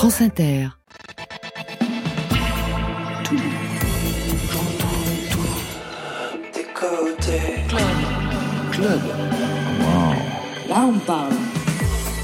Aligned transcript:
France 0.00 0.22
Inter. 0.22 0.68
Tout, 3.22 3.36
j'entends 4.50 5.04
tout. 5.30 5.56
Des 6.54 6.64
côtés. 6.72 7.66
Club. 7.68 7.98
Club. 8.72 9.00
Là, 10.70 10.86
on 10.88 10.98
parle. 11.00 11.34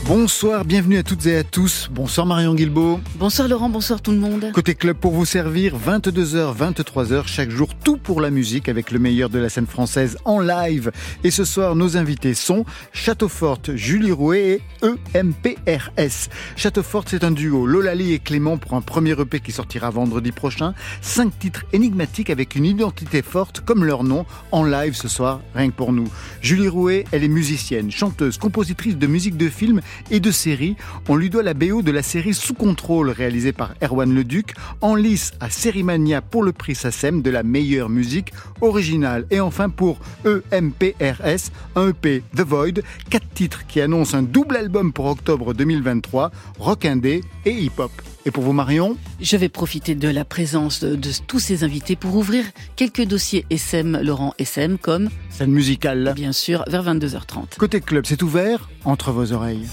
Bonsoir, 0.09 0.65
bienvenue 0.65 0.99
à 0.99 1.03
toutes 1.03 1.27
et 1.27 1.37
à 1.37 1.43
tous. 1.43 1.89
Bonsoir 1.91 2.29
Marion 2.29 2.55
Guilbeault. 2.55 3.01
Bonsoir 3.17 3.49
Laurent, 3.49 3.69
bonsoir 3.69 4.01
tout 4.01 4.13
le 4.13 4.19
monde. 4.19 4.53
Côté 4.55 4.77
club 4.77 4.97
pour 4.97 5.11
vous 5.11 5.25
servir, 5.25 5.77
22h, 5.77 6.57
23h, 6.57 7.27
chaque 7.27 7.51
jour, 7.51 7.75
tout 7.75 7.97
pour 7.97 8.21
la 8.21 8.31
musique 8.31 8.69
avec 8.69 8.93
le 8.93 9.01
meilleur 9.01 9.31
de 9.31 9.41
la 9.41 9.49
scène 9.49 9.67
française 9.67 10.17
en 10.25 10.39
live. 10.39 10.93
Et 11.25 11.33
ce 11.33 11.45
soir, 11.45 11.75
nos 11.75 11.97
invités 11.97 12.35
sont 12.35 12.65
Château 12.93 13.27
Forte, 13.29 13.75
Julie 13.75 14.13
Rouet 14.13 14.61
et 14.85 15.19
EMPRS. 15.19 16.29
Château 16.55 16.85
Forte, 16.85 17.09
c'est 17.09 17.25
un 17.25 17.33
duo. 17.33 17.67
Lolali 17.67 18.13
et 18.13 18.21
Clément 18.21 18.59
pour 18.59 18.75
un 18.75 18.83
premier 18.83 19.21
EP 19.21 19.41
qui 19.41 19.51
sortira 19.51 19.91
vendredi 19.91 20.31
prochain. 20.31 20.73
Cinq 21.01 21.37
titres 21.37 21.65
énigmatiques 21.73 22.31
avec 22.31 22.55
une 22.55 22.65
identité 22.65 23.23
forte 23.23 23.59
comme 23.59 23.85
leur 23.85 24.05
nom 24.05 24.25
en 24.53 24.63
live 24.63 24.95
ce 24.95 25.09
soir, 25.09 25.41
rien 25.57 25.69
que 25.71 25.75
pour 25.75 25.93
nous. 25.93 26.07
Julie 26.43 26.69
Rouet, 26.69 27.07
elle 27.11 27.25
est 27.25 27.29
musicienne, 27.29 27.91
chanteuse, 27.91 28.39
compositrice 28.39 28.97
de 28.97 29.09
musique 29.09 29.37
de 29.37 29.49
film 29.49 29.81
et 30.11 30.21
de 30.21 30.31
séries. 30.31 30.77
On 31.09 31.17
lui 31.17 31.31
doit 31.31 31.43
la 31.43 31.55
BO 31.55 31.83
de 31.83 31.91
la 31.91 32.03
série 32.03 32.35
Sous 32.35 32.55
contrôle 32.55 33.11
réalisée 33.11 33.53
par 33.53 33.75
Erwan 33.83 34.15
Leduc, 34.15 34.55
en 34.81 34.95
lice 34.95 35.33
à 35.41 35.51
Sérimania 35.51 36.23
pour 36.23 36.43
le 36.43 36.53
prix 36.53 36.75
SACEM 36.75 37.23
de 37.23 37.31
la 37.31 37.43
meilleure 37.43 37.89
musique 37.89 38.33
originale. 38.61 39.27
Et 39.31 39.41
enfin 39.41 39.69
pour 39.69 39.99
EMPRS, 40.25 41.51
un 41.75 41.89
EP 41.89 42.23
The 42.37 42.41
Void, 42.41 42.83
quatre 43.11 43.29
titres 43.35 43.67
qui 43.67 43.81
annoncent 43.81 44.17
un 44.17 44.23
double 44.23 44.57
album 44.57 44.93
pour 44.93 45.07
octobre 45.07 45.55
2023, 45.55 46.31
rock 46.59 46.85
indé 46.85 47.23
et 47.45 47.53
hip-hop. 47.53 47.93
Et 48.27 48.33
pour 48.33 48.43
vous 48.43 48.53
Marion 48.53 48.97
Je 49.21 49.37
vais 49.37 49.49
profiter 49.49 49.95
de 49.95 50.09
la 50.09 50.25
présence 50.25 50.81
de, 50.81 50.97
de 50.97 51.11
tous 51.29 51.39
ces 51.39 51.63
invités 51.63 51.95
pour 51.95 52.17
ouvrir 52.17 52.45
quelques 52.75 53.05
dossiers 53.05 53.47
SM, 53.51 54.01
Laurent 54.03 54.35
SM, 54.39 54.79
comme 54.79 55.09
Scène 55.31 55.53
musicale. 55.53 56.13
bien 56.17 56.33
sûr 56.33 56.65
vers 56.67 56.85
22h30. 56.85 57.57
Côté 57.57 57.81
club, 57.81 58.05
c'est 58.05 58.23
ouvert 58.25 58.69
entre 58.85 59.13
vos 59.13 59.33
oreilles. 59.33 59.67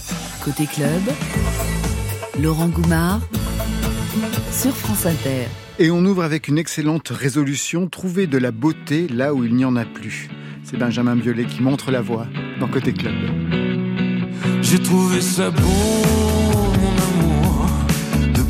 Côté 0.46 0.68
club, 0.68 1.02
Laurent 2.40 2.68
Goumard 2.70 3.22
sur 4.52 4.76
France 4.76 5.08
Inter. 5.08 5.48
Et 5.80 5.90
on 5.90 6.06
ouvre 6.06 6.24
avec 6.24 6.48
une 6.48 6.59
excellente 6.59 7.09
résolution, 7.09 7.88
trouver 7.90 8.28
de 8.28 8.38
la 8.38 8.52
beauté 8.52 9.08
là 9.08 9.34
où 9.34 9.44
il 9.44 9.56
n'y 9.56 9.66
en 9.66 9.76
a 9.76 9.86
plus. 9.86 10.30
C'est 10.64 10.78
Benjamin 10.78 11.16
Biolay 11.16 11.46
qui 11.46 11.64
montre 11.64 11.90
la 11.90 12.02
voie 12.02 12.28
dans 12.59 12.68
Côté 12.68 12.94
Club. 12.94 13.16
J'ai 14.62 14.80
trouvé 14.80 15.22
ça 15.22 15.50
beau, 15.50 15.59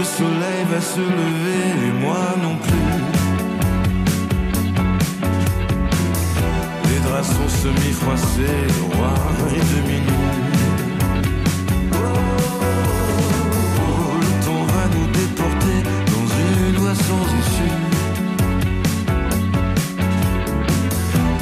Le 0.00 0.06
soleil 0.06 0.64
va 0.72 0.80
se 0.80 0.98
lever 0.98 1.64
et 1.86 1.92
moi 2.00 2.22
non 2.42 2.56
plus. 2.56 2.92
Les 6.88 7.00
draps 7.06 7.28
sont 7.28 7.50
semi-froissés, 7.62 8.62
le 8.78 8.84
roi 8.96 9.14
est 9.54 9.66
demi. 9.74 10.00
Oh, 11.92 11.96
le 14.24 14.32
temps 14.42 14.64
va 14.74 14.84
nous 14.96 15.08
déporter 15.20 15.78
dans 16.12 16.28
une 16.44 16.76
voie 16.78 16.94
sans 16.94 17.24
issue? 17.42 17.78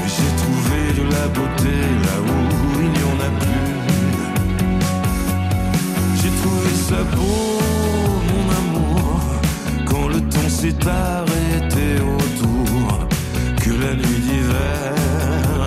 Mais 0.01 0.11
j'ai 0.17 0.33
trouvé 0.43 0.81
de 0.99 1.05
la 1.15 1.25
beauté 1.29 1.77
là 2.07 2.17
où 2.27 2.39
il 2.81 2.91
n'y 2.91 3.05
en 3.13 3.19
a 3.21 3.31
plus. 3.39 3.73
J'ai 6.21 6.33
trouvé 6.43 6.71
ça 6.89 7.01
beau, 7.15 7.39
s'est 10.61 10.89
arrêté 10.89 11.89
autour, 12.03 13.07
que 13.63 13.71
la 13.71 13.95
nuit 13.95 14.21
d'hiver 14.27 14.93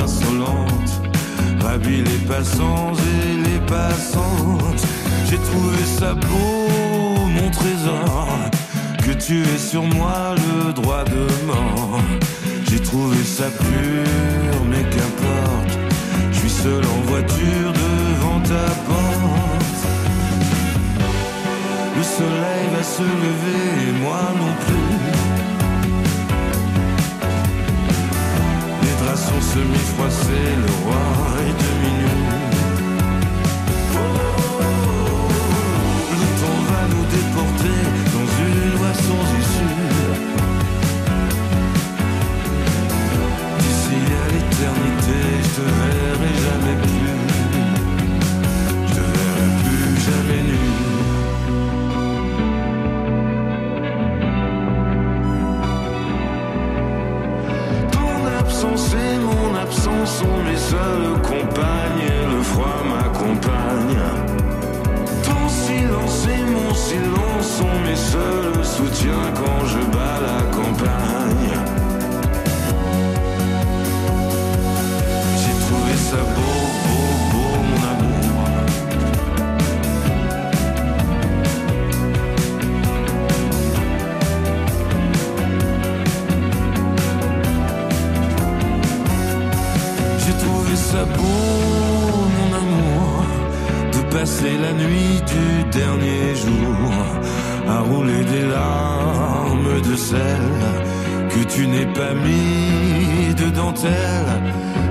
insolente 0.04 0.92
ravit 1.64 2.04
les 2.04 2.22
passants 2.28 2.92
et 3.14 3.50
les 3.50 3.60
passantes. 3.68 4.84
J'ai 5.30 5.38
trouvé 5.38 5.82
ça 5.98 6.14
beau, 6.14 7.26
mon 7.38 7.50
trésor, 7.52 8.28
que 9.06 9.14
tu 9.14 9.44
aies 9.44 9.66
sur 9.72 9.84
moi 9.84 10.36
le 10.36 10.74
droit 10.74 11.06
de 11.06 11.24
mort. 11.46 12.02
J'ai 12.70 12.82
trouvé 12.82 13.24
ça 13.24 13.46
pur, 13.46 14.58
mais 14.70 14.84
qu'importe, 14.94 15.74
je 16.34 16.40
suis 16.40 16.50
seul 16.50 16.84
en 16.84 17.02
voiture 17.10 17.72
devant 17.80 18.01
se 23.02 23.08
lever 23.26 23.68
et 23.88 23.94
moi 24.04 24.22
non 24.42 24.54
plus. 24.64 24.92
Les 28.84 28.96
draps 29.02 29.24
sont 29.30 29.44
semi-froissés, 29.54 30.52
le 30.66 30.72
roi 30.84 31.06
est 31.48 31.58
demi 31.64 31.92
nu. 32.00 32.12
Le 36.22 36.28
temps 36.40 36.62
va 36.72 36.84
nous 36.94 37.06
déporter 37.18 37.80
dans 38.16 38.30
une 38.46 38.62
voie 38.80 38.96
sans 39.08 39.26
issue. 39.42 39.80
D'ici 43.60 44.00
à 44.22 44.26
l'éternité, 44.34 45.20
je 45.44 45.50
te 45.58 45.66
verrai 45.80 46.34
jamais 46.46 46.78
plus. 46.84 47.11
Sont 60.20 60.38
mes 60.44 60.58
seules 60.58 61.14
compagnes. 61.22 62.12
Le 62.34 62.42
froid 62.44 62.84
m'accompagne. 62.92 64.02
Ton 65.24 65.44
silence 65.50 66.28
et 66.36 66.44
mon 66.56 66.74
silence 66.74 67.48
sont 67.60 67.78
mes 67.88 67.96
seuls 67.96 68.66
soutiens 68.66 69.28
quand 69.40 69.66
je 69.68 69.80
bats 69.94 70.20
la 70.28 70.42
campagne. 70.56 71.21
Passer 94.42 94.58
la 94.58 94.74
nuit 94.74 95.22
du 95.34 95.80
dernier 95.80 96.36
jour 96.36 96.92
à 97.68 97.80
rouler 97.82 98.24
des 98.24 98.48
larmes 98.48 99.82
de 99.82 99.96
sel 99.96 100.42
que 101.30 101.44
tu 101.54 101.68
n'es 101.68 101.86
pas 101.86 102.14
mis 102.14 103.34
de 103.36 103.50
dentelle. 103.52 104.42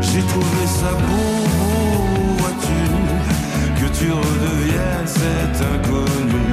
J'ai 0.01 0.23
trouvé 0.23 0.63
ça 0.67 0.93
beau, 0.93 2.37
vois-tu, 2.39 2.83
que 3.81 3.89
tu 3.99 4.11
redeviennes 4.11 5.07
cet 5.07 5.57
inconnu. 5.75 6.47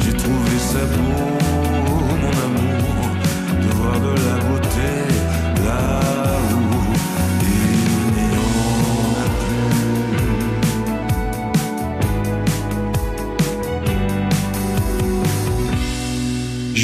J'ai 0.00 0.12
trouvé 0.12 0.58
ça 0.58 0.84
beau, 0.94 1.28
mon 2.22 2.34
amour, 2.46 3.08
de 3.62 3.68
voir 3.74 4.00
de 4.00 4.14
la 4.28 4.36
beauté 4.44 5.35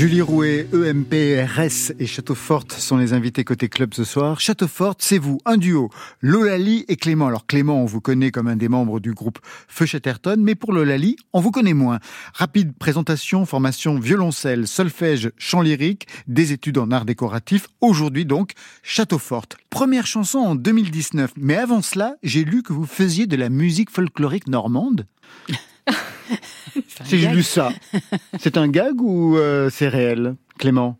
Julie 0.02 0.20
Rouet, 0.20 0.66
EMP, 0.72 1.46
RS 1.46 1.92
et 2.00 2.08
Château 2.08 2.34
Forte 2.34 2.72
sont 2.72 2.96
les 2.96 3.12
invités 3.12 3.44
côté 3.44 3.68
club 3.68 3.94
ce 3.94 4.02
soir. 4.02 4.40
Château 4.40 4.66
Forte, 4.66 5.00
c'est 5.00 5.18
vous, 5.18 5.38
un 5.44 5.56
duo, 5.56 5.90
Lolali 6.20 6.84
et 6.88 6.96
Clément. 6.96 7.28
Alors 7.28 7.46
Clément, 7.46 7.80
on 7.80 7.84
vous 7.84 8.00
connaît 8.00 8.32
comme 8.32 8.48
un 8.48 8.56
des 8.56 8.68
membres 8.68 8.98
du 8.98 9.14
groupe 9.14 9.38
Feu 9.68 9.86
Chatterton, 9.86 10.38
mais 10.40 10.56
pour 10.56 10.72
Lolali, 10.72 11.14
on 11.32 11.38
vous 11.38 11.52
connaît 11.52 11.72
moins. 11.72 12.00
Rapide 12.34 12.72
présentation, 12.76 13.46
formation 13.46 13.96
violoncelle, 14.00 14.66
solfège, 14.66 15.30
chant 15.38 15.62
lyrique, 15.62 16.08
des 16.26 16.50
études 16.50 16.78
en 16.78 16.90
art 16.90 17.04
décoratif. 17.04 17.68
Aujourd'hui 17.80 18.24
donc, 18.24 18.54
Château 18.82 19.18
Forte. 19.18 19.56
Première 19.70 20.08
chanson 20.08 20.38
en 20.40 20.56
2019. 20.56 21.34
Mais 21.36 21.54
avant 21.54 21.80
cela, 21.80 22.16
j'ai 22.24 22.42
lu 22.42 22.64
que 22.64 22.72
vous 22.72 22.86
faisiez 22.86 23.28
de 23.28 23.36
la 23.36 23.50
musique 23.50 23.90
folklorique 23.90 24.48
normande. 24.48 25.06
Si 27.04 27.18
j'ai 27.18 27.28
lu 27.28 27.42
ça, 27.42 27.72
c'est 28.40 28.56
un 28.56 28.68
gag 28.68 29.00
ou 29.00 29.36
euh, 29.36 29.68
c'est 29.72 29.88
réel, 29.88 30.34
Clément? 30.58 30.98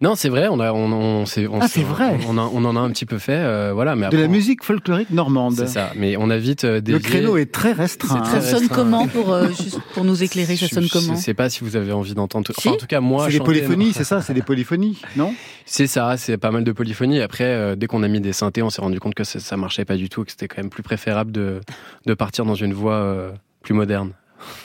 Non, 0.00 0.16
c'est 0.16 0.28
vrai. 0.28 0.48
On 0.50 0.58
a, 0.60 0.72
on, 0.72 0.92
on, 0.92 1.22
on, 1.22 1.60
Ah, 1.60 1.68
c'est 1.68 1.82
vrai. 1.82 2.18
On, 2.28 2.36
a- 2.36 2.50
on 2.52 2.64
en 2.64 2.76
a 2.76 2.80
un 2.80 2.90
petit 2.90 3.06
peu 3.06 3.18
fait, 3.18 3.38
euh, 3.38 3.70
voilà. 3.72 3.94
Mais 3.94 4.02
De 4.02 4.06
après, 4.08 4.20
la 4.22 4.28
musique 4.28 4.62
folklorique 4.62 5.08
normande. 5.10 5.54
C'est 5.54 5.68
ça. 5.68 5.92
Mais 5.96 6.16
on 6.18 6.28
a 6.30 6.36
vite 6.36 6.64
euh, 6.64 6.80
Le 6.86 6.98
créneau 6.98 7.36
est 7.38 7.50
très 7.50 7.72
restreint. 7.72 8.22
C'est 8.24 8.30
Ça 8.30 8.36
hein. 8.36 8.40
très 8.40 8.50
sonne 8.50 8.58
restreint. 8.62 8.74
comment 8.76 9.06
pour, 9.06 9.32
euh, 9.32 9.48
juste 9.48 9.78
pour 9.94 10.04
nous 10.04 10.22
éclairer 10.22 10.56
Ça 10.56 10.66
Je- 10.66 10.74
sonne 10.74 10.84
Je 10.84 10.92
comment? 10.92 11.16
sais 11.16 11.32
pas 11.32 11.48
si 11.48 11.62
vous 11.64 11.76
avez 11.76 11.92
envie 11.92 12.12
d'entendre. 12.12 12.50
Enfin, 12.58 12.72
en 12.72 12.76
tout 12.76 12.86
cas, 12.88 13.00
moi, 13.00 13.26
C'est 13.30 13.38
des 13.38 13.44
polyphonies, 13.44 13.92
c'est 13.94 14.04
ça 14.04 14.20
C'est 14.20 14.34
des 14.34 14.42
polyphonies, 14.42 15.00
non? 15.16 15.32
C'est 15.64 15.86
ça, 15.86 16.16
c'est 16.18 16.36
pas 16.36 16.50
mal 16.50 16.64
de 16.64 16.72
polyphonie. 16.72 17.20
Après, 17.20 17.44
euh, 17.44 17.74
dès 17.76 17.86
qu'on 17.86 18.02
a 18.02 18.08
mis 18.08 18.20
des 18.20 18.32
synthés, 18.34 18.62
on 18.62 18.70
s'est 18.70 18.82
rendu 18.82 19.00
compte 19.00 19.14
que 19.14 19.24
ça, 19.24 19.38
ça 19.40 19.56
marchait 19.56 19.84
pas 19.86 19.96
du 19.96 20.10
tout, 20.10 20.24
que 20.24 20.32
c'était 20.32 20.48
quand 20.48 20.58
même 20.58 20.70
plus 20.70 20.82
préférable 20.82 21.30
de, 21.32 21.60
de 22.04 22.14
partir 22.14 22.44
dans 22.44 22.56
une 22.56 22.74
voie 22.74 22.94
euh, 22.96 23.30
plus 23.62 23.72
moderne. 23.74 24.10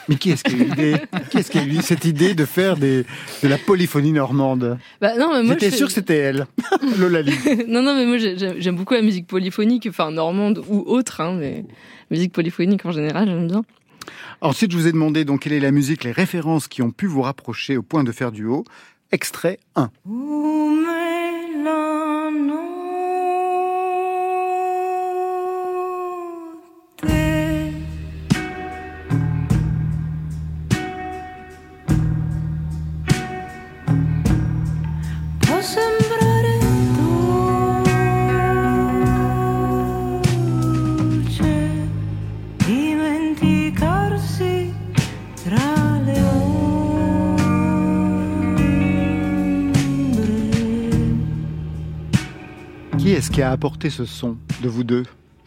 Mais 0.08 0.16
qui 0.16 0.31
est-ce 0.31 0.44
qui 0.44 0.54
a 0.54 0.58
eu 0.58 0.64
l'idée 0.64 0.96
Qui 1.30 1.38
est-ce 1.38 1.52
qui 1.52 1.58
a 1.60 1.64
eu 1.64 1.81
cette 1.81 2.06
idée 2.06 2.34
de 2.34 2.46
faire 2.46 2.78
des, 2.78 3.06
de 3.44 3.48
la 3.48 3.58
polyphonie 3.58 4.12
normande 4.12 4.78
Bah 5.02 5.18
non, 5.18 5.34
mais 5.34 5.44
moi 5.44 5.54
J'étais 5.56 5.72
je- 5.72 5.76
sûr 5.78 5.88
que 5.88 5.94
c'était 5.94 6.18
elle, 6.18 6.48
Lolali. 7.00 7.34
non, 7.68 7.81
non, 7.81 7.96
mais 7.96 8.06
moi 8.06 8.18
j'ai- 8.18 8.38
j'aime 8.38 8.56
j'aime 8.60 8.76
beaucoup 8.76 8.94
la 8.94 9.02
musique 9.02 9.28
polyphonique, 9.28 9.88
enfin 9.90 10.12
normande 10.12 10.64
ou 10.68 10.80
autre, 10.88 11.22
hein, 11.22 11.36
mais 11.40 11.66
musique 12.12 12.34
polyphonique 12.34 12.86
en 12.86 12.92
général, 12.92 13.28
j'aime 13.28 13.48
bien. 13.48 13.64
Ensuite, 14.42 14.72
je 14.72 14.78
vous 14.78 14.88
ai 14.88 14.92
demandé 14.92 15.26
donc 15.26 15.42
quelle 15.42 15.54
est 15.54 15.60
la 15.60 15.72
musique, 15.72 16.04
les 16.04 16.12
références 16.14 16.68
qui 16.68 16.81
ont 16.81 16.92
pu 16.92 17.06
vous 17.08 17.22
rapprocher 17.22 17.78
au 17.78 17.81
point 17.84 18.04
de 18.04 18.12
faire 18.12 18.31
du 18.31 18.46
haut. 18.46 18.64
Extrait 19.12 19.60
1. 19.76 19.90
Può 20.06 20.70
Qui 53.31 53.42
a 53.42 53.52
apporté 53.52 53.90
ce 53.90 54.06
son 54.06 54.38
de 54.64 54.68
vous 54.70 54.84
deux 54.84 55.04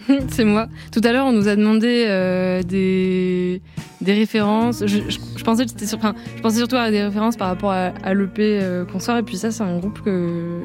C'est 0.29 0.45
moi. 0.45 0.67
Tout 0.91 1.01
à 1.05 1.13
l'heure, 1.13 1.27
on 1.27 1.33
nous 1.33 1.47
a 1.49 1.55
demandé 1.57 2.07
euh, 2.09 2.63
des, 2.63 3.61
des 4.01 4.13
références. 4.15 4.81
Je, 4.87 4.99
je- 5.09 5.19
je 5.37 5.45
pensais 5.45 5.65
que 5.65 5.71
c'était 5.71 5.87
sur, 5.87 5.99
enfin, 5.99 6.15
je 6.37 6.43
pensais 6.43 6.57
surtout 6.59 6.77
à 6.77 6.91
des 6.91 7.03
références 7.03 7.37
par 7.37 7.49
rapport 7.49 7.71
à, 7.71 7.93
à 8.03 8.15
l'EP 8.15 8.41
euh, 8.61 8.85
qu'on 8.85 8.99
sort. 8.99 9.17
Et 9.19 9.23
puis 9.23 9.37
ça, 9.37 9.51
c'est 9.53 9.63
un 9.63 9.79
groupe 9.79 10.01
que 10.03 10.61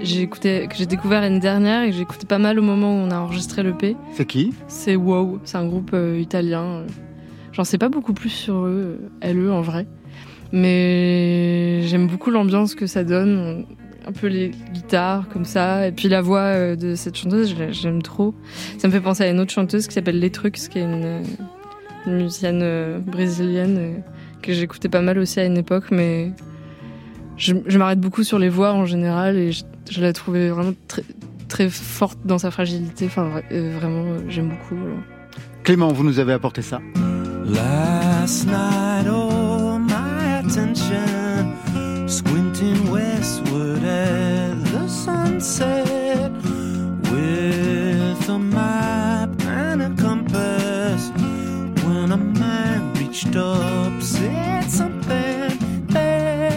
j'ai 0.00 0.22
écouté, 0.22 0.66
que 0.70 0.76
j'ai 0.76 0.86
découvert 0.86 1.20
l'année 1.20 1.40
dernière 1.40 1.82
et 1.82 1.90
que 1.90 1.96
j'ai 1.96 2.02
écouté 2.02 2.26
pas 2.26 2.38
mal 2.38 2.58
au 2.58 2.62
moment 2.62 2.92
où 2.94 3.06
on 3.06 3.10
a 3.10 3.18
enregistré 3.18 3.62
l'EP. 3.64 3.96
C'est 4.12 4.26
qui? 4.26 4.52
C'est 4.68 4.96
Wow. 4.96 5.40
C'est 5.44 5.56
un 5.58 5.66
groupe 5.66 5.90
euh, 5.94 6.18
italien. 6.20 6.84
J'en 7.52 7.64
sais 7.64 7.78
pas 7.78 7.88
beaucoup 7.88 8.12
plus 8.12 8.28
sur 8.30 8.54
eux, 8.66 9.00
euh, 9.24 9.32
LE 9.32 9.50
en 9.50 9.62
vrai. 9.62 9.86
Mais 10.52 11.82
j'aime 11.88 12.06
beaucoup 12.06 12.30
l'ambiance 12.30 12.74
que 12.74 12.86
ça 12.86 13.02
donne. 13.04 13.64
Un 14.10 14.12
peu 14.12 14.26
les 14.26 14.50
guitares 14.74 15.28
comme 15.32 15.44
ça. 15.44 15.86
Et 15.86 15.92
puis 15.92 16.08
la 16.08 16.20
voix 16.20 16.40
euh, 16.40 16.74
de 16.74 16.96
cette 16.96 17.16
chanteuse, 17.16 17.54
j'aime 17.70 18.02
trop. 18.02 18.34
Ça 18.76 18.88
me 18.88 18.92
fait 18.92 19.00
penser 19.00 19.22
à 19.22 19.30
une 19.30 19.38
autre 19.38 19.52
chanteuse 19.52 19.86
qui 19.86 19.94
s'appelle 19.94 20.18
Les 20.18 20.30
Trucs, 20.30 20.54
qui 20.54 20.80
est 20.80 20.82
une, 20.82 21.04
euh, 21.04 21.22
une 22.08 22.16
musicienne 22.16 22.58
euh, 22.60 22.98
brésilienne 22.98 24.02
que 24.42 24.52
j'écoutais 24.52 24.88
pas 24.88 25.00
mal 25.00 25.16
aussi 25.18 25.38
à 25.38 25.44
une 25.44 25.56
époque. 25.56 25.92
Mais 25.92 26.32
je, 27.36 27.54
je 27.64 27.78
m'arrête 27.78 28.00
beaucoup 28.00 28.24
sur 28.24 28.40
les 28.40 28.48
voix 28.48 28.72
en 28.72 28.84
général 28.84 29.36
et 29.36 29.52
je, 29.52 29.62
je 29.88 30.00
la 30.00 30.12
trouvais 30.12 30.48
vraiment 30.48 30.72
très, 30.88 31.04
très 31.46 31.68
forte 31.70 32.18
dans 32.24 32.38
sa 32.38 32.50
fragilité. 32.50 33.06
Enfin, 33.06 33.28
vra- 33.28 33.70
vraiment, 33.78 34.16
j'aime 34.28 34.48
beaucoup. 34.48 34.74
Clément, 35.62 35.92
vous 35.92 36.02
nous 36.02 36.18
avez 36.18 36.32
apporté 36.32 36.62
ça. 36.62 36.80
Last 37.44 38.46
night, 38.46 39.06
oh, 39.08 39.78
my 39.78 40.40
attention 40.40 40.96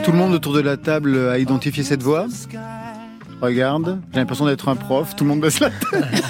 Tout 0.03 0.11
le 0.11 0.17
monde 0.17 0.33
autour 0.33 0.53
de 0.53 0.59
la 0.59 0.75
table 0.75 1.29
a 1.29 1.39
identifié 1.39 1.83
cette 1.83 2.03
voix. 2.03 2.27
Regarde, 3.41 4.01
j'ai 4.11 4.19
l'impression 4.19 4.45
d'être 4.47 4.67
un 4.67 4.75
prof, 4.75 5.15
tout 5.15 5.23
le 5.23 5.29
monde 5.29 5.41
baisse 5.41 5.61
la 5.61 5.69
tête. 5.69 6.23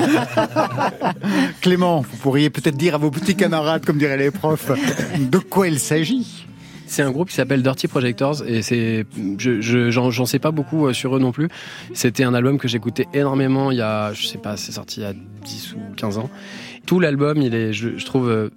Clément, 1.61 2.01
vous 2.01 2.17
pourriez 2.17 2.51
peut-être 2.51 2.77
dire 2.77 2.95
à 2.95 2.97
vos 2.99 3.09
petits 3.09 3.35
camarades, 3.35 3.83
comme 3.83 3.97
diraient 3.97 4.17
les 4.17 4.31
profs, 4.31 4.71
de 5.19 5.37
quoi 5.39 5.67
il 5.67 5.79
s'agit? 5.79 6.45
C'est 6.93 7.01
un 7.01 7.09
groupe 7.09 7.29
qui 7.29 7.33
s'appelle 7.35 7.63
Dirty 7.63 7.87
Projectors 7.87 8.43
et 8.47 8.61
je, 8.61 9.61
je- 9.61 9.89
j'en, 9.89 10.25
sais 10.27 10.37
pas 10.37 10.51
beaucoup 10.51 10.85
euh, 10.85 10.93
sur 10.93 11.15
eux 11.15 11.19
non 11.19 11.31
plus. 11.31 11.47
C'était 11.95 12.23
un 12.23 12.35
album 12.35 12.59
que 12.59 12.67
j'écoutais 12.67 13.07
énormément 13.15 13.71
il 13.71 13.79
y 13.79 13.81
a, 13.81 14.13
je 14.13 14.27
sais 14.27 14.37
pas, 14.37 14.57
c'est 14.57 14.73
sorti 14.73 14.99
il 14.99 15.03
y 15.03 15.05
a 15.07 15.13
10 15.43 15.73
ou 15.73 15.95
15 15.95 16.19
ans. 16.19 16.29
Tout 16.85 16.99
l'album, 16.99 17.41
il 17.41 17.55
est, 17.55 17.73
je, 17.73 18.05
trouve, 18.05 18.29
euh, 18.29 18.49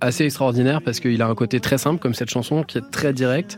assez 0.00 0.24
extraordinaire 0.24 0.82
parce 0.82 0.98
qu'il 0.98 1.22
a 1.22 1.28
un 1.28 1.34
côté 1.36 1.60
très 1.60 1.78
simple 1.78 2.00
comme 2.00 2.12
cette 2.12 2.30
chanson 2.30 2.64
qui 2.64 2.78
est 2.78 2.90
très 2.90 3.12
directe 3.12 3.56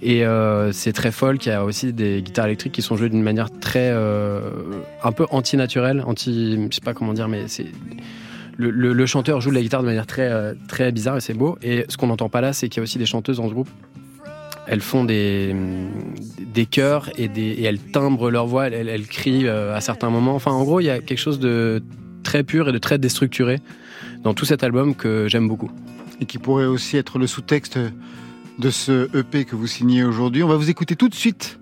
et 0.00 0.24
euh, 0.24 0.70
c'est 0.70 0.92
très 0.92 1.10
folk. 1.10 1.44
Il 1.44 1.48
y 1.48 1.52
a 1.52 1.64
aussi 1.64 1.92
des 1.92 2.22
guitares 2.22 2.46
électriques 2.46 2.74
qui 2.74 2.82
sont 2.82 2.96
jouées 2.96 3.08
d'une 3.08 3.24
manière 3.24 3.50
très, 3.50 3.90
un 3.90 5.10
peu 5.10 5.26
anti-naturelle, 5.28 6.04
anti, 6.06 6.68
je 6.70 6.76
sais 6.76 6.82
pas 6.82 6.94
comment 6.94 7.14
dire, 7.14 7.26
mais 7.26 7.48
c'est 7.48 7.66
le, 8.56 9.06
chanteur 9.06 9.40
joue 9.40 9.50
de 9.50 9.54
la 9.54 9.62
guitare 9.62 9.82
de 9.82 9.86
manière 9.86 10.06
très, 10.06 10.30
euh, 10.30 10.54
très 10.68 10.92
bizarre 10.92 11.16
et 11.16 11.20
c'est 11.20 11.34
beau. 11.34 11.58
Et 11.62 11.84
ce 11.88 11.96
qu'on 11.96 12.08
n'entend 12.08 12.28
pas 12.28 12.40
là, 12.40 12.52
c'est 12.52 12.68
qu'il 12.68 12.78
y 12.78 12.80
a 12.80 12.84
aussi 12.84 12.98
des 12.98 13.06
chanteuses 13.06 13.38
dans 13.38 13.48
ce 13.48 13.52
groupe. 13.52 13.68
Elles 14.66 14.80
font 14.80 15.04
des, 15.04 15.54
des 16.38 16.66
chœurs 16.66 17.10
et, 17.18 17.30
elles 17.64 17.80
timbrent 17.80 18.30
leur 18.30 18.46
voix, 18.46 18.66
elles, 18.66 18.74
elles- 18.74 18.88
elles 18.88 19.06
crient 19.06 19.46
euh, 19.46 19.74
à 19.74 19.80
certains 19.80 20.10
moments. 20.10 20.34
Enfin, 20.34 20.52
en 20.52 20.64
gros, 20.64 20.80
il 20.80 20.84
y 20.84 20.90
a 20.90 21.00
quelque 21.00 21.18
chose 21.18 21.40
de 21.40 21.82
très 22.22 22.42
pur 22.44 22.68
et 22.68 22.72
de 22.72 22.78
très 22.78 22.98
déstructuré 22.98 23.58
dans 24.22 24.34
tout 24.34 24.44
cet 24.44 24.62
album 24.62 24.94
que 24.94 25.26
j'aime 25.28 25.48
beaucoup. 25.48 25.70
Et 26.20 26.26
qui 26.26 26.38
pourrait 26.38 26.66
aussi 26.66 26.96
être 26.96 27.18
le 27.18 27.26
sous-texte 27.26 27.78
de 28.58 28.70
ce 28.70 29.08
EP 29.16 29.44
que 29.44 29.56
vous 29.56 29.66
signez 29.66 30.04
aujourd'hui. 30.04 30.42
On 30.42 30.48
va 30.48 30.56
vous 30.56 30.70
écouter 30.70 30.96
tout 30.96 31.08
de 31.08 31.14
suite 31.14 31.59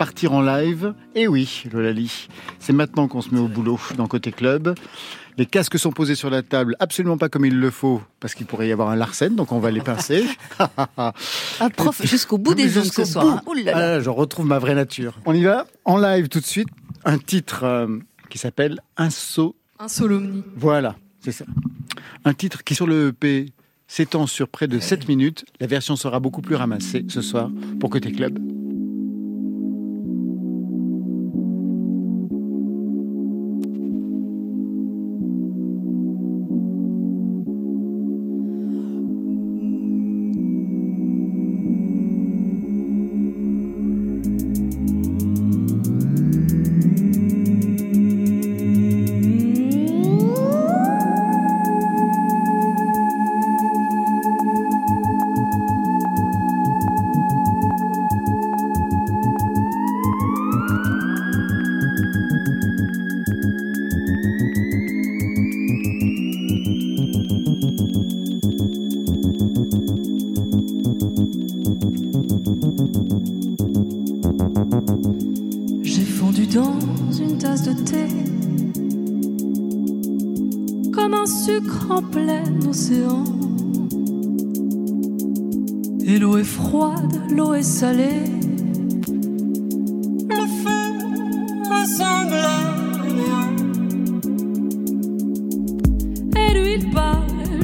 partir 0.00 0.32
en 0.32 0.40
live. 0.40 0.94
Et 1.14 1.28
oui, 1.28 1.64
Lolali, 1.70 2.26
c'est 2.58 2.72
maintenant 2.72 3.06
qu'on 3.06 3.20
se 3.20 3.34
met 3.34 3.38
au 3.38 3.48
boulot 3.48 3.78
dans 3.98 4.06
Côté 4.06 4.32
Club. 4.32 4.74
Les 5.36 5.44
casques 5.44 5.78
sont 5.78 5.92
posés 5.92 6.14
sur 6.14 6.30
la 6.30 6.42
table, 6.42 6.74
absolument 6.80 7.18
pas 7.18 7.28
comme 7.28 7.44
il 7.44 7.60
le 7.60 7.68
faut, 7.70 8.00
parce 8.18 8.32
qu'il 8.34 8.46
pourrait 8.46 8.68
y 8.68 8.72
avoir 8.72 8.88
un 8.88 8.96
Larsen, 8.96 9.36
donc 9.36 9.52
on 9.52 9.58
va 9.58 9.70
les 9.70 9.82
pincer. 9.82 10.24
Ah, 10.96 11.68
prof, 11.76 12.00
jusqu'au 12.02 12.38
bout 12.38 12.54
des 12.54 12.66
Jusqu'au 12.70 13.04
ce 13.04 13.12
soir. 13.12 13.26
hein. 13.26 13.42
bout. 13.44 13.50
Ouh 13.52 13.54
là 13.62 13.72
là. 13.72 13.94
Ah 13.96 14.00
je 14.00 14.08
retrouve 14.08 14.46
ma 14.46 14.58
vraie 14.58 14.74
nature. 14.74 15.18
On 15.26 15.34
y 15.34 15.44
va 15.44 15.66
En 15.84 15.98
live 15.98 16.30
tout 16.30 16.40
de 16.40 16.46
suite, 16.46 16.68
un 17.04 17.18
titre 17.18 17.64
euh, 17.64 17.98
qui 18.30 18.38
s'appelle 18.38 18.80
Inso. 18.96 19.54
Un 19.78 19.88
solomni. 19.88 20.42
Voilà, 20.56 20.96
c'est 21.20 21.32
ça. 21.32 21.44
Un 22.24 22.32
titre 22.32 22.64
qui 22.64 22.74
sur 22.74 22.86
le 22.86 23.08
EP 23.08 23.52
s'étend 23.86 24.26
sur 24.26 24.48
près 24.48 24.66
de 24.66 24.78
7 24.78 25.08
minutes. 25.08 25.44
La 25.60 25.66
version 25.66 25.94
sera 25.94 26.20
beaucoup 26.20 26.40
plus 26.40 26.54
ramassée 26.56 27.04
ce 27.08 27.20
soir 27.20 27.50
pour 27.80 27.90
Côté 27.90 28.12
Club. 28.12 28.38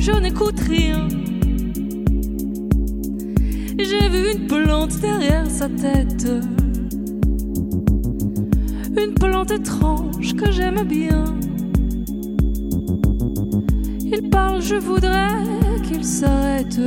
Je 0.07 0.13
n'écoute 0.13 0.61
rien. 0.61 1.09
J'ai 3.77 4.09
vu 4.09 4.35
une 4.35 4.47
plante 4.47 5.01
derrière 5.01 5.51
sa 5.51 5.69
tête. 5.69 6.29
Une 8.97 9.15
plante 9.15 9.51
étrange 9.51 10.37
que 10.37 10.53
j'aime 10.53 10.85
bien. 10.85 11.25
Il 14.05 14.31
parle, 14.31 14.63
je 14.63 14.77
voudrais 14.77 15.45
qu'il 15.83 16.05
s'arrête. 16.05 16.79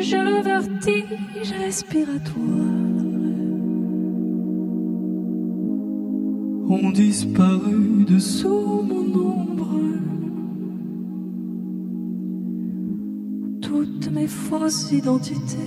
J'ai 0.00 0.22
le 0.22 0.42
vertige 0.42 1.52
respiratoire. 1.64 2.44
Ont 6.70 6.90
disparu 6.90 8.04
dessous 8.06 8.82
mon 8.88 9.06
ombre. 9.20 9.70
Toutes 13.62 14.10
mes 14.12 14.26
fausses 14.26 14.92
identités. 14.92 15.58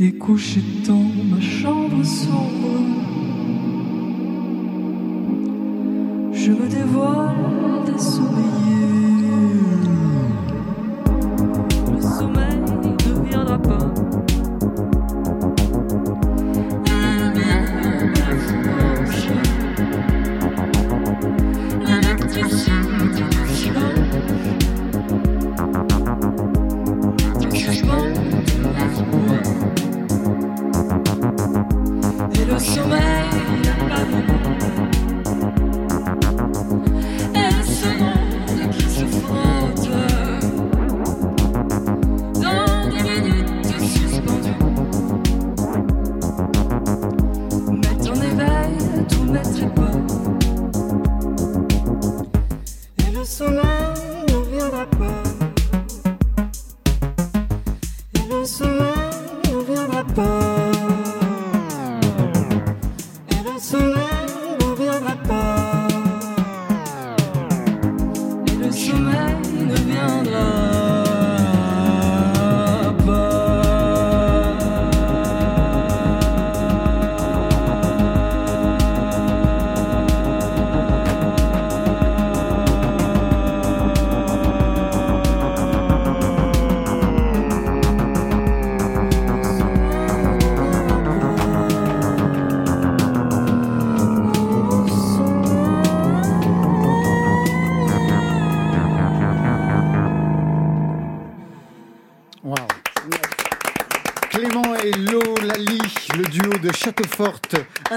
Et 0.00 0.12
couché 0.12 0.62
dans 0.86 1.10
ma 1.30 1.40
chambre 1.40 2.02
sombre, 2.02 2.80
je 6.32 6.52
me 6.52 6.68
dévoile 6.68 7.84
des 7.84 7.98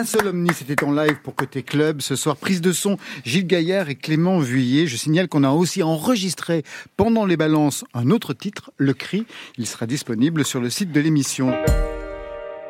seul 0.06 0.28
omni, 0.28 0.52
c'était 0.54 0.84
en 0.84 0.92
live 0.92 1.22
pour 1.24 1.36
Côté 1.36 1.64
Club. 1.64 2.02
Ce 2.02 2.16
soir, 2.16 2.38
prise 2.38 2.62
de 2.62 2.72
son, 2.72 2.98
Gilles 3.26 3.48
Gaillard 3.48 3.90
et 3.90 3.96
Clément 3.96 4.40
Vuillet. 4.40 4.88
Je 4.88 4.98
signale 4.98 5.28
qu'on 5.28 5.44
a 5.44 5.52
aussi 5.52 5.82
enregistré 5.84 6.64
pendant 6.98 7.26
les 7.26 7.38
balances 7.38 7.86
un 7.94 8.10
autre 8.10 8.34
titre, 8.34 8.72
Le 8.78 8.94
Cri. 8.94 9.26
Il 9.58 9.68
sera 9.68 9.86
disponible 9.86 10.44
sur 10.46 10.60
le 10.60 10.70
site 10.70 10.92
de 10.92 11.00
l'émission. 11.00 11.54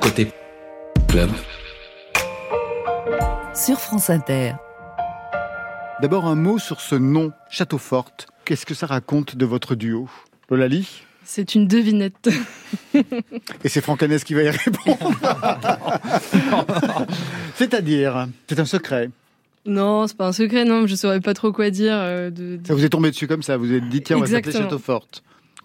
Côté 0.01 0.31
club. 1.07 1.29
Sur 3.55 3.79
France 3.79 4.09
Inter. 4.09 4.53
D'abord 6.01 6.25
un 6.25 6.35
mot 6.35 6.59
sur 6.59 6.81
ce 6.81 6.95
nom, 6.95 7.31
Châteaufort. 7.49 8.11
Qu'est-ce 8.45 8.65
que 8.65 8.73
ça 8.73 8.87
raconte 8.87 9.35
de 9.35 9.45
votre 9.45 9.75
duo? 9.75 10.09
Lolali? 10.49 11.05
C'est 11.25 11.55
une 11.55 11.67
devinette. 11.67 12.29
Et 13.63 13.69
c'est 13.69 13.81
Franck 13.81 14.03
Hanès 14.03 14.23
qui 14.23 14.33
va 14.33 14.43
y 14.43 14.49
répondre. 14.49 15.11
C'est-à-dire, 17.55 18.27
c'est 18.47 18.59
un 18.59 18.65
secret. 18.65 19.09
non, 19.65 20.07
c'est 20.07 20.17
pas 20.17 20.27
un 20.27 20.31
secret, 20.33 20.65
non, 20.65 20.85
je 20.87 20.95
saurais 20.95 21.21
pas 21.21 21.33
trop 21.33 21.51
quoi 21.51 21.69
dire. 21.69 21.93
euh, 21.95 22.29
de, 22.29 22.57
de- 22.57 22.67
Ça 22.67 22.73
vous 22.73 22.83
est 22.85 22.89
tombé 22.89 23.09
dessus 23.11 23.27
comme 23.27 23.43
ça. 23.43 23.57
Vous 23.57 23.65
vous 23.65 23.73
êtes 23.73 23.87
dit, 23.89 24.01
tiens, 24.01 24.17
on 24.17 24.21
va 24.21 24.25
s'appeler 24.27 24.39
Exactement. 24.49 24.69
Châteaufort. 24.69 25.07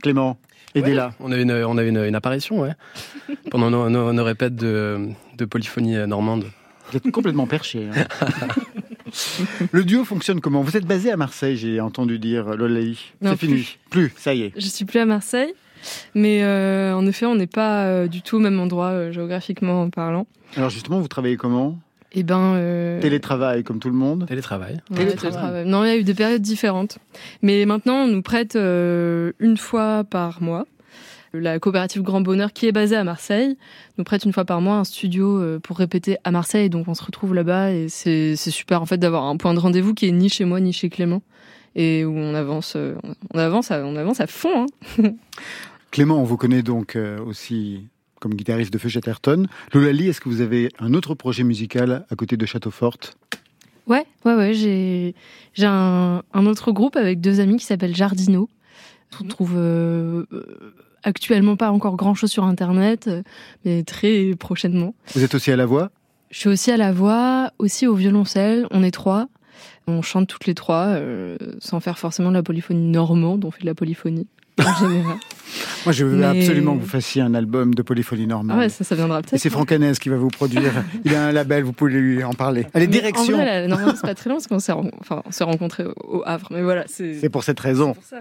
Clément, 0.03 0.39
aidez-la. 0.75 1.13
On 1.21 1.33
avait 1.33 1.43
une, 1.43 1.53
on 1.53 1.77
avait 1.77 1.89
une, 1.89 2.05
une 2.05 2.15
apparition, 2.15 2.61
ouais. 2.61 2.73
Pendant 3.51 3.71
nos, 3.71 3.91
nos, 3.91 4.13
nos 4.13 4.25
répètes 4.25 4.55
de, 4.57 5.09
de 5.37 5.45
polyphonie 5.45 5.97
normande. 6.07 6.45
Vous 6.91 6.97
êtes 6.99 7.11
complètement 7.11 7.47
perché. 7.47 7.89
hein. 7.95 8.05
le 9.73 9.85
duo 9.85 10.05
fonctionne 10.05 10.41
comment? 10.41 10.63
Vous 10.63 10.77
êtes 10.77 10.87
basé 10.87 11.11
à 11.11 11.17
Marseille, 11.17 11.57
j'ai 11.57 11.81
entendu 11.81 12.19
dire, 12.19 12.57
Lolaï. 12.57 12.97
C'est 13.23 13.37
fini. 13.37 13.77
Plus, 13.91 14.13
ça 14.17 14.35
y 14.35 14.43
est. 14.43 14.53
Je 14.57 14.67
suis 14.67 14.85
plus 14.85 15.01
à 15.01 15.07
Marseille, 15.07 15.53
mais 16.15 16.43
euh, 16.43 16.95
en 16.95 17.07
effet, 17.07 17.27
on 17.27 17.35
n'est 17.35 17.47
pas 17.47 17.85
euh, 17.85 18.07
du 18.09 18.23
tout 18.23 18.37
au 18.37 18.41
même 18.41 18.59
endroit 18.61 18.89
euh, 18.91 19.13
géographiquement 19.13 19.89
parlant. 19.91 20.27
Alors 20.57 20.71
justement, 20.71 21.01
vous 21.01 21.09
travaillez 21.09 21.37
comment? 21.37 21.79
Et 22.13 22.23
ben. 22.23 22.55
euh, 22.57 23.01
Télétravail, 23.03 23.65
comme 23.65 23.81
tout 23.81 23.89
le 23.91 23.95
monde 23.95 24.25
Télétravail. 24.27 24.75
ouais, 24.91 24.97
télétravail. 24.97 25.31
télétravail. 25.33 25.67
Non, 25.67 25.85
il 25.85 25.89
y 25.89 25.91
a 25.91 25.97
eu 25.99 26.05
des 26.05 26.15
périodes 26.15 26.41
différentes. 26.41 26.99
Mais 27.43 27.67
maintenant, 27.67 28.05
on 28.05 28.09
nous 28.09 28.23
prête 28.23 28.57
euh, 28.57 29.33
une 29.41 29.59
fois 29.59 30.05
par 30.05 30.43
mois. 30.43 30.67
La 31.33 31.59
coopérative 31.59 32.03
Grand 32.03 32.21
Bonheur, 32.21 32.53
qui 32.53 32.67
est 32.67 32.73
basée 32.73 32.97
à 32.97 33.05
Marseille, 33.05 33.57
nous 33.99 34.05
prête 34.05 34.25
une 34.25 34.33
fois 34.33 34.45
par 34.45 34.61
mois 34.61 34.77
un 34.77 34.85
studio 34.85 35.41
euh, 35.41 35.59
pour 35.59 35.79
répéter 35.79 36.17
à 36.25 36.31
Marseille. 36.31 36.71
Donc 36.71 36.89
on 36.89 36.95
se 36.95 37.05
retrouve 37.05 37.35
là-bas 37.35 37.73
et 37.73 37.89
c'est 37.89 38.37
c'est 38.37 38.51
super 38.51 38.81
en 38.81 38.87
fait 38.87 38.99
d'avoir 38.99 39.25
un 39.25 39.37
point 39.37 39.55
de 39.55 39.59
rendez-vous 39.59 39.95
qui 39.95 40.07
est 40.07 40.13
ni 40.13 40.29
chez 40.29 40.45
moi 40.45 40.61
ni 40.61 40.73
chez 40.73 40.89
Clément 40.89 41.23
et 41.75 42.05
où 42.05 42.17
on 42.17 42.35
avance, 42.35 42.75
euh, 42.77 42.95
on 43.35 43.39
avance, 43.39 43.71
à, 43.71 43.85
on 43.85 43.97
avance 43.97 44.21
à 44.21 44.27
fond. 44.27 44.67
Hein. 44.99 45.11
Clément, 45.91 46.21
on 46.21 46.25
vous 46.25 46.37
connaît 46.37 46.63
donc 46.63 46.97
euh, 46.97 47.19
aussi 47.25 47.87
comme 48.21 48.35
guitariste 48.35 48.73
de 48.73 48.79
Feu 48.79 48.89
Chatterton. 48.89 49.47
Lolali, 49.73 50.09
est-ce 50.09 50.21
que 50.21 50.29
vous 50.29 50.41
avez 50.41 50.71
un 50.79 50.93
autre 50.95 51.15
projet 51.15 51.45
musical 51.45 52.05
à 52.11 52.17
côté 52.17 52.37
de 52.37 52.47
Châteaufort 52.47 52.99
Ouais, 53.87 54.05
ouais, 54.25 54.35
ouais. 54.35 54.55
J'ai 54.55 55.15
j'ai 55.55 55.67
un, 55.67 56.23
un 56.33 56.47
autre 56.47 56.73
groupe 56.73 56.97
avec 56.97 57.21
deux 57.21 57.41
amis 57.41 57.57
qui 57.57 57.65
s'appelle 57.65 57.95
Jardino. 57.97 58.49
On 59.21 59.25
trouve 59.25 59.55
euh, 59.57 60.27
euh, 60.33 60.75
actuellement 61.03 61.57
pas 61.57 61.71
encore 61.71 61.97
grand 61.97 62.15
chose 62.15 62.31
sur 62.31 62.45
internet, 62.45 63.07
euh, 63.09 63.23
mais 63.65 63.83
très 63.83 64.35
prochainement. 64.39 64.95
Vous 65.15 65.23
êtes 65.25 65.35
aussi 65.35 65.51
à 65.51 65.57
la 65.57 65.67
voix? 65.67 65.91
Je 66.31 66.39
suis 66.41 66.49
aussi 66.49 66.71
à 66.71 66.77
la 66.77 66.93
voix, 66.93 67.53
aussi 67.59 67.87
au 67.87 67.95
violoncelle. 67.95 68.67
On 68.71 68.83
est 68.83 68.91
trois. 68.91 69.29
On 69.87 70.03
chante 70.03 70.29
toutes 70.29 70.47
les 70.47 70.55
trois, 70.55 70.85
euh, 70.89 71.39
sans 71.61 71.81
faire 71.81 71.99
forcément 71.99 72.29
de 72.29 72.35
la 72.35 72.43
polyphonie 72.43 72.91
normande. 72.91 73.45
On 73.47 73.51
fait 73.51 73.63
de 73.63 73.67
la 73.67 73.75
polyphonie 73.75 74.27
en 74.59 74.75
général. 74.89 75.17
Moi, 75.87 75.93
je 75.93 76.05
veux 76.05 76.17
Mais- 76.19 76.27
absolument 76.27 76.77
que 76.77 76.83
vous 76.83 76.87
fassissiez 76.87 77.23
un 77.23 77.33
album 77.33 77.75
de 77.75 77.81
polyphonie 77.81 78.27
normande. 78.27 78.51
Ah 78.55 78.59
ouais, 78.59 78.69
ça, 78.69 78.85
ça 78.85 78.95
viendra 78.95 79.21
Et 79.21 79.23
peut-être. 79.23 79.41
c'est 79.41 79.49
Franck 79.49 79.73
Hanès 79.73 79.99
qui 79.99 80.11
va 80.11 80.17
vous 80.19 80.29
produire. 80.29 80.71
Il 81.07 81.15
a 81.15 81.27
un 81.29 81.33
label, 81.33 81.65
vous 81.65 81.73
pouvez 81.73 81.93
lui 81.93 82.23
en 82.23 82.35
parler. 82.35 82.67
Allez, 82.75 82.87
Mais 82.87 82.93
direction. 82.93 83.33
En 83.35 83.39
vrai, 83.39 83.47
la 83.63 83.67
Normandie, 83.69 83.93
c'est 83.97 84.03
pas 84.07 84.15
très 84.15 84.29
long 84.29 84.37
parce 84.37 84.47
qu'on 84.49 84.59
s'est 84.59 84.73
ren- 84.73 84.91
enfin, 85.01 85.23
rencontrés 85.47 85.85
au, 86.05 86.23
Havre. 86.27 86.49
Mais 86.51 86.63
voilà, 86.63 86.85
c'est 86.87 87.15
C'est 87.15 87.31
pour 87.31 87.43
cette 87.45 87.59
raison. 87.61 87.95
pour 87.95 88.05
ça. 88.05 88.21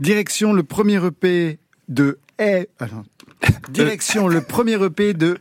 Direction 0.00 0.52
le 0.52 0.64
premier 0.64 0.96
EP 1.04 1.60
de 1.88 2.18
E. 2.40 2.66
ah 2.80 2.86
non. 2.92 3.04
Direction 3.70 4.28
le 4.28 4.40
premier 4.42 4.74
EP 4.82 5.14
de 5.14 5.38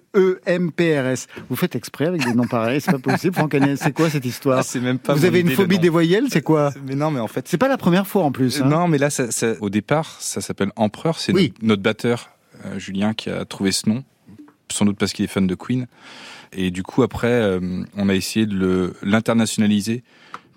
EMPRS. 0.47 1.27
Vous 1.49 1.55
faites 1.55 1.75
exprès 1.75 2.05
avec 2.05 2.23
des 2.25 2.33
noms 2.33 2.47
pareils, 2.47 2.81
c'est 2.81 2.91
pas 2.91 2.99
possible. 2.99 3.33
Franck 3.35 3.55
c'est 3.77 3.93
quoi 3.93 4.09
cette 4.09 4.25
histoire 4.25 4.63
Ah, 4.65 4.79
même 4.79 4.99
pas 4.99 5.13
Vous 5.13 5.25
avez 5.25 5.39
une 5.41 5.51
phobie 5.51 5.79
des 5.79 5.89
voyelles, 5.89 6.27
c'est 6.29 6.41
quoi 6.41 6.71
Mais 6.87 6.95
non, 6.95 7.11
mais 7.11 7.19
en 7.19 7.27
fait, 7.27 7.47
C'est 7.47 7.57
pas 7.57 7.67
la 7.67 7.77
première 7.77 8.07
fois 8.07 8.23
en 8.23 8.31
plus. 8.31 8.61
hein. 8.61 8.65
non, 8.65 8.87
mais 8.87 8.97
là, 8.97 9.09
ça, 9.09 9.31
ça- 9.31 9.53
au 9.61 9.69
départ, 9.69 10.17
ça 10.19 10.41
s'appelle 10.41 10.71
Empereur. 10.75 11.19
C'est 11.19 11.33
Oui. 11.33 11.53
notre, 11.55 11.65
notre 11.65 11.81
batteur 11.81 12.29
euh, 12.65 12.79
Julien 12.79 13.13
qui 13.13 13.29
a 13.29 13.45
trouvé 13.45 13.71
ce 13.71 13.89
nom, 13.89 14.03
sans 14.71 14.85
doute 14.85 14.97
parce 14.97 15.13
qu'il 15.13 15.25
est 15.25 15.29
fan 15.29 15.47
de 15.47 15.55
Queen. 15.55 15.87
Et 16.53 16.71
du 16.71 16.83
coup, 16.83 17.03
après, 17.03 17.27
euh, 17.27 17.83
on 17.97 18.07
a 18.09 18.15
essayé 18.15 18.45
de 18.45 18.93
l'internationaliser. 19.03 20.03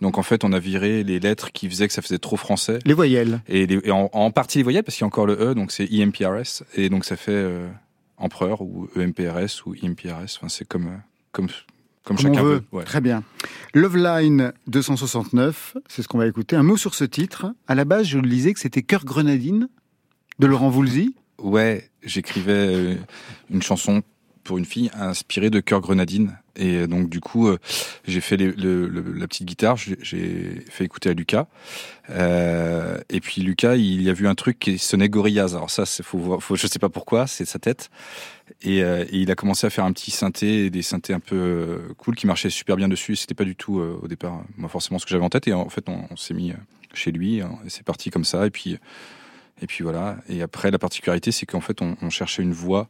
Donc 0.00 0.16
en 0.18 0.22
fait, 0.22 0.44
on 0.44 0.52
a 0.52 0.58
viré 0.58 1.02
les 1.04 1.18
lettres 1.20 1.50
qui 1.52 1.68
faisaient 1.68 1.88
que 1.88 1.92
ça 1.94 2.02
faisait 2.02 2.18
trop 2.18 2.36
français. 2.36 2.78
Les 2.84 2.94
voyelles. 2.94 3.40
Et, 3.48 3.66
les- 3.66 3.80
et 3.84 3.90
en, 3.90 4.08
en 4.12 4.30
partie 4.30 4.58
les 4.58 4.64
voyelles, 4.64 4.84
parce 4.84 4.96
qu'il 4.96 5.02
y 5.02 5.06
a 5.06 5.08
encore 5.08 5.26
le 5.26 5.34
E, 5.40 5.54
donc 5.54 5.72
c'est 5.72 5.86
IMPRS. 5.86 6.62
Et 6.74 6.88
donc 6.88 7.04
ça 7.04 7.16
fait 7.16 7.32
euh, 7.32 7.68
Empereur 8.16 8.60
ou 8.62 8.88
E 8.96 9.00
EMPRS 9.02 9.64
ou 9.66 9.74
IMPRS. 9.82 10.36
Enfin, 10.38 10.48
c'est 10.48 10.66
comme, 10.66 10.86
euh, 10.86 10.96
comme, 11.32 11.48
comme, 12.04 12.16
on 12.16 12.20
chacun 12.22 12.42
veut. 12.42 12.54
veut. 12.54 12.62
ouais. 12.72 12.84
Très 12.84 13.00
bien. 13.00 13.22
Love 13.74 13.96
Line 13.96 14.52
269, 14.68 15.76
c'est 15.88 16.02
ce 16.02 16.08
qu'on 16.08 16.18
va 16.18 16.26
écouter. 16.26 16.56
Un 16.56 16.62
mot 16.62 16.76
sur 16.76 16.94
ce 16.94 17.04
titre. 17.04 17.52
À 17.66 17.74
la 17.74 17.84
base, 17.84 18.06
je 18.06 18.18
le 18.18 18.28
lisais 18.28 18.52
que 18.54 18.60
c'était 18.60 18.82
Cœur 18.82 19.04
Grenadine 19.04 19.68
de 20.38 20.46
Laurent 20.46 20.70
Voulzy. 20.70 21.14
Ouais, 21.38 21.88
j'écrivais 22.02 22.52
euh, 22.52 22.94
une 23.50 23.62
chanson 23.62 24.02
pour 24.48 24.56
une 24.56 24.64
fille 24.64 24.90
inspirée 24.94 25.50
de 25.50 25.60
Cœur 25.60 25.82
Grenadine. 25.82 26.38
Et 26.56 26.86
donc 26.86 27.10
du 27.10 27.20
coup, 27.20 27.48
euh, 27.48 27.58
j'ai 28.06 28.22
fait 28.22 28.38
la 28.38 29.26
petite 29.26 29.46
guitare, 29.46 29.76
j'ai- 29.76 30.64
fait 30.70 30.84
écouter 30.86 31.10
à 31.10 31.12
Lucas. 31.12 31.48
Euh, 32.08 32.98
et 33.10 33.20
puis 33.20 33.42
Lucas, 33.42 33.76
il 33.76 34.00
y 34.00 34.08
a 34.08 34.14
vu 34.14 34.26
un 34.26 34.34
truc 34.34 34.58
qui 34.58 34.78
sonnait 34.78 35.10
Gorillaz. 35.10 35.54
Alors 35.54 35.68
ça, 35.68 35.84
faut, 35.84 36.40
faut, 36.40 36.56
je 36.56 36.66
sais 36.66 36.78
pas 36.78 36.88
pourquoi, 36.88 37.26
c'est 37.26 37.44
sa 37.44 37.58
tête. 37.58 37.90
Et, 38.62 38.82
euh, 38.82 39.04
et 39.10 39.18
il 39.18 39.30
a 39.30 39.34
commencé 39.34 39.66
à 39.66 39.70
faire 39.70 39.84
un 39.84 39.92
petit 39.92 40.10
synthé, 40.10 40.70
des 40.70 40.80
synthés 40.80 41.12
un 41.12 41.20
peu 41.20 41.82
cool 41.98 42.16
qui 42.16 42.26
marchaient 42.26 42.48
super 42.48 42.76
bien 42.76 42.88
dessus. 42.88 43.16
C'était 43.16 43.34
pas 43.34 43.44
du 43.44 43.54
tout 43.54 43.78
au 43.80 44.08
départ, 44.08 44.44
moi 44.56 44.70
forcément 44.70 44.98
ce 44.98 45.04
que 45.04 45.10
j'avais 45.10 45.24
en 45.24 45.28
tête. 45.28 45.46
Et 45.46 45.52
en 45.52 45.68
fait, 45.68 45.86
on, 45.90 46.16
s'est 46.16 46.32
mis 46.32 46.54
chez 46.94 47.12
lui, 47.12 47.42
hein, 47.42 47.58
c'est 47.68 47.84
parti 47.84 48.08
comme 48.08 48.24
ça. 48.24 48.46
Et 48.46 48.50
puis 48.50 48.78
et 49.60 49.66
puis 49.66 49.84
voilà. 49.84 50.16
Et 50.26 50.40
après, 50.40 50.70
la 50.70 50.78
particularité, 50.78 51.32
c'est 51.32 51.44
qu'en 51.44 51.60
fait, 51.60 51.82
on 51.82 52.08
cherchait 52.08 52.42
une 52.42 52.54
voix. 52.54 52.88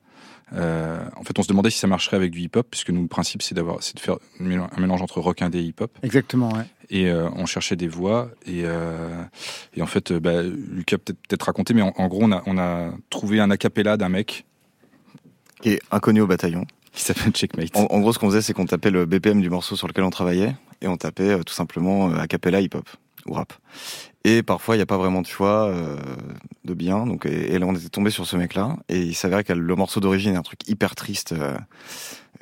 Euh, 0.55 1.01
en 1.17 1.23
fait, 1.25 1.39
on 1.39 1.43
se 1.43 1.49
demandait 1.49 1.71
si 1.71 1.79
ça 1.79 1.87
marcherait 1.87 2.17
avec 2.17 2.31
du 2.31 2.41
hip-hop, 2.41 2.67
puisque 2.71 2.91
nous, 2.91 3.03
le 3.03 3.09
principe, 3.09 3.43
c'est 3.43 3.55
d'avoir, 3.55 3.83
c'est 3.83 3.95
de 3.97 4.01
faire 4.01 4.17
un 4.41 4.45
mélange- 4.81 5.03
entre 5.03 5.21
rock 5.21 5.43
indé 5.43 5.59
et 5.59 5.63
hip-hop. 5.63 5.91
Exactement, 6.03 6.49
ouais. 6.53 6.65
Et 6.91 7.09
euh, 7.11 7.29
on 7.37 7.45
cherchait 7.47 7.77
des 7.77 7.89
voix. 7.89 8.31
Et, 8.47 8.63
euh, 8.65 9.23
et 9.75 9.83
en 9.83 9.87
fait, 9.87 10.11
euh, 10.11 10.21
bah, 10.21 10.43
Lucas 10.43 10.97
a 10.97 10.99
peut-être 10.99 11.19
peut-être 11.29 11.43
raconté, 11.43 11.75
mais 11.75 11.83
en, 11.83 11.93
en 11.97 12.09
gros, 12.09 12.21
on 12.23 12.33
a, 12.33 12.43
on 12.47 12.57
a 12.59 12.93
trouvé 13.11 13.41
un 13.41 13.51
acapella 13.51 13.97
d'un 13.99 14.09
mec 14.09 14.47
qui 15.61 15.71
est 15.71 15.81
inconnu 15.91 16.21
au 16.23 16.27
bataillon. 16.27 16.65
qui 16.93 17.03
s'appelle 17.03 17.33
Checkmate. 17.33 17.77
En, 17.77 17.87
en 17.91 18.01
gros, 18.01 18.13
ce 18.13 18.19
qu'on 18.19 18.29
faisait, 18.29 18.43
c'est 18.43 18.55
qu'on 18.55 18.67
tapait 18.67 18.91
le 18.91 19.05
BPM 19.07 19.41
du 19.43 19.51
morceau 19.51 19.77
sur 19.77 19.87
lequel 19.89 20.05
on 20.05 20.11
travaillait 20.11 20.57
et 20.81 20.89
on 20.89 20.97
tapait 20.97 21.31
euh, 21.31 21.43
tout 21.43 21.53
simplement 21.55 22.11
euh, 22.11 22.17
a 22.19 22.27
cappella 22.27 22.61
hip-hop 22.61 22.89
ou 23.27 23.35
rap. 23.35 23.53
Et 24.25 24.43
parfois, 24.43 24.75
il 24.75 24.79
n'y 24.79 24.83
a 24.83 24.87
pas 24.87 24.99
vraiment 24.99 25.23
de 25.23 25.27
choix 25.27 25.69
euh, 25.69 25.97
de 26.65 26.75
bien. 26.75 27.07
Donc, 27.07 27.25
et, 27.25 27.55
et 27.55 27.59
là, 27.59 27.67
on 27.67 27.75
était 27.75 27.89
tombé 27.89 28.11
sur 28.11 28.27
ce 28.27 28.37
mec-là. 28.37 28.77
Et 28.89 29.01
il 29.01 29.15
s'avérait 29.15 29.45
que 29.45 29.53
le 29.53 29.75
morceau 29.75 30.01
d'origine 30.01 30.35
est 30.35 30.39
un 30.39 30.43
truc 30.43 30.69
hyper 30.69 30.95
triste. 30.95 31.33
euh, 31.33 31.57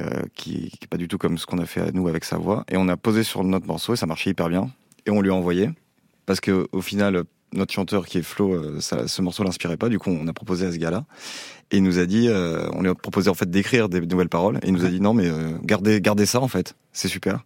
euh, 0.03 0.23
qui, 0.35 0.69
qui 0.73 0.81
est 0.83 0.89
pas 0.89 0.99
du 0.99 1.09
tout 1.09 1.17
comme 1.17 1.39
ce 1.39 1.47
qu'on 1.47 1.57
a 1.57 1.65
fait 1.65 1.81
à 1.81 1.91
nous 1.91 2.07
avec 2.07 2.25
sa 2.25 2.37
voix. 2.37 2.65
Et 2.71 2.77
on 2.77 2.87
a 2.89 2.99
posé 2.99 3.23
sur 3.23 3.43
notre 3.45 3.67
morceau 3.67 3.95
et 3.95 3.97
ça 3.97 4.05
marchait 4.05 4.29
hyper 4.29 4.51
bien. 4.51 4.71
Et 5.07 5.11
on 5.11 5.23
lui 5.23 5.31
a 5.31 5.35
envoyé. 5.35 5.71
Parce 6.27 6.39
que 6.41 6.69
au 6.73 6.83
final 6.83 7.25
notre 7.55 7.73
chanteur 7.73 8.05
qui 8.05 8.19
est 8.19 8.23
Flo 8.23 8.79
ça, 8.81 9.09
ce 9.09 9.23
morceau 9.23 9.43
l'inspirait 9.43 9.79
pas. 9.79 9.89
Du 9.89 9.99
coup 9.99 10.11
on 10.11 10.29
a 10.29 10.35
proposé 10.35 10.67
à 10.67 10.73
ce 10.73 10.77
gars-là. 10.77 11.07
Et 11.71 11.79
il 11.79 11.83
nous 11.83 11.99
a 11.99 12.05
dit 12.05 12.29
on 12.75 12.83
lui 12.83 12.91
a 12.91 12.95
proposé 12.95 13.31
en 13.31 13.35
fait 13.35 13.49
d'écrire 13.49 13.89
des 13.89 14.03
nouvelles 14.03 14.29
paroles. 14.29 14.59
Et 14.63 14.67
il 14.67 14.75
nous 14.75 14.85
a 14.85 14.91
dit 14.91 15.01
non 15.01 15.15
mais 15.15 15.31
gardez 15.63 16.03
gardez 16.03 16.27
ça 16.27 16.41
en 16.43 16.49
fait. 16.49 16.75
C'est 16.93 17.09
super 17.09 17.45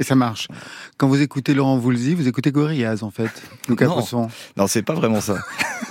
Et 0.00 0.04
ça 0.04 0.14
marche. 0.16 0.48
Quand 0.96 1.06
vous 1.06 1.20
écoutez 1.20 1.54
Laurent 1.54 1.76
Voulzy, 1.76 2.14
vous 2.14 2.26
écoutez 2.26 2.50
Gorillaz, 2.50 3.02
en 3.02 3.10
fait. 3.10 3.30
Lucas 3.68 3.86
Non. 3.86 3.92
Poisson. 3.94 4.28
non 4.56 4.66
c'est 4.66 4.82
pas 4.82 4.94
vraiment 4.94 5.20
ça 5.20 5.38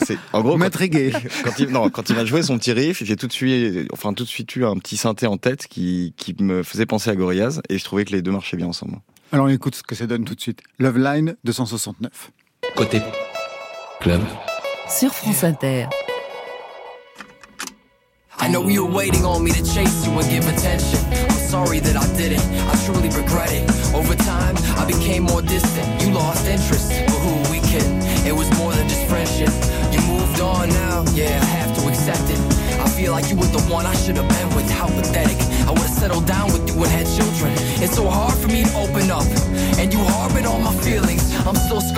c'est 0.06 0.18
en 0.34 0.42
gros 0.42 0.58
quand 1.44 1.60
il 1.60 1.70
non 1.70 1.90
quand 1.90 2.10
il 2.10 2.16
m'a 2.16 2.26
joué 2.26 2.42
son 2.42 2.58
petit 2.58 2.72
riff 2.72 3.04
j'ai 3.04 3.16
tout 3.16 3.28
de 3.28 3.32
suite 3.34 3.88
enfin 3.94 4.14
tout 4.14 4.24
de 4.24 4.30
suite 4.30 4.56
eu 4.56 4.66
un 4.66 4.76
petit 4.78 4.98
synthé 4.98 5.28
en 5.28 5.38
tête 5.38 5.68
qui 5.68 6.14
qui 6.18 6.36
me 6.42 6.64
faisait 6.64 6.86
penser 6.86 7.10
à 7.10 7.16
Gorillaz 7.16 7.62
et 7.70 7.78
je 7.78 7.84
trouvais 7.84 8.06
que 8.06 8.12
les 8.12 8.22
deux 8.22 8.32
marchaient 8.32 8.58
bien 8.58 8.68
ensemble 8.68 8.98
Alors 9.32 9.46
on 9.46 9.50
écoute 9.50 9.76
ce 9.76 9.84
que 9.84 9.94
ça 9.96 10.08
donne 10.08 10.26
tout 10.26 10.34
de 10.36 10.42
suite. 10.42 10.62
Love 10.80 10.98
Line 10.98 11.36
269. 11.44 12.32
Côté 12.76 13.02
club. 14.00 14.22
Sur 14.90 15.14
France 15.14 15.44
Inter. 15.44 15.86
I 18.42 18.48
know 18.50 18.68
you 18.70 18.86
were 18.86 18.92
waiting 18.96 19.26
on 19.26 19.42
me 19.44 19.52
to 19.52 19.64
chase 19.64 20.06
you 20.06 20.14
and 20.14 20.28
give 20.30 20.48
attention. 20.48 20.98
I'm 21.12 21.30
sorry 21.50 21.80
that 21.82 21.96
I 21.98 22.08
didn't. 22.18 22.40
I 22.72 22.76
truly 22.86 23.10
regret 23.10 23.52
it. 23.52 23.70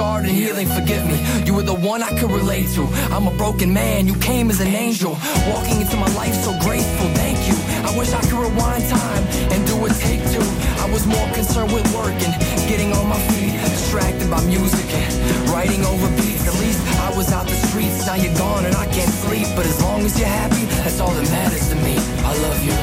Scarred 0.01 0.25
and 0.25 0.33
healing. 0.33 0.67
Forgive 0.67 1.05
me. 1.05 1.17
You 1.45 1.53
were 1.53 1.67
the 1.73 1.79
one 1.93 2.01
I 2.01 2.09
could 2.17 2.31
relate 2.31 2.69
to. 2.75 2.83
I'm 3.13 3.27
a 3.27 3.35
broken 3.43 3.71
man. 3.71 4.07
You 4.07 4.15
came 4.15 4.49
as 4.49 4.59
an 4.59 4.73
angel, 4.73 5.11
walking 5.53 5.79
into 5.79 5.95
my 5.95 6.11
life 6.21 6.33
so 6.45 6.51
graceful. 6.65 7.07
Thank 7.21 7.37
you. 7.47 7.55
I 7.87 7.95
wish 7.95 8.11
I 8.11 8.21
could 8.21 8.41
rewind 8.47 8.83
time 8.89 9.23
and 9.53 9.59
do 9.67 9.75
a 9.85 9.89
take 10.05 10.23
two. 10.33 10.47
I 10.83 10.87
was 10.91 11.05
more 11.05 11.27
concerned 11.37 11.71
with 11.71 11.85
working, 11.93 12.33
getting 12.71 12.91
on 12.97 13.05
my 13.13 13.21
feet, 13.29 13.53
distracted 13.75 14.27
by 14.31 14.41
music 14.45 14.87
and 14.89 15.49
writing 15.53 15.85
over 15.85 16.09
beats. 16.17 16.47
At 16.51 16.57
least 16.65 16.81
I 17.07 17.09
was 17.15 17.31
out 17.31 17.45
the 17.45 17.59
streets. 17.69 18.07
Now 18.07 18.15
you're 18.15 18.37
gone 18.45 18.65
and 18.65 18.75
I 18.75 18.87
can't 18.87 19.13
sleep. 19.25 19.47
But 19.55 19.65
as 19.67 19.77
long 19.83 20.01
as 20.07 20.17
you're 20.17 20.35
happy, 20.41 20.65
that's 20.81 20.99
all 20.99 21.13
that 21.13 21.29
matters 21.29 21.69
to 21.69 21.75
me. 21.85 21.95
I 22.29 22.33
love 22.45 22.59
you. 22.67 22.77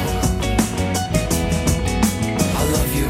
I 2.61 2.63
love 2.77 2.91
you. 2.99 3.09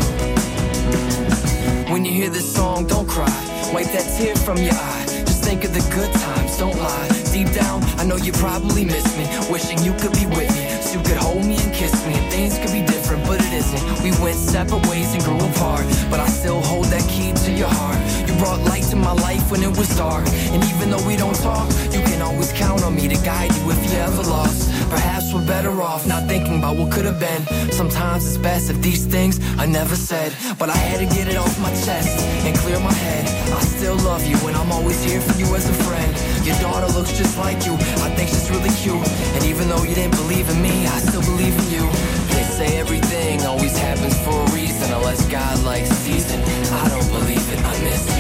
When 1.93 2.07
you 2.07 2.13
hear 2.13 2.31
this 2.31 2.49
song, 2.57 2.87
don't 2.87 3.07
cry. 3.07 3.58
Wipe 3.73 3.93
that 3.93 4.09
tear 4.17 4.35
from 4.35 4.57
your 4.57 4.73
eye. 4.73 5.05
Just 5.29 5.45
think 5.45 5.63
of 5.65 5.75
the 5.75 5.85
good 5.95 6.11
times, 6.13 6.57
don't 6.57 6.77
lie. 6.79 7.09
Deep 7.33 7.53
down, 7.53 7.85
I 8.01 8.05
know 8.05 8.17
you 8.17 8.33
probably 8.33 8.85
miss 8.85 9.05
me. 9.17 9.29
Wishing 9.53 9.79
you 9.85 9.93
could 10.01 10.13
be 10.13 10.25
with 10.25 10.49
me. 10.57 10.65
So 10.81 10.99
you 10.99 11.05
could 11.05 11.19
hold 11.19 11.45
me 11.45 11.57
and 11.61 11.73
kiss 11.75 11.93
me. 12.07 12.15
And 12.15 12.33
things 12.33 12.57
could 12.59 12.73
be 12.73 12.81
different, 12.81 13.27
but 13.27 13.41
it 13.45 13.53
isn't. 13.53 14.03
We 14.03 14.11
went 14.25 14.37
separate 14.37 14.87
ways 14.89 15.13
and 15.13 15.23
grew 15.23 15.37
apart, 15.37 15.85
but 16.11 16.19
I 16.19 16.29
still 16.29 16.63
hold 16.63 16.87
that 16.87 17.05
key 17.11 17.33
to 17.45 17.51
your 17.53 17.69
heart. 17.69 18.01
You 18.27 18.35
brought 18.41 18.61
light 18.65 18.85
to 18.85 18.97
my 18.97 19.13
life 19.13 19.51
when 19.51 19.63
it 19.63 19.77
was 19.77 19.89
dark, 19.97 20.27
and 20.27 20.65
even 20.65 20.91
though 20.91 21.07
we 21.07 21.17
don't 21.17 21.37
talk, 21.37 21.69
you 21.93 22.01
can 22.09 22.23
always 22.23 22.51
count 22.53 22.83
on 22.83 22.97
me 22.97 23.07
to 23.09 23.17
guide 23.23 23.53
you 23.55 23.71
if 23.71 23.93
you're 23.93 24.03
ever 24.03 24.23
lost. 24.23 24.73
Perhaps 24.91 25.35
we're 25.35 25.47
better 25.47 25.83
off 25.83 26.07
not 26.07 26.25
thinking 26.25 26.59
about 26.59 26.77
what 26.77 26.91
could 26.93 27.05
have 27.05 27.21
been. 27.21 27.43
Sometimes 27.73 28.27
it's 28.27 28.39
best 28.39 28.71
if 28.71 28.81
these 28.81 29.05
things 29.05 29.39
I 29.59 29.67
never 29.67 29.97
said, 29.97 30.33
but 30.59 30.69
I 30.71 30.77
had 30.77 30.99
to 31.01 31.15
get 31.15 31.29
it 31.29 31.37
off 31.37 31.55
my 31.61 31.71
chest 31.85 32.19
and 32.47 32.57
clear 32.59 32.81
my 32.81 32.93
head. 32.93 33.25
I 33.53 33.61
still 33.61 33.97
love 33.97 34.25
you, 34.27 34.37
and 34.49 34.57
I'm 34.57 34.73
always 34.73 35.03
here 35.05 35.21
for 35.21 35.39
you 35.39 35.47
as 35.55 35.69
a 35.69 35.75
friend. 35.85 36.11
Your 36.47 36.57
daughter 36.61 36.87
looks 36.93 37.17
just 37.17 37.39
like 37.39 37.65
you. 37.67 37.75
I 38.07 38.09
think 38.17 38.29
she's 38.31 38.51
really 38.51 38.71
cute. 38.81 39.07
And 39.37 39.45
even 39.45 39.69
though 39.69 39.83
you 39.83 39.95
didn't 39.95 40.17
believe 40.17 40.49
in 40.49 40.63
me, 40.63 40.87
I 40.87 40.99
still 41.01 41.23
believe 41.23 41.55
in 41.63 41.69
you. 41.71 41.85
They 42.33 42.45
say 42.45 42.79
everything 42.79 43.43
always 43.45 43.77
happens 43.77 44.17
for 44.25 44.37
a 44.41 44.51
reason, 44.53 44.93
unless 44.93 45.27
God 45.29 45.63
likes 45.65 45.91
season. 46.07 46.41
I 46.73 46.89
don't 46.89 47.09
believe 47.09 47.45
it. 47.53 47.61
I 47.65 47.75
miss 47.85 48.07
you. 48.17 48.18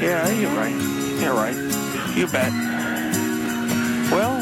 Yeah, 0.00 0.28
you're 0.30 0.50
right. 0.50 0.74
You're 1.20 1.34
right. 1.34 1.56
You 2.16 2.26
bet. 2.26 2.52
Well, 4.10 4.40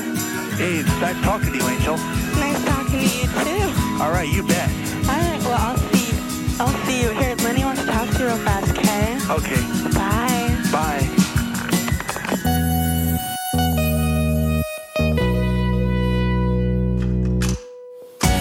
hey, 0.57 0.79
it's 0.79 0.89
nice 1.01 1.21
talking 1.23 1.53
to 1.53 1.59
you, 1.59 1.69
Angel. 1.69 1.97
Nice 1.97 2.65
talking 2.65 3.01
to 3.01 3.05
you 3.05 3.27
too. 3.45 4.03
All 4.03 4.11
right, 4.11 4.29
you 4.29 4.43
bet. 4.43 4.69
All 5.09 5.17
right, 5.17 5.41
well 5.43 5.59
I'll 5.59 5.77
see. 5.77 6.59
I'll 6.59 6.87
see 6.87 7.03
you. 7.03 7.11
Here, 7.11 7.37
Lenny 7.37 7.65
wants 7.65 7.83
to 7.83 7.87
talk 7.87 8.09
to 8.09 8.19
you 8.19 8.27
real 8.27 8.37
fast, 8.39 8.71
okay? 8.73 9.19
Okay. 9.31 9.63
Bye. 9.93 10.57
Bye. 10.73 11.09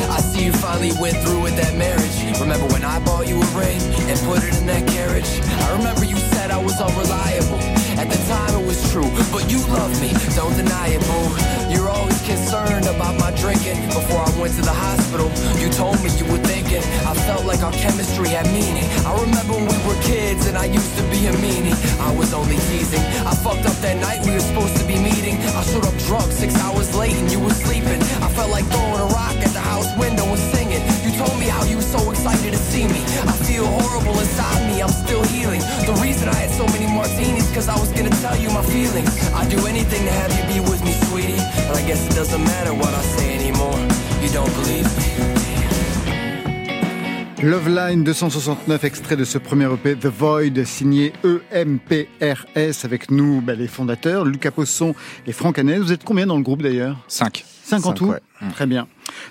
I 0.10 0.20
see 0.22 0.46
you 0.46 0.54
finally 0.54 0.92
went 1.00 1.18
through 1.18 1.42
with 1.44 1.56
that 1.58 1.76
marriage. 1.78 2.01
Remember 2.42 2.66
when 2.74 2.84
I 2.84 2.98
bought 3.06 3.28
you 3.30 3.38
a 3.38 3.50
ring 3.54 3.78
and 4.10 4.18
put 4.26 4.42
it 4.42 4.58
in 4.58 4.66
that 4.66 4.82
carriage? 4.90 5.30
I 5.62 5.78
remember 5.78 6.04
you 6.04 6.18
said 6.34 6.50
I 6.50 6.58
was 6.58 6.74
unreliable. 6.82 7.62
At 8.02 8.10
the 8.10 8.18
time 8.26 8.50
it 8.58 8.66
was 8.66 8.82
true, 8.90 9.06
but 9.30 9.46
you 9.46 9.62
love 9.70 9.94
me, 10.02 10.10
don't 10.34 10.58
deny 10.58 10.98
it, 10.98 11.06
boo. 11.06 11.30
You're 11.70 11.88
always 11.88 12.18
concerned 12.26 12.90
about 12.90 13.14
my 13.22 13.30
drinking. 13.38 13.86
Before 13.94 14.26
I 14.26 14.32
went 14.42 14.58
to 14.58 14.66
the 14.66 14.74
hospital, 14.74 15.30
you 15.62 15.70
told 15.70 16.02
me 16.02 16.10
you 16.18 16.26
were 16.34 16.42
thinking. 16.42 16.82
I 17.06 17.14
felt 17.30 17.46
like 17.46 17.62
our 17.62 17.72
chemistry 17.78 18.34
had 18.34 18.50
meaning. 18.50 18.90
I 19.06 19.14
remember 19.22 19.54
when 19.62 19.70
we 19.70 19.78
were 19.86 20.02
kids 20.02 20.50
and 20.50 20.58
I 20.58 20.66
used 20.66 20.98
to 20.98 21.04
be 21.14 21.30
a 21.30 21.34
meanie. 21.38 21.78
I 22.02 22.10
was 22.18 22.34
only 22.34 22.58
teasing. 22.74 23.06
I 23.22 23.38
fucked 23.38 23.70
up 23.70 23.78
that 23.86 24.02
night 24.02 24.26
we 24.26 24.34
were 24.34 24.42
supposed 24.50 24.76
to 24.82 24.86
be 24.90 24.98
meeting. 24.98 25.38
I 25.54 25.62
showed 25.70 25.86
up 25.86 25.96
drunk 26.10 26.34
six 26.34 26.58
hours 26.58 26.90
late 26.98 27.14
and 27.14 27.32
you 27.32 27.40
were 27.40 27.54
sleeping. 27.54 28.02
I 28.26 28.34
felt 28.34 28.50
like 28.50 28.66
throwing 28.74 29.00
a 29.06 29.10
rock 29.14 29.38
at 29.46 29.54
the 29.54 29.62
house 29.62 29.88
window 29.96 30.26
and 30.26 30.42
singing. 30.50 30.61
Told 31.22 31.38
me 31.40 31.48
how 31.48 31.64
you 31.66 31.76
were 31.78 31.90
so 31.98 32.02
excited 32.10 32.52
to 32.52 32.58
see 32.72 32.86
me. 32.88 33.02
I 33.32 33.36
feel 33.46 33.66
horrible 33.66 34.18
inside 34.20 34.62
me, 34.70 34.82
I'm 34.82 34.90
still 35.06 35.24
healing. 35.36 35.62
The 35.86 35.94
reason 36.02 36.28
I 36.28 36.34
had 36.44 36.50
so 36.52 36.66
many 36.74 36.88
martinis, 36.88 37.48
cause 37.54 37.68
I 37.70 37.78
was 37.80 37.92
gonna 37.92 38.10
tell 38.26 38.36
you 38.44 38.50
my 38.50 38.64
feelings. 38.74 39.12
I'd 39.38 39.50
do 39.50 39.60
anything 39.68 40.04
to 40.10 40.12
have 40.22 40.32
you 40.38 40.44
be 40.54 40.60
with 40.70 40.82
me, 40.84 40.94
sweetie. 41.10 41.38
And 41.68 41.78
I 41.78 41.84
guess 41.88 42.02
it 42.10 42.16
doesn't 42.16 42.44
matter 42.44 42.74
what 42.74 42.92
I 42.94 43.02
say 43.16 43.36
anymore. 43.40 43.78
You 44.24 44.30
don't 44.34 44.54
believe 44.60 44.88
me? 44.98 45.10
Love 47.44 47.68
Line 47.70 48.04
269, 48.04 48.84
extrait 48.84 49.16
de 49.16 49.24
ce 49.24 49.40
premier 49.40 49.66
EP 49.74 49.96
The 49.96 50.06
Void, 50.08 50.64
signé 50.64 51.12
E 51.24 51.42
EMPRS, 51.52 52.84
avec 52.86 53.10
nous 53.10 53.42
bah, 53.42 53.56
les 53.56 53.68
fondateurs, 53.68 54.26
Lucas 54.26 54.52
Posson 54.52 54.94
et 55.26 55.32
Franck 55.32 55.58
Hanez. 55.58 55.80
Vous 55.80 55.92
êtes 55.92 56.04
combien 56.04 56.28
dans 56.28 56.38
le 56.38 56.44
groupe 56.44 56.62
d'ailleurs? 56.62 56.98
5. 57.08 57.44
5 57.64 57.78
en 57.78 57.82
Cinq, 57.82 57.94
tout? 57.96 58.06
ouais. 58.08 58.20
Très 58.54 58.68
bien. 58.68 58.88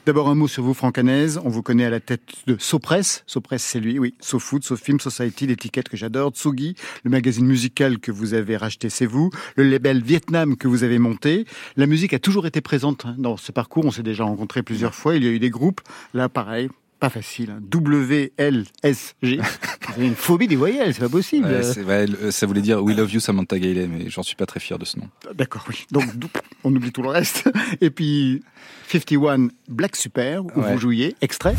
D'abord 0.06 0.28
un 0.28 0.34
mot 0.34 0.48
sur 0.48 0.62
vous, 0.62 0.74
Franck 0.74 0.98
Hanez. 0.98 1.36
On 1.44 1.48
vous 1.48 1.62
connaît 1.62 1.84
à 1.84 1.90
la 1.90 2.00
tête 2.00 2.22
de 2.46 2.56
Sopress. 2.58 3.22
Sopress, 3.26 3.62
c'est 3.62 3.80
lui, 3.80 3.98
oui. 3.98 4.14
SoFood, 4.20 4.64
SoFilm, 4.64 5.00
Society, 5.00 5.46
l'étiquette 5.46 5.88
que 5.88 5.96
j'adore. 5.96 6.30
Tsugi, 6.32 6.74
le 7.04 7.10
magazine 7.10 7.46
musical 7.46 7.98
que 7.98 8.10
vous 8.10 8.34
avez 8.34 8.56
racheté, 8.56 8.90
c'est 8.90 9.06
vous. 9.06 9.30
Le 9.56 9.64
label 9.64 10.02
Vietnam 10.02 10.56
que 10.56 10.68
vous 10.68 10.84
avez 10.84 10.98
monté. 10.98 11.44
La 11.76 11.86
musique 11.86 12.14
a 12.14 12.18
toujours 12.18 12.46
été 12.46 12.60
présente 12.60 13.06
hein, 13.06 13.14
dans 13.18 13.36
ce 13.36 13.52
parcours. 13.52 13.84
On 13.84 13.90
s'est 13.90 14.02
déjà 14.02 14.24
rencontrés 14.24 14.62
plusieurs 14.62 14.94
fois. 14.94 15.16
Il 15.16 15.24
y 15.24 15.28
a 15.28 15.30
eu 15.30 15.38
des 15.38 15.50
groupes. 15.50 15.80
Là, 16.14 16.28
pareil. 16.28 16.68
Pas 17.00 17.08
facile. 17.10 17.50
hein. 17.50 17.60
WLSG. 17.74 19.40
Vous 19.40 19.92
avez 19.96 20.06
une 20.06 20.14
phobie 20.14 20.46
des 20.46 20.56
voyelles, 20.56 20.92
c'est 20.94 21.00
pas 21.00 21.08
possible. 21.08 21.46
Ouais, 21.48 21.82
ouais, 21.84 22.30
ça 22.30 22.46
voulait 22.46 22.60
dire 22.60 22.82
We 22.82 22.96
Love 22.96 23.12
You 23.14 23.20
Samantha 23.20 23.58
Gailey, 23.58 23.86
mais 23.88 24.08
j'en 24.10 24.22
suis 24.22 24.36
pas 24.36 24.46
très 24.46 24.60
fier 24.60 24.78
de 24.78 24.84
ce 24.84 24.98
nom. 24.98 25.08
D'accord, 25.34 25.64
oui. 25.68 25.86
Donc, 25.90 26.04
on 26.64 26.74
oublie 26.74 26.92
tout 26.92 27.02
le 27.02 27.08
reste. 27.08 27.50
Et 27.80 27.90
puis, 27.90 28.42
51 28.88 29.48
Black 29.68 29.96
Super, 29.96 30.44
où 30.44 30.50
Ouais. 30.60 30.72
vous 30.74 30.78
jouiez. 30.78 31.16
Extrait. 31.22 31.54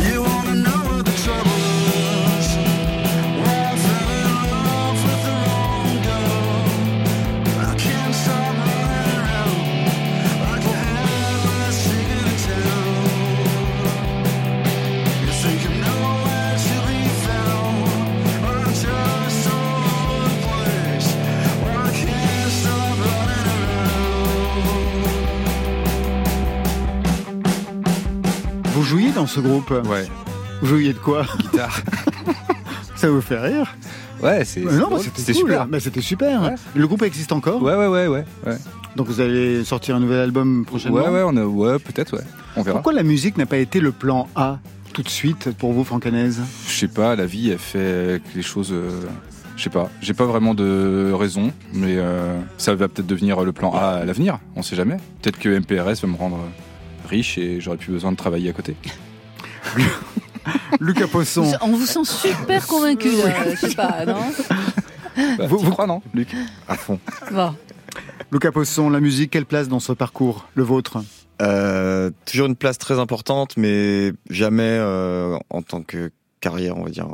You 0.00 0.22
wanna 0.22 0.62
know 0.62 0.87
dans 29.18 29.26
ce 29.26 29.40
groupe 29.40 29.70
Ouais, 29.70 30.06
Vous 30.62 30.68
jouiez 30.68 30.92
de 30.92 30.98
quoi 30.98 31.26
guitare. 31.40 31.80
Ça 32.94 33.10
vous 33.10 33.20
fait 33.20 33.38
rire 33.38 33.74
Ouais, 34.22 34.44
c'est 34.44 34.60
Non, 34.60 34.88
bah, 34.90 34.98
c'était 35.00 35.32
cool. 35.32 35.34
super. 35.34 35.66
Mais 35.66 35.80
c'était 35.80 36.00
super. 36.00 36.42
Ouais. 36.42 36.54
Le 36.74 36.86
groupe 36.86 37.02
existe 37.02 37.32
encore 37.32 37.60
Ouais, 37.62 37.74
ouais, 37.74 37.88
ouais, 37.88 38.06
ouais. 38.06 38.24
Ouais, 38.46 38.56
Donc 38.96 39.08
vous 39.08 39.20
allez 39.20 39.64
sortir 39.64 39.96
un 39.96 40.00
nouvel 40.00 40.20
album 40.20 40.64
prochainement 40.64 40.98
ouais, 40.98 41.08
ouais, 41.08 41.22
on 41.24 41.36
a, 41.36 41.44
ouais 41.44 41.78
peut-être, 41.80 42.16
ouais. 42.16 42.22
On 42.56 42.62
verra. 42.62 42.76
Pourquoi 42.78 42.92
la 42.92 43.02
musique 43.02 43.36
n'a 43.38 43.46
pas 43.46 43.56
été 43.58 43.80
le 43.80 43.90
plan 43.90 44.28
A 44.36 44.58
tout 44.92 45.02
de 45.02 45.08
suite 45.08 45.50
pour 45.58 45.72
vous, 45.72 45.82
Franck 45.84 46.06
Hanez 46.06 46.30
Je 46.68 46.72
sais 46.72 46.88
pas, 46.88 47.16
la 47.16 47.26
vie, 47.26 47.50
elle 47.50 47.58
fait 47.58 48.22
que 48.22 48.36
les 48.36 48.42
choses. 48.42 48.70
euh, 48.72 48.88
je 49.56 49.64
sais 49.64 49.70
pas, 49.70 49.90
j'ai 50.00 50.14
pas 50.14 50.26
vraiment 50.26 50.54
de 50.54 51.12
raison, 51.12 51.52
mais 51.72 51.96
euh, 51.98 52.38
ça 52.56 52.74
va 52.76 52.86
peut-être 52.88 53.06
devenir 53.08 53.40
le 53.42 53.52
plan 53.52 53.72
A 53.72 53.98
à 54.00 54.04
l'avenir, 54.04 54.38
on 54.54 54.62
sait 54.62 54.76
jamais. 54.76 54.96
Peut-être 55.22 55.38
que 55.40 55.48
MPRS 55.58 56.00
va 56.02 56.08
me 56.08 56.16
rendre 56.16 56.38
riche 57.08 57.38
et 57.38 57.60
j'aurai 57.60 57.76
plus 57.76 57.92
besoin 57.92 58.12
de 58.12 58.16
travailler 58.16 58.50
à 58.50 58.52
côté. 58.52 58.76
Lucas 60.80 61.06
Posson. 61.08 61.52
On 61.60 61.72
vous 61.72 61.86
sent 61.86 62.04
super 62.04 62.66
convaincu, 62.66 63.10
là. 63.16 63.54
Je 63.54 63.56
sais 63.68 63.74
pas, 63.74 64.04
non? 64.06 64.20
Bah, 65.38 65.46
Vous- 65.46 65.58
vous- 65.58 65.70
crois, 65.70 65.86
non, 65.86 66.00
Luc 66.14 66.28
À 66.68 66.76
fond. 66.76 66.98
Bon. 67.32 67.54
Lucas 68.30 68.52
Posson, 68.52 68.88
la 68.90 69.00
musique, 69.00 69.30
quelle 69.32 69.46
place 69.46 69.68
dans 69.68 69.80
ce 69.80 69.92
parcours 69.92 70.46
Le 70.54 70.62
vôtre? 70.62 70.98
Euh, 71.42 72.10
toujours 72.26 72.46
une 72.46 72.56
place 72.56 72.78
très 72.78 72.98
importante, 72.98 73.56
mais 73.56 74.12
jamais 74.30 74.62
euh, 74.64 75.36
en 75.50 75.62
tant 75.62 75.82
que 75.82 76.10
carrière, 76.40 76.76
on 76.76 76.84
va 76.84 76.90
dire. 76.90 77.06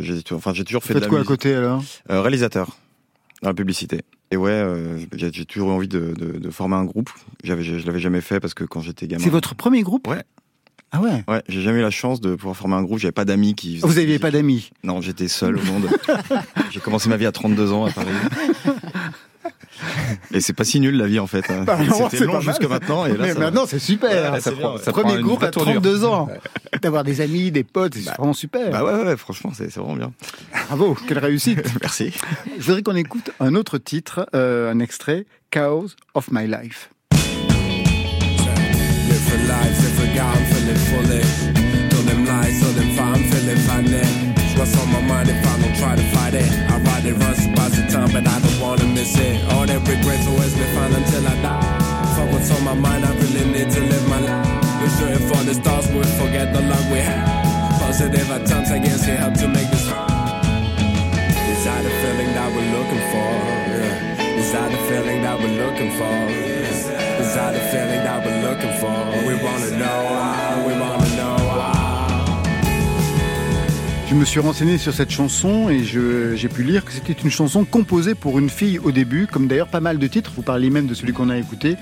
J'ai, 0.00 0.20
enfin, 0.32 0.52
j'ai 0.54 0.64
toujours 0.64 0.82
fait 0.84 0.94
de 0.94 0.98
la 1.00 1.06
quoi 1.08 1.20
à 1.20 1.24
côté 1.24 1.54
alors? 1.54 1.82
Euh, 2.10 2.20
réalisateur 2.20 2.76
dans 3.42 3.50
la 3.50 3.54
publicité. 3.54 4.02
Et 4.30 4.36
ouais, 4.36 4.50
euh, 4.50 4.98
j'ai, 5.14 5.30
j'ai 5.32 5.44
toujours 5.44 5.70
eu 5.70 5.72
envie 5.74 5.88
de, 5.88 6.14
de, 6.18 6.38
de 6.38 6.50
former 6.50 6.76
un 6.76 6.84
groupe. 6.84 7.10
J'avais, 7.44 7.62
je, 7.62 7.78
je 7.78 7.86
l'avais 7.86 8.00
jamais 8.00 8.20
fait 8.20 8.40
parce 8.40 8.54
que 8.54 8.64
quand 8.64 8.80
j'étais 8.80 9.06
gamin. 9.06 9.22
C'est 9.22 9.30
votre 9.30 9.54
premier 9.54 9.82
groupe? 9.82 10.08
Ouais. 10.08 10.24
Ah 10.96 11.00
ouais 11.02 11.24
Ouais, 11.28 11.42
j'ai 11.48 11.60
jamais 11.60 11.80
eu 11.80 11.82
la 11.82 11.90
chance 11.90 12.20
de 12.22 12.34
pouvoir 12.36 12.56
former 12.56 12.76
un 12.76 12.82
groupe. 12.82 12.98
J'avais 12.98 13.12
pas 13.12 13.24
d'amis 13.26 13.54
qui. 13.54 13.78
Vous 13.78 13.94
n'aviez 13.94 14.18
pas 14.18 14.30
d'amis 14.30 14.70
Non, 14.82 15.00
j'étais 15.02 15.28
seul 15.28 15.58
au 15.58 15.62
monde. 15.62 15.88
j'ai 16.70 16.80
commencé 16.80 17.08
ma 17.10 17.16
vie 17.18 17.26
à 17.26 17.32
32 17.32 17.72
ans 17.72 17.84
à 17.84 17.90
Paris. 17.90 18.06
Et 20.32 20.40
c'est 20.40 20.54
pas 20.54 20.64
si 20.64 20.80
nul 20.80 20.96
la 20.96 21.06
vie 21.06 21.18
en 21.18 21.26
fait. 21.26 21.44
hein. 21.50 21.64
Bah 21.66 21.78
C'était 21.92 22.16
c'est 22.18 22.24
long 22.24 22.40
jusque 22.40 22.64
maintenant. 22.64 23.04
Et 23.04 23.10
là, 23.10 23.16
Mais 23.20 23.32
ça- 23.34 23.38
maintenant, 23.40 23.66
c'est 23.66 23.78
super. 23.78 24.32
Ouais, 24.32 24.40
ça 24.40 24.50
c'est 24.50 24.56
prend- 24.56 24.74
bien, 24.74 24.82
ça 24.82 24.92
prend 24.92 25.02
Premier 25.02 25.20
groupe 25.22 25.42
à 25.42 25.50
tournure. 25.50 25.74
32 25.82 26.04
ans. 26.06 26.28
D'avoir 26.82 27.04
des 27.04 27.20
amis, 27.20 27.50
des 27.50 27.62
potes, 27.64 27.94
c'est 27.94 28.04
Bah. 28.06 28.14
vraiment 28.18 28.32
super. 28.32 28.70
Bah 28.70 28.82
ouais, 28.84 28.92
ouais, 28.94 29.04
ouais, 29.04 29.16
franchement, 29.18 29.52
c'est, 29.54 29.70
c'est 29.70 29.80
vraiment 29.80 29.96
bien. 29.96 30.12
Bravo, 30.68 30.96
quelle 31.06 31.18
réussite. 31.18 31.60
Merci. 31.82 32.12
Je 32.58 32.64
voudrais 32.64 32.82
qu'on 32.82 32.96
écoute 32.96 33.30
un 33.38 33.54
autre 33.54 33.76
titre, 33.78 34.26
euh, 34.34 34.72
un 34.72 34.78
extrait, 34.80 35.26
Chaos 35.50 35.88
of 36.14 36.30
My 36.32 36.46
Life. 36.46 36.88
what's 44.66 44.82
on 44.82 44.92
my 44.92 45.00
mind 45.00 45.28
if 45.28 45.46
I 45.46 45.58
don't 45.60 45.76
try 45.76 45.94
to 45.94 46.02
fight 46.14 46.34
it. 46.34 46.50
I 46.70 46.78
ride 46.78 47.06
it, 47.06 47.14
run, 47.14 47.34
so 47.34 47.48
pass 47.54 47.76
the 47.76 47.86
time, 47.86 48.10
but 48.12 48.26
I 48.26 48.38
don't 48.40 48.60
wanna 48.60 48.86
miss 48.86 49.16
it. 49.18 49.44
All 49.52 49.66
that 49.66 49.80
regrets 49.86 50.26
always 50.26 50.54
been 50.54 50.74
fine 50.74 50.92
until 50.92 51.26
I 51.26 51.34
die. 51.42 52.14
Fuck 52.16 52.32
what's 52.32 52.50
on 52.50 52.64
my 52.64 52.74
mind, 52.74 53.04
I 53.04 53.14
really 53.16 53.44
need 53.46 53.70
to 53.70 53.80
live 53.80 54.08
my 54.08 54.20
life. 54.20 54.46
We're 54.80 54.94
shooting 54.98 55.28
for 55.28 55.42
the 55.44 55.54
stars, 55.54 55.86
we 55.88 56.02
forget 56.18 56.52
the 56.52 56.62
luck 56.62 56.84
we 56.90 56.98
had. 56.98 57.24
Positive 57.78 58.28
attempts, 58.30 58.70
I 58.70 58.78
guess 58.78 59.06
it 59.06 59.18
helped 59.18 59.38
to 59.40 59.48
make 59.48 59.70
this. 59.70 59.86
Is 59.86 61.62
that 61.64 61.82
the 61.82 61.92
feeling 62.02 62.30
that 62.34 62.48
we're 62.54 62.70
looking 62.76 63.04
for? 63.12 63.30
Yeah. 63.70 64.40
Is 64.40 64.52
that 64.52 64.70
the 64.70 64.78
feeling 64.88 65.22
that 65.22 65.38
we're 65.38 65.58
looking 65.62 65.90
for? 65.98 66.14
Yeah. 66.30 67.22
Is 67.22 67.34
that 67.34 67.52
the 67.54 67.62
feeling 67.70 68.02
that 68.06 68.18
we're 68.24 68.42
looking 68.48 68.74
for? 68.80 68.96
We 69.26 69.34
wanna 69.42 69.70
know 69.78 69.98
why. 70.10 70.45
Me 74.16 74.24
suis 74.24 74.40
renseigné 74.40 74.78
sur 74.78 74.94
cette 74.94 75.10
chanson 75.10 75.68
et 75.68 75.84
je- 75.84 76.34
j'ai 76.36 76.48
pu 76.48 76.62
lire 76.62 76.84
que 76.84 76.92
c'était 76.92 77.12
une 77.12 77.30
chanson 77.30 77.64
composée 77.64 78.14
pour 78.14 78.38
une 78.38 78.48
fille 78.50 78.78
au 78.78 78.90
début, 78.92 79.26
comme 79.26 79.46
d'ailleurs 79.46 79.68
pas 79.68 79.80
mal 79.80 79.98
de 79.98 80.06
titres. 80.06 80.32
Vous 80.36 80.42
parliez 80.42 80.70
même 80.70 80.86
de 80.86 80.94
celui 80.94 81.12
qu'on 81.12 81.28
a 81.28 81.36
écouté. 81.36 81.76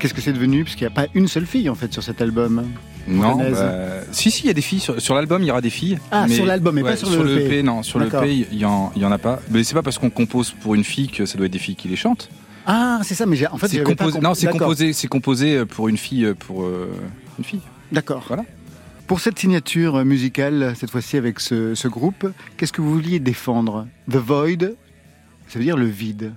Qu'est-ce 0.00 0.14
que 0.14 0.20
c'est 0.20 0.32
devenu? 0.32 0.64
Parce 0.64 0.74
qu'il 0.76 0.86
n'y 0.86 0.92
a 0.92 0.96
pas 0.96 1.06
une 1.14 1.28
seule 1.28 1.46
fille 1.46 1.68
en 1.68 1.74
fait 1.74 1.92
sur 1.92 2.02
cet 2.02 2.20
album. 2.20 2.64
Non, 3.06 3.36
bah, 3.36 4.02
si, 4.12 4.30
si, 4.30 4.44
il 4.44 4.46
y 4.46 4.50
a 4.50 4.52
des 4.54 4.60
filles. 4.62 4.80
Sur, 4.80 5.00
sur 5.00 5.14
l'album, 5.14 5.42
il 5.42 5.46
y 5.46 5.50
aura 5.50 5.60
des 5.60 5.70
filles. 5.70 5.98
Ah, 6.10 6.26
sur 6.28 6.46
l'album, 6.46 6.74
mais 6.74 6.82
pas 6.82 6.96
sur 6.96 7.10
le 7.10 7.38
EP. 7.38 7.46
EP. 7.46 7.62
Non, 7.62 7.82
sur 7.82 7.98
le. 7.98 8.06
EP, 8.06 8.46
il 8.52 8.58
y, 8.58 8.64
en, 8.64 8.90
a 9.12 9.18
pas. 9.18 9.40
Mais 9.50 9.62
c'est 9.64 9.74
pas 9.74 9.82
parce 9.82 9.98
qu'on 9.98 10.10
compose 10.10 10.50
pour 10.50 10.74
une 10.74 10.84
fille 10.84 11.08
que 11.08 11.26
ça 11.26 11.36
doit 11.36 11.46
être 11.46 11.52
des 11.52 11.58
filles 11.58 11.76
qui 11.76 11.88
les 11.88 11.96
chantent. 11.96 12.28
Ah, 12.66 13.00
c'est 13.02 13.14
ça, 13.14 13.26
mais 13.26 13.44
en 13.48 13.58
fait, 13.58 13.68
c'est 13.68 13.78
pas 13.82 13.90
composé, 13.90 14.20
non, 14.20 14.34
c'est 14.34 15.08
composé, 15.08 15.64
pour 15.66 15.88
une 15.88 15.96
fille, 15.96 16.32
pour 16.38 16.62
euh, 16.62 16.90
une 17.38 17.44
fille. 17.44 17.60
D'accord. 17.90 18.24
Voilà. 18.26 18.44
Pour 19.06 19.20
cette 19.20 19.38
signature 19.38 20.04
musicale, 20.04 20.74
cette 20.76 20.90
fois-ci 20.90 21.16
avec 21.16 21.40
ce, 21.40 21.74
ce 21.74 21.88
groupe, 21.88 22.26
qu'est-ce 22.56 22.72
que 22.72 22.80
vous 22.80 22.92
vouliez 22.92 23.20
défendre? 23.20 23.86
The 24.10 24.16
Void, 24.16 24.74
ça 25.48 25.58
veut 25.58 25.64
dire 25.64 25.76
le 25.76 25.86
vide. 25.86 26.32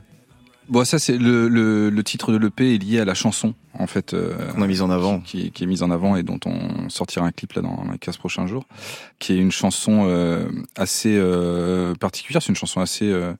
Bon, 0.67 0.83
ça, 0.83 0.97
c'est 0.97 1.17
le, 1.17 1.47
le, 1.47 1.89
le 1.89 2.03
titre 2.03 2.31
de 2.31 2.37
l'EP 2.37 2.73
est 2.73 2.77
lié 2.77 2.99
à 2.99 3.05
la 3.05 3.13
chanson, 3.13 3.53
en 3.77 3.85
fait. 3.85 4.15
Qu'on 4.53 4.61
a 4.61 4.67
mise 4.67 4.81
en 4.81 4.89
avant. 4.89 5.19
Qui, 5.19 5.51
qui 5.51 5.63
est 5.63 5.67
mise 5.67 5.83
en 5.83 5.91
avant 5.91 6.15
et 6.15 6.23
dont 6.23 6.39
on 6.45 6.89
sortira 6.89 7.25
un 7.25 7.31
clip 7.31 7.53
là 7.53 7.61
dans 7.61 7.85
les 7.91 7.99
15 7.99 8.17
prochains 8.17 8.47
jours. 8.47 8.65
Qui 9.19 9.33
est 9.33 9.37
une 9.37 9.51
chanson 9.51 10.05
euh, 10.07 10.49
assez 10.75 11.15
euh, 11.15 11.93
particulière. 11.93 12.41
C'est 12.41 12.49
une 12.49 12.55
chanson 12.55 12.81
assez 12.81 13.05
euh, 13.05 13.15
euh, 13.25 13.33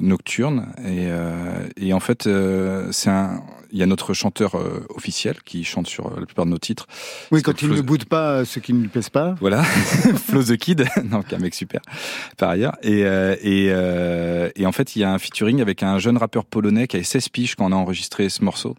nocturne. 0.00 0.68
Et, 0.84 1.06
euh, 1.10 1.66
et 1.76 1.92
en 1.92 2.00
fait, 2.00 2.26
euh, 2.26 2.88
c'est 2.92 3.10
un. 3.10 3.42
Il 3.72 3.78
y 3.78 3.84
a 3.84 3.86
notre 3.86 4.14
chanteur 4.14 4.56
euh, 4.56 4.84
officiel 4.96 5.36
qui 5.44 5.62
chante 5.62 5.86
sur 5.86 6.08
euh, 6.08 6.18
la 6.18 6.26
plupart 6.26 6.44
de 6.44 6.50
nos 6.50 6.58
titres. 6.58 6.88
Oui, 7.30 7.40
quand 7.40 7.62
il 7.62 7.68
Flo- 7.68 7.76
ne 7.76 7.80
boude 7.82 8.04
pas 8.04 8.30
euh, 8.40 8.44
ce 8.44 8.58
qui 8.58 8.72
ne 8.72 8.80
lui 8.82 8.88
plaise 8.88 9.10
pas. 9.10 9.36
voilà, 9.40 9.62
Flo 10.26 10.42
the 10.42 10.56
Kid, 10.56 10.86
donc 11.04 11.32
un 11.32 11.38
mec 11.38 11.54
super 11.54 11.80
par 12.36 12.50
ailleurs. 12.50 12.76
Et, 12.82 13.04
euh, 13.04 13.36
et, 13.42 13.68
euh, 13.70 14.50
et 14.56 14.66
en 14.66 14.72
fait, 14.72 14.96
il 14.96 15.00
y 15.02 15.04
a 15.04 15.12
un 15.12 15.18
featuring 15.20 15.60
avec 15.60 15.84
un 15.84 16.00
jeune 16.00 16.16
rappeur 16.16 16.46
polonais 16.46 16.88
qui 16.88 16.96
avait 16.96 17.04
16 17.04 17.28
piges 17.28 17.54
quand 17.54 17.66
on 17.66 17.72
a 17.72 17.76
enregistré 17.76 18.28
ce 18.28 18.42
morceau. 18.44 18.76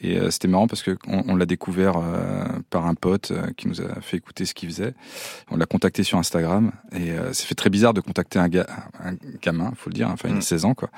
Et 0.00 0.16
euh, 0.16 0.30
c'était 0.30 0.48
marrant 0.48 0.66
parce 0.66 0.82
que 0.82 0.96
on, 1.08 1.34
l'a 1.36 1.46
découvert 1.46 1.94
euh, 1.96 2.44
par 2.70 2.86
un 2.86 2.94
pote 2.94 3.30
euh, 3.32 3.50
qui 3.56 3.66
nous 3.68 3.80
a 3.80 4.00
fait 4.00 4.16
écouter 4.18 4.44
ce 4.44 4.54
qu'il 4.54 4.68
faisait. 4.68 4.94
On 5.50 5.56
l'a 5.56 5.66
contacté 5.66 6.02
sur 6.04 6.18
Instagram 6.18 6.72
et 6.92 7.10
euh, 7.12 7.32
ça 7.32 7.44
fait 7.46 7.54
très 7.54 7.70
bizarre 7.70 7.94
de 7.94 8.00
contacter 8.00 8.38
un, 8.38 8.48
ga- 8.48 8.66
un 9.02 9.14
gamin, 9.42 9.72
faut 9.76 9.90
le 9.90 9.94
dire, 9.94 10.08
enfin 10.10 10.28
il 10.28 10.34
a 10.34 10.38
Mm. 10.38 10.42
16 10.42 10.64
ans 10.66 10.74
quoi. 10.74 10.90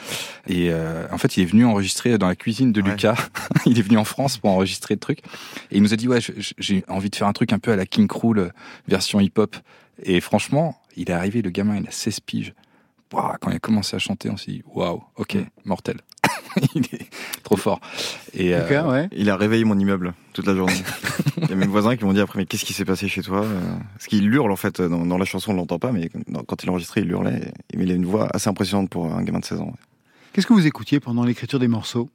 Et 0.47 0.69
euh, 0.71 1.07
en 1.13 1.19
fait, 1.19 1.37
il 1.37 1.43
est 1.43 1.47
venu 1.47 1.65
enregistrer 1.65 2.19
dans 2.19 2.29
la 2.29 2.37
cuisine 2.37 2.73
de 2.73 2.83
Ouais. 2.83 2.91
Lucas. 2.91 3.17
il 3.67 3.79
est 3.79 3.83
venu 3.83 3.97
en 3.99 4.05
France 4.05 4.39
pour 4.39 4.51
enregistrer 4.51 4.95
le 4.95 5.01
truc 5.01 5.21
et 5.71 5.77
il 5.77 5.83
nous 5.83 5.93
a 5.95 5.97
dit 5.97 6.09
ouais, 6.09 6.21
j'ai 6.59 6.85
envie 6.89 7.11
de 7.11 7.17
faire 7.17 7.27
un 7.29 7.33
truc 7.33 7.53
un 7.53 7.59
peu 7.59 7.73
à 7.73 7.77
la 7.77 7.87
King 7.87 8.07
Krul 8.09 8.39
euh, 8.39 8.49
version 8.89 9.21
hip-hop. 9.21 9.57
Et 10.03 10.21
franchement, 10.21 10.81
il 10.97 11.11
est 11.11 11.13
arrivé, 11.15 11.43
le 11.43 11.51
gamin, 11.51 11.77
il 11.77 11.87
a 11.87 11.91
16 11.91 12.21
piges. 12.21 12.55
Quand 13.11 13.51
il 13.51 13.57
a 13.57 13.59
commencé 13.59 13.97
à 13.97 13.99
chanter, 13.99 14.31
on 14.31 14.37
s'est 14.37 14.53
dit 14.53 14.63
waouh, 14.75 15.03
ok, 15.17 15.37
mortel. 15.65 15.99
il 16.75 16.83
est 16.93 17.09
trop 17.43 17.57
fort. 17.57 17.81
Et 18.35 18.55
euh, 18.55 18.89
ouais. 18.91 19.09
Il 19.13 19.31
a 19.31 19.37
réveillé 19.37 19.65
mon 19.65 19.79
immeuble 19.79 20.15
toute 20.33 20.47
la 20.47 20.55
journée. 20.55 20.75
Il 21.43 21.49
y 21.49 21.53
a 21.53 21.57
mes 21.57 21.67
voisins 21.67 21.97
qui 21.97 22.05
m'ont 22.05 22.13
dit 22.13 22.21
après, 22.21 22.39
mais 22.39 22.47
qu'est-ce 22.47 22.65
qui 22.65 22.73
s'est 22.73 22.85
passé 22.85 23.09
chez 23.09 23.23
toi 23.23 23.45
Euh, 23.45 23.61
Parce 23.95 24.07
qu'il 24.07 24.33
hurle 24.33 24.53
en 24.53 24.57
fait, 24.57 24.81
dans, 24.81 25.05
dans 25.07 25.19
la 25.19 25.25
chanson 25.25 25.53
on 25.53 25.55
l'entend 25.55 25.79
pas, 25.79 25.91
mais 25.93 26.09
quand 26.47 26.63
il 26.63 26.71
enregistrait, 26.71 27.01
il 27.03 27.11
hurlait. 27.11 27.53
Et, 27.73 27.77
mais 27.77 27.85
il 27.85 27.91
a 27.91 27.95
une 27.95 28.05
voix 28.07 28.29
assez 28.35 28.49
impressionnante 28.49 28.91
pour 28.91 29.07
un 29.13 29.23
gamin 29.23 29.41
de 29.41 29.45
16 29.45 29.61
ans. 29.61 29.73
Qu'est-ce 30.33 30.47
que 30.47 30.53
vous 30.53 30.67
écoutiez 30.67 31.01
pendant 31.01 31.25
l'écriture 31.25 31.59
des 31.59 31.69
morceaux? 31.69 32.09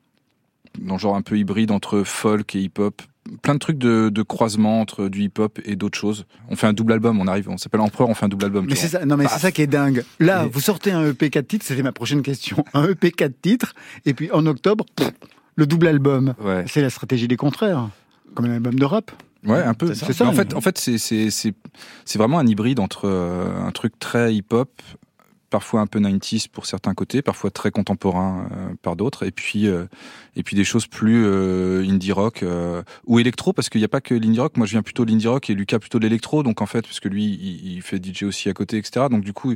Dans 0.79 0.93
le 0.95 0.99
genre 0.99 1.15
un 1.15 1.21
peu 1.21 1.38
hybride 1.38 1.71
entre 1.71 2.03
folk 2.03 2.55
et 2.55 2.62
hip-hop. 2.62 3.01
Plein 3.41 3.55
de 3.55 3.59
trucs 3.59 3.79
de, 3.79 4.09
de 4.09 4.21
croisement 4.21 4.79
entre 4.81 5.07
du 5.07 5.23
hip-hop 5.23 5.59
et 5.65 5.75
d'autres 5.75 5.97
choses. 5.97 6.25
On 6.49 6.55
fait 6.55 6.67
un 6.67 6.73
double 6.73 6.93
album, 6.93 7.19
on 7.19 7.27
arrive, 7.27 7.49
on 7.49 7.57
s'appelle 7.57 7.81
Empereur, 7.81 8.07
on 8.07 8.13
fait 8.13 8.25
un 8.25 8.29
double 8.29 8.45
album. 8.45 8.65
Mais 8.69 8.75
c'est 8.75 8.88
ça, 8.88 9.03
non 9.05 9.17
mais 9.17 9.23
c'est 9.25 9.31
Paf. 9.31 9.41
ça 9.41 9.51
qui 9.51 9.61
est 9.63 9.67
dingue. 9.67 10.03
Là, 10.19 10.45
Et- 10.45 10.49
vous 10.49 10.59
sortez 10.59 10.91
un 10.91 11.07
EP 11.09 11.29
4 11.31 11.47
titres, 11.47 11.65
c'était 11.65 11.81
ma 11.81 11.91
prochaine 11.91 12.21
question. 12.21 12.63
Un 12.75 12.88
EP 12.89 13.11
4 13.11 13.33
titres, 13.41 13.73
et 14.05 14.13
puis 14.13 14.31
en 14.31 14.45
octobre, 14.45 14.85
pff, 14.95 15.09
le 15.55 15.65
double 15.65 15.88
album. 15.88 16.35
Ouais. 16.39 16.65
C'est 16.67 16.81
la 16.81 16.89
stratégie 16.91 17.27
des 17.27 17.35
contraires, 17.38 17.89
comme 18.35 18.45
un 18.45 18.51
album 18.53 18.75
de 18.77 18.85
rap. 18.85 19.11
Ouais, 19.43 19.61
un 19.61 19.73
peu. 19.73 19.93
C'est 19.95 20.13
ça. 20.13 20.23
Mais 20.25 20.29
en 20.29 20.33
fait, 20.33 20.49
mais- 20.49 20.55
en 20.55 20.61
fait, 20.61 20.77
c'est 20.77 20.97
c'est 20.99 21.29
c'est 21.31 21.53
c'est 22.03 22.17
vraiment 22.19 22.38
un 22.39 22.45
hybride 22.47 22.79
entre 22.79 23.05
euh, 23.07 23.47
un 23.65 23.71
truc 23.71 23.97
très 23.99 24.33
hip-hop, 24.35 24.69
parfois 25.49 25.81
un 25.81 25.88
peu 25.88 25.99
90s 25.99 26.47
pour 26.49 26.65
certains 26.65 26.93
côtés, 26.93 27.21
parfois 27.21 27.51
très 27.51 27.71
contemporain 27.71 28.49
euh, 28.51 28.69
par 28.81 28.95
d'autres, 28.95 29.25
et 29.25 29.31
puis 29.31 29.67
euh, 29.67 29.86
et 30.36 30.43
puis 30.43 30.55
des 30.55 30.63
choses 30.63 30.88
plus 30.88 31.23
euh, 31.25 31.86
indie 31.88 32.12
rock 32.12 32.43
ou 33.05 33.19
électro, 33.19 33.53
parce 33.53 33.69
qu'il 33.69 33.81
n'y 33.81 33.86
a 33.86 33.89
pas 33.89 34.01
que 34.01 34.13
l'indie 34.13 34.39
rock. 34.39 34.58
Moi, 34.58 34.67
je 34.67 34.71
viens 34.71 34.84
plutôt 34.84 35.05
de 35.05 35.12
l'indie 35.12 35.27
rock 35.27 35.49
et 35.49 35.53
Lucas 35.53 35.79
plutôt 35.79 35.99
de 35.99 36.03
l'électro, 36.03 36.43
donc 36.43 36.62
en 36.62 36.65
fait, 36.65 36.81
parce 36.81 36.99
que 36.99 37.10
lui, 37.10 37.25
il, 37.25 37.73
il 37.73 37.81
fait 37.81 38.03
DJ 38.03 38.23
aussi 38.23 38.49
à 38.49 38.53
côté, 38.53 38.77
etc. 38.77 39.08
Donc 39.10 39.23
du 39.23 39.34
coup. 39.34 39.53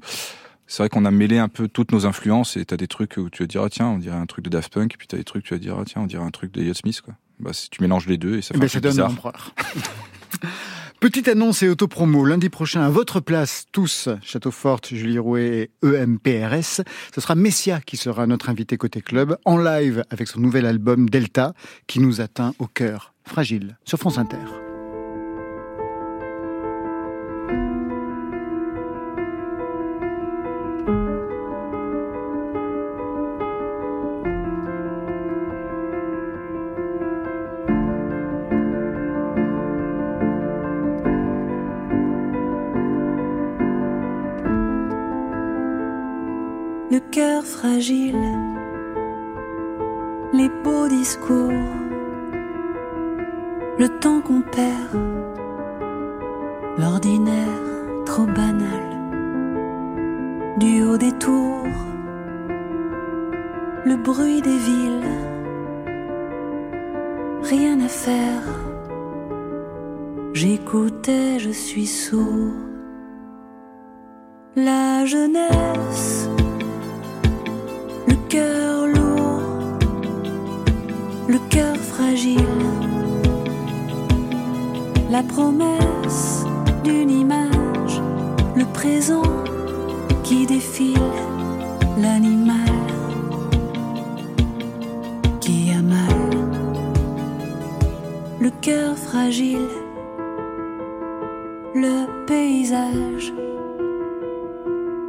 C'est 0.72 0.84
vrai 0.84 0.90
qu'on 0.90 1.06
a 1.06 1.10
mêlé 1.10 1.40
un 1.40 1.48
peu 1.48 1.68
toutes 1.68 1.92
nos 1.92 2.06
influences 2.06 2.56
et 2.56 2.64
t'as 2.64 2.78
des 2.78 2.88
trucs 2.88 3.18
où 3.18 3.32
tu 3.32 3.42
vas 3.42 3.48
dire 3.48 3.64
ah 3.64 3.70
tiens 3.72 3.88
on 3.88 3.98
dirait 3.98 4.16
un 4.16 4.28
truc 4.28 4.46
de 4.46 4.52
Daft 4.52 4.72
Punk 4.72 4.94
et 4.94 4.98
puis 4.98 5.08
t'as 5.08 5.18
des 5.18 5.24
trucs 5.24 5.46
où 5.46 5.48
tu 5.48 5.54
vas 5.56 5.60
dire 5.60 5.76
ah 5.80 5.84
tiens 5.84 6.04
on 6.04 6.06
dirait 6.06 6.24
un 6.24 6.30
truc 6.30 6.52
de 6.52 6.62
Yacht 6.62 6.78
Smith 6.78 7.02
quoi. 7.02 7.16
Bah 7.40 7.54
si 7.54 7.72
tu 7.72 7.82
mélanges 7.82 8.06
les 8.06 8.20
deux 8.20 8.38
et 8.38 8.44
ça 8.44 8.54
Eh 8.54 8.68
fait 8.68 8.80
ben, 8.80 8.90
un 8.90 8.92
ça 8.92 9.02
donne 9.02 9.16
bizarre. 9.16 9.52
Petite 11.00 11.30
annonce 11.30 11.64
et 11.64 11.70
autopromo. 11.70 12.26
Lundi 12.26 12.50
prochain, 12.50 12.82
à 12.82 12.90
votre 12.90 13.22
place, 13.22 13.66
tous, 13.72 14.10
Château 14.22 14.52
Forte, 14.52 14.94
Julie 14.94 15.18
Rouet 15.18 15.72
et 15.82 15.88
EMPRS, 15.88 16.82
ce 17.16 17.22
sera 17.22 17.36
Messia 17.36 17.80
qui 17.80 17.96
sera 17.96 18.28
notre 18.28 18.50
invité 18.50 18.76
côté 18.76 19.02
club, 19.02 19.38
en 19.46 19.58
live 19.58 20.04
avec 20.10 20.28
son 20.28 20.42
nouvel 20.42 20.66
album 20.66 21.10
Delta, 21.10 21.54
qui 21.88 22.02
nous 22.02 22.20
atteint 22.20 22.54
au 22.60 22.68
cœur. 22.68 23.14
Fragile, 23.24 23.78
sur 23.86 23.98
France 23.98 24.18
Inter. 24.18 24.69
Cœur 47.12 47.44
fragile, 47.44 48.38
les 50.32 50.50
beaux 50.64 50.88
discours, 50.88 51.52
le 53.80 53.88
temps 54.00 54.22
qu'on 54.22 54.42
perd, 54.42 54.94
l'ordinaire 56.78 57.64
trop 58.06 58.26
banal, 58.26 58.86
du 60.58 60.84
haut 60.84 60.98
des 60.98 61.14
tours, 61.14 61.66
le 63.86 63.96
bruit 63.96 64.42
des 64.42 64.58
villes, 64.58 65.10
rien 67.44 67.80
à 67.82 67.88
faire. 67.88 68.44
J'écoutais, 70.34 71.40
je 71.40 71.50
suis 71.50 71.88
sourd. 71.88 72.54
La 74.56 75.06
jeunesse 75.06 76.30
cœur 78.30 78.86
lourd, 78.86 79.80
le 81.28 81.40
cœur 81.50 81.76
fragile, 81.76 82.38
la 85.10 85.24
promesse 85.24 86.46
d'une 86.84 87.10
image, 87.10 88.00
le 88.56 88.66
présent 88.66 89.24
qui 90.24 90.46
défile, 90.46 91.12
l'animal 91.98 92.56
qui 95.42 95.72
a 95.72 95.82
mal, 95.82 96.30
le 98.40 98.52
cœur 98.62 98.96
fragile, 98.96 99.70
le 101.74 102.06
paysage 102.28 103.34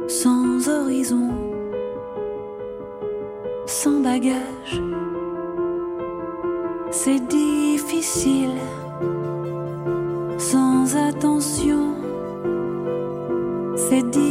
sans 0.07 0.67
horizon 0.67 1.50
sans 3.71 4.01
bagage. 4.01 4.81
C'est 6.91 7.25
difficile, 7.27 8.57
sans 10.37 10.97
attention. 10.97 11.95
C'est 13.77 14.03
difficile, 14.09 14.30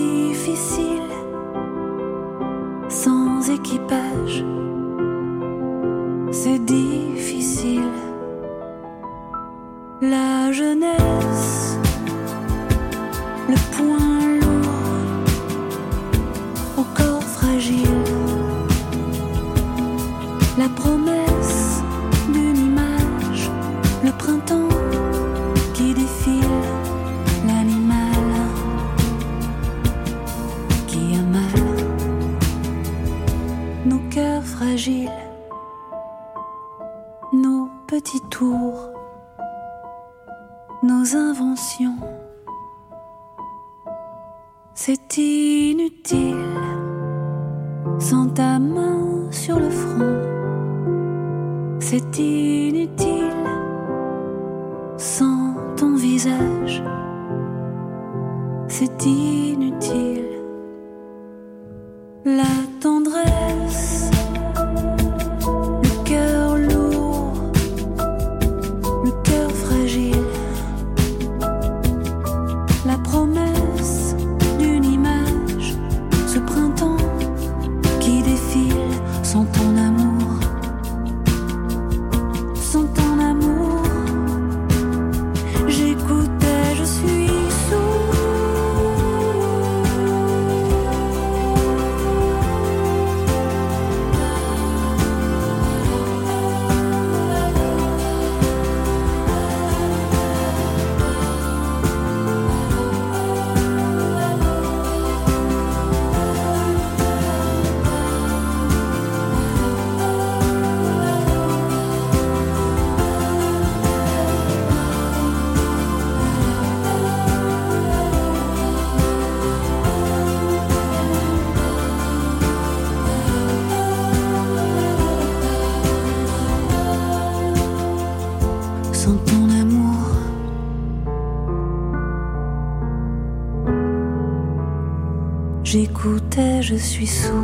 je 136.70 136.76
suis 136.76 137.06
sourd. 137.06 137.35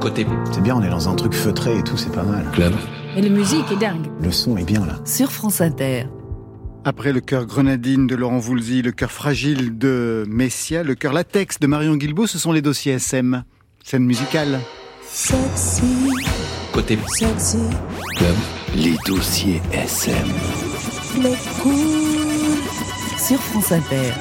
Côté 0.00 0.24
C'est 0.52 0.62
bien, 0.62 0.76
on 0.76 0.82
est 0.82 0.90
dans 0.90 1.08
un 1.08 1.14
truc 1.16 1.34
feutré 1.34 1.78
et 1.78 1.82
tout, 1.82 1.96
c'est 1.96 2.12
pas 2.12 2.22
mal. 2.22 2.48
club. 2.52 2.72
Et 3.16 3.22
la 3.22 3.28
musique 3.28 3.64
est 3.72 3.76
dingue. 3.76 4.06
Le 4.22 4.30
son 4.30 4.56
est 4.56 4.62
bien 4.64 4.86
là. 4.86 5.00
Sur 5.04 5.32
France 5.32 5.60
Inter. 5.60 6.04
Après 6.84 7.12
le 7.12 7.20
cœur 7.20 7.46
grenadine 7.46 8.06
de 8.06 8.14
Laurent 8.14 8.38
Voulzy, 8.38 8.80
le 8.82 8.92
cœur 8.92 9.10
fragile 9.10 9.76
de 9.76 10.24
Messia, 10.28 10.84
le 10.84 10.94
cœur 10.94 11.12
latex 11.12 11.58
de 11.58 11.66
Marion 11.66 11.96
Guilbault, 11.96 12.28
ce 12.28 12.38
sont 12.38 12.52
les 12.52 12.62
dossiers 12.62 12.92
SM. 12.92 13.42
Scène 13.82 14.04
musicale. 14.04 14.60
Sexy, 15.04 15.82
Côté 16.72 16.96
sexy, 17.18 17.58
club. 18.16 18.36
Les 18.76 18.94
dossiers 19.06 19.60
SM. 19.72 20.14
les 21.20 21.34
cool. 21.60 21.74
Sur 23.18 23.40
France 23.40 23.72
Inter. 23.72 24.12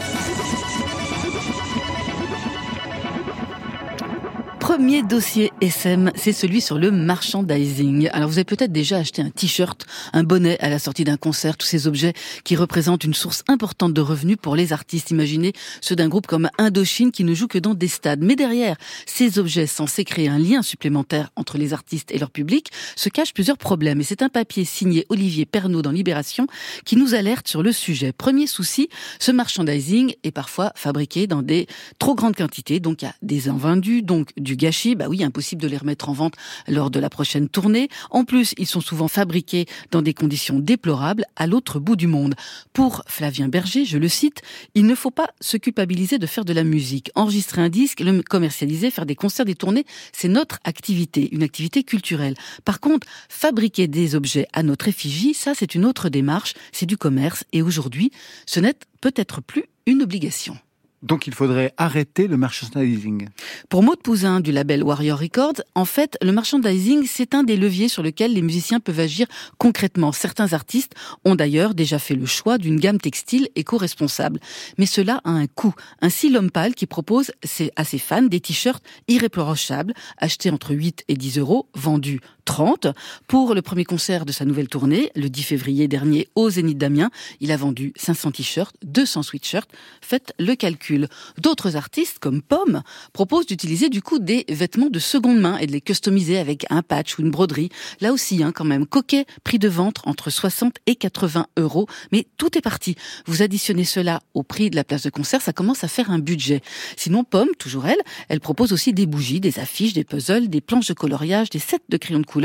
Premier 4.78 5.02
dossier 5.02 5.52
SM, 5.60 6.12
c'est 6.13 6.34
celui 6.34 6.62
sur 6.62 6.78
le 6.78 6.92
merchandising. 6.92 8.10
Alors 8.13 8.30
vous 8.30 8.38
avez 8.38 8.44
peut-être 8.44 8.72
déjà 8.72 8.98
acheté 8.98 9.24
un 9.24 9.32
t-shirt, 9.32 9.88
un 10.13 10.24
bonnet 10.24 10.60
à 10.60 10.70
la 10.70 10.78
sortie 10.78 11.04
d'un 11.04 11.18
concert, 11.18 11.58
tous 11.58 11.66
ces 11.66 11.88
objets 11.88 12.13
qui 12.44 12.56
représentent 12.56 13.04
une 13.04 13.16
source 13.16 13.44
importante 13.48 13.96
de 13.96 14.02
revenus 14.02 14.38
pour 14.40 14.56
les 14.56 14.74
artistes. 14.74 15.10
Imaginez 15.10 15.54
ceux 15.82 15.96
d'un 15.96 16.08
groupe 16.08 16.28
comme 16.28 16.52
Indochine 16.60 17.12
qui 17.12 17.24
ne 17.24 17.34
joue 17.34 17.48
que 17.48 17.58
dans 17.58 17.74
des 17.74 17.88
stades. 17.88 18.22
Mais 18.22 18.36
derrière 18.36 18.78
ces 19.08 19.40
objets 19.40 19.66
censés 19.66 20.06
créer 20.06 20.28
un 20.28 20.38
lien 20.38 20.62
supplémentaire 20.62 21.32
entre 21.36 21.58
les 21.58 21.74
artistes 21.74 22.12
et 22.12 22.20
leur 22.20 22.30
public 22.30 22.70
se 22.96 23.10
cachent 23.10 23.34
plusieurs 23.34 23.58
problèmes. 23.58 24.02
Et 24.02 24.04
c'est 24.04 24.22
un 24.22 24.30
papier 24.30 24.63
signé 24.63 25.08
Olivier 25.10 25.48
Pernaud 25.48 25.82
dans 25.82 25.90
Libération 25.90 26.46
qui 26.86 26.98
nous 26.98 27.16
alerte 27.16 27.48
sur 27.48 27.63
le 27.63 27.72
sujet. 27.72 28.12
Premier 28.12 28.46
souci, 28.46 28.90
ce 29.18 29.32
merchandising 29.32 30.13
est 30.24 30.30
parfois 30.30 30.72
fabriqué 30.76 31.26
dans 31.26 31.42
des 31.42 31.66
trop 31.98 32.13
grandes 32.13 32.36
quantités, 32.36 32.80
donc 32.80 33.02
a 33.02 33.16
des 33.24 33.50
invendus, 33.50 34.04
donc 34.04 34.30
du 34.38 34.56
gâchis, 34.67 34.95
bah 34.95 35.06
oui, 35.08 35.23
impossible 35.23 35.62
de 35.62 35.67
les 35.69 35.77
remettre 35.77 36.10
en 36.10 36.13
vente 36.13 36.34
lors 36.67 36.91
de 36.91 36.99
la 36.99 37.10
prochaine 37.10 37.47
tournée. 37.47 37.88
En 38.10 38.25
plus, 38.25 38.53
ils 38.58 38.67
sont 38.67 38.82
souvent 38.82 39.08
fabriqués 39.08 39.65
dans 39.91 40.01
des 40.01 40.13
conditions 40.13 40.60
déplorables 40.60 41.23
à 41.38 41.47
l'autre 41.47 41.80
bout 41.80 41.95
du 41.95 42.08
monde. 42.08 42.36
Pour 42.73 43.01
Flavien 43.08 43.47
Berger, 43.47 43.86
je 43.86 43.97
le 43.97 44.10
cite, 44.10 44.41
il 44.75 44.86
ne 44.86 44.93
faut 44.93 45.10
pas 45.10 45.30
se 45.39 45.56
culpabiliser 45.56 46.17
de 46.17 46.25
faire 46.27 46.43
de 46.43 46.51
la 46.51 46.65
musique. 46.65 47.12
Enregistrer 47.15 47.62
un 47.62 47.69
disque, 47.69 48.01
le 48.01 48.21
commercialiser, 48.21 48.91
faire 48.91 49.06
des 49.06 49.15
concerts, 49.15 49.45
des 49.45 49.56
tournées, 49.56 49.86
c'est 50.12 50.27
notre 50.27 50.60
activité, 50.65 51.30
une 51.32 51.43
activité 51.43 51.84
culturelle. 51.84 52.36
Par 52.65 52.82
contre, 52.82 53.08
fabriquer 53.30 53.88
des 53.88 54.15
objets 54.15 54.47
à 54.51 54.63
notre 54.63 54.89
effigie, 54.89 55.34
ça 55.34 55.53
c'est 55.56 55.75
une 55.75 55.86
autre 55.86 56.10
démarche, 56.10 56.56
c'est 56.73 56.86
du 56.86 56.97
commerce 56.97 57.45
et 57.53 57.62
aujourd'hui, 57.62 58.12
ce 58.45 58.60
n'est 58.60 58.75
peut-être 58.99 59.41
plus 59.41 59.63
une 59.86 60.01
obligation. 60.01 60.58
Donc 61.04 61.28
il 61.28 61.34
faudrait 61.34 61.74
arrêter 61.78 62.28
le 62.28 62.38
merchandising. 62.38 63.30
Pour 63.70 63.84
Maud 63.84 64.02
Pouzin 64.02 64.40
du 64.40 64.52
label 64.52 64.84
Warrior 64.84 65.20
Records, 65.20 65.62
en 65.76 65.86
fait, 65.86 66.18
le 66.22 66.32
merchandising, 66.32 67.06
c'est 67.08 67.36
un 67.36 67.44
des 67.44 67.56
leviers 67.56 67.88
sur 67.88 68.02
lequel 68.02 68.34
les 68.34 68.42
musiciens 68.42 68.80
peuvent 68.80 69.00
agir 69.00 69.28
concrètement. 69.60 70.12
Certains 70.12 70.54
artistes 70.54 70.94
ont 71.24 71.36
d'ailleurs 71.36 71.76
déjà 71.76 72.00
fait 72.00 72.16
le 72.16 72.26
choix 72.26 72.58
d'une 72.58 72.80
gamme 72.80 73.00
textile 73.00 73.50
éco-responsable. 73.56 74.40
Mais 74.78 74.88
cela 74.88 75.22
a 75.24 75.30
un 75.30 75.46
coût. 75.46 75.74
Ainsi, 76.02 76.30
l'homme 76.30 76.52
pâle 76.52 76.74
qui 76.74 76.88
propose 76.88 77.32
à 77.76 77.84
ses 77.84 78.00
fans 78.00 78.24
des 78.24 78.40
t-shirts 78.40 78.84
irréprochables, 79.08 79.94
achetés 80.18 80.50
entre 80.50 80.74
8 80.74 81.04
et 81.08 81.16
10 81.16 81.38
euros, 81.38 81.70
vendus 81.76 82.22
30. 82.48 82.88
Pour 83.28 83.54
le 83.54 83.62
premier 83.62 83.84
concert 83.84 84.26
de 84.26 84.32
sa 84.32 84.46
nouvelle 84.46 84.70
tournée, 84.70 85.12
le 85.16 85.30
10 85.30 85.44
février 85.44 85.90
dernier 85.90 86.30
au 86.34 86.50
Zénith 86.50 86.78
d'Amiens, 86.78 87.12
il 87.42 87.52
a 87.52 87.58
vendu 87.58 87.92
500 87.98 88.32
t-shirts, 88.32 88.76
200 88.84 89.24
sweatshirts. 89.24 89.70
Faites 90.02 90.34
le 90.40 90.56
calcul. 90.56 91.10
D'autres 91.40 91.76
artistes, 91.76 92.20
comme 92.20 92.42
Pomme, 92.42 92.84
proposent 93.12 93.46
d'utiliser 93.46 93.90
du 93.90 94.02
coup 94.02 94.18
des 94.18 94.46
vêtements 94.48 94.90
de 94.90 94.98
seconde 94.98 95.40
main 95.40 95.58
et 95.58 95.68
de 95.68 95.74
les 95.74 95.82
customiser 95.82 96.38
avec 96.38 96.66
un 96.70 96.82
patch 96.82 97.20
ou 97.20 97.22
une 97.22 97.32
broderie. 97.32 97.70
Là 98.00 98.14
aussi, 98.14 98.42
hein, 98.42 98.54
quand 98.54 98.64
même, 98.64 98.88
coquet, 98.88 99.26
prix 99.44 99.60
de 99.60 99.68
vente 99.68 99.98
entre 100.06 100.30
60 100.30 100.78
et 100.86 100.95
80 100.95 101.48
euros. 101.58 101.88
Mais 102.14 102.26
tout 102.38 102.58
est 102.58 102.62
parti. 102.62 102.95
Vous 103.26 103.41
additionnez 103.41 103.84
cela 103.84 104.22
au 104.34 104.43
prix 104.43 104.70
de 104.70 104.78
la 104.78 104.86
place 104.86 105.04
de 105.04 105.10
concert, 105.10 105.41
ça 105.41 105.52
commence 105.52 105.84
à 105.84 105.89
faire 105.89 106.12
un 106.12 106.20
budget. 106.20 106.62
Sinon, 106.95 107.26
Pomme, 107.26 107.50
toujours 107.60 107.88
elle, 107.88 108.00
elle 108.30 108.39
propose 108.39 108.72
aussi 108.72 108.93
des 108.93 109.06
bougies, 109.06 109.41
des 109.41 109.60
affiches, 109.60 109.93
des 109.93 110.06
puzzles, 110.06 110.48
des 110.48 110.62
planches 110.62 110.88
de 110.88 110.93
coloriage, 110.93 111.50
des 111.50 111.60
sets 111.60 111.82
de 111.89 111.98
crayons 111.98 112.22
de 112.22 112.26
couleur, 112.26 112.37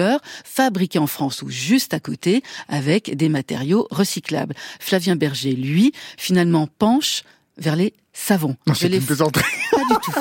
fabriqués 0.45 0.99
en 0.99 1.07
France 1.07 1.43
ou 1.43 1.51
juste 1.51 1.95
à 1.95 2.01
côté, 2.01 2.43
avec 2.69 3.17
des 3.17 3.29
matériaux 3.29 3.87
recyclables. 3.91 4.55
Flavien 4.81 5.17
Berger, 5.17 5.53
lui, 5.53 5.93
finalement 6.17 6.67
penche 6.79 7.23
vers 7.59 7.77
les 7.77 7.95
savons. 8.13 8.57
Non, 8.67 8.75
Je 8.75 8.81
c'est 8.81 8.89
les 8.89 9.01
plaisanterie. 9.01 9.45
pas 9.71 9.79
du 9.79 10.01
tout. 10.03 10.13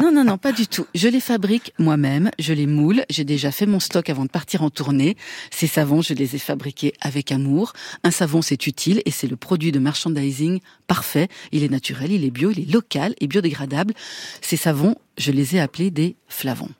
Non, 0.00 0.12
non, 0.12 0.24
non, 0.24 0.38
pas 0.38 0.52
du 0.52 0.66
tout. 0.66 0.86
Je 0.94 1.08
les 1.08 1.20
fabrique 1.20 1.72
moi-même, 1.78 2.30
je 2.38 2.52
les 2.52 2.66
moule, 2.66 3.04
j'ai 3.10 3.24
déjà 3.24 3.50
fait 3.50 3.66
mon 3.66 3.80
stock 3.80 4.08
avant 4.08 4.24
de 4.24 4.30
partir 4.30 4.62
en 4.62 4.70
tournée. 4.70 5.16
Ces 5.50 5.66
savons, 5.66 6.00
je 6.00 6.14
les 6.14 6.36
ai 6.36 6.38
fabriqués 6.38 6.94
avec 7.00 7.32
amour. 7.32 7.72
Un 8.04 8.10
savon, 8.10 8.42
c'est 8.42 8.66
utile 8.66 9.02
et 9.04 9.10
c'est 9.10 9.26
le 9.26 9.36
produit 9.36 9.72
de 9.72 9.78
merchandising 9.78 10.60
parfait. 10.86 11.28
Il 11.52 11.64
est 11.64 11.68
naturel, 11.68 12.12
il 12.12 12.24
est 12.24 12.30
bio, 12.30 12.50
il 12.50 12.60
est 12.60 12.72
local 12.72 13.14
et 13.20 13.26
biodégradable. 13.26 13.94
Ces 14.40 14.56
savons, 14.56 14.96
je 15.18 15.32
les 15.32 15.56
ai 15.56 15.60
appelés 15.60 15.90
des 15.90 16.16
flavons. 16.28 16.70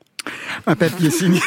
Un 0.67 0.75
papier 0.75 1.09
signé. 1.09 1.39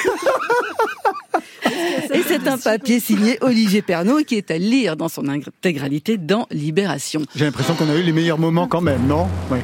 Et 2.12 2.22
c'est 2.26 2.46
un 2.48 2.58
papier 2.58 3.00
signé 3.00 3.38
Olivier 3.40 3.82
Pernaud 3.82 4.24
qui 4.24 4.36
est 4.36 4.50
à 4.50 4.58
lire 4.58 4.96
dans 4.96 5.08
son 5.08 5.28
intégralité 5.28 6.16
dans 6.16 6.46
Libération. 6.50 7.22
J'ai 7.34 7.44
l'impression 7.44 7.74
qu'on 7.74 7.88
a 7.88 7.94
eu 7.94 8.02
les 8.02 8.12
meilleurs 8.12 8.38
moments 8.38 8.66
quand 8.66 8.80
même, 8.80 9.06
non? 9.06 9.26
Ouais. 9.50 9.62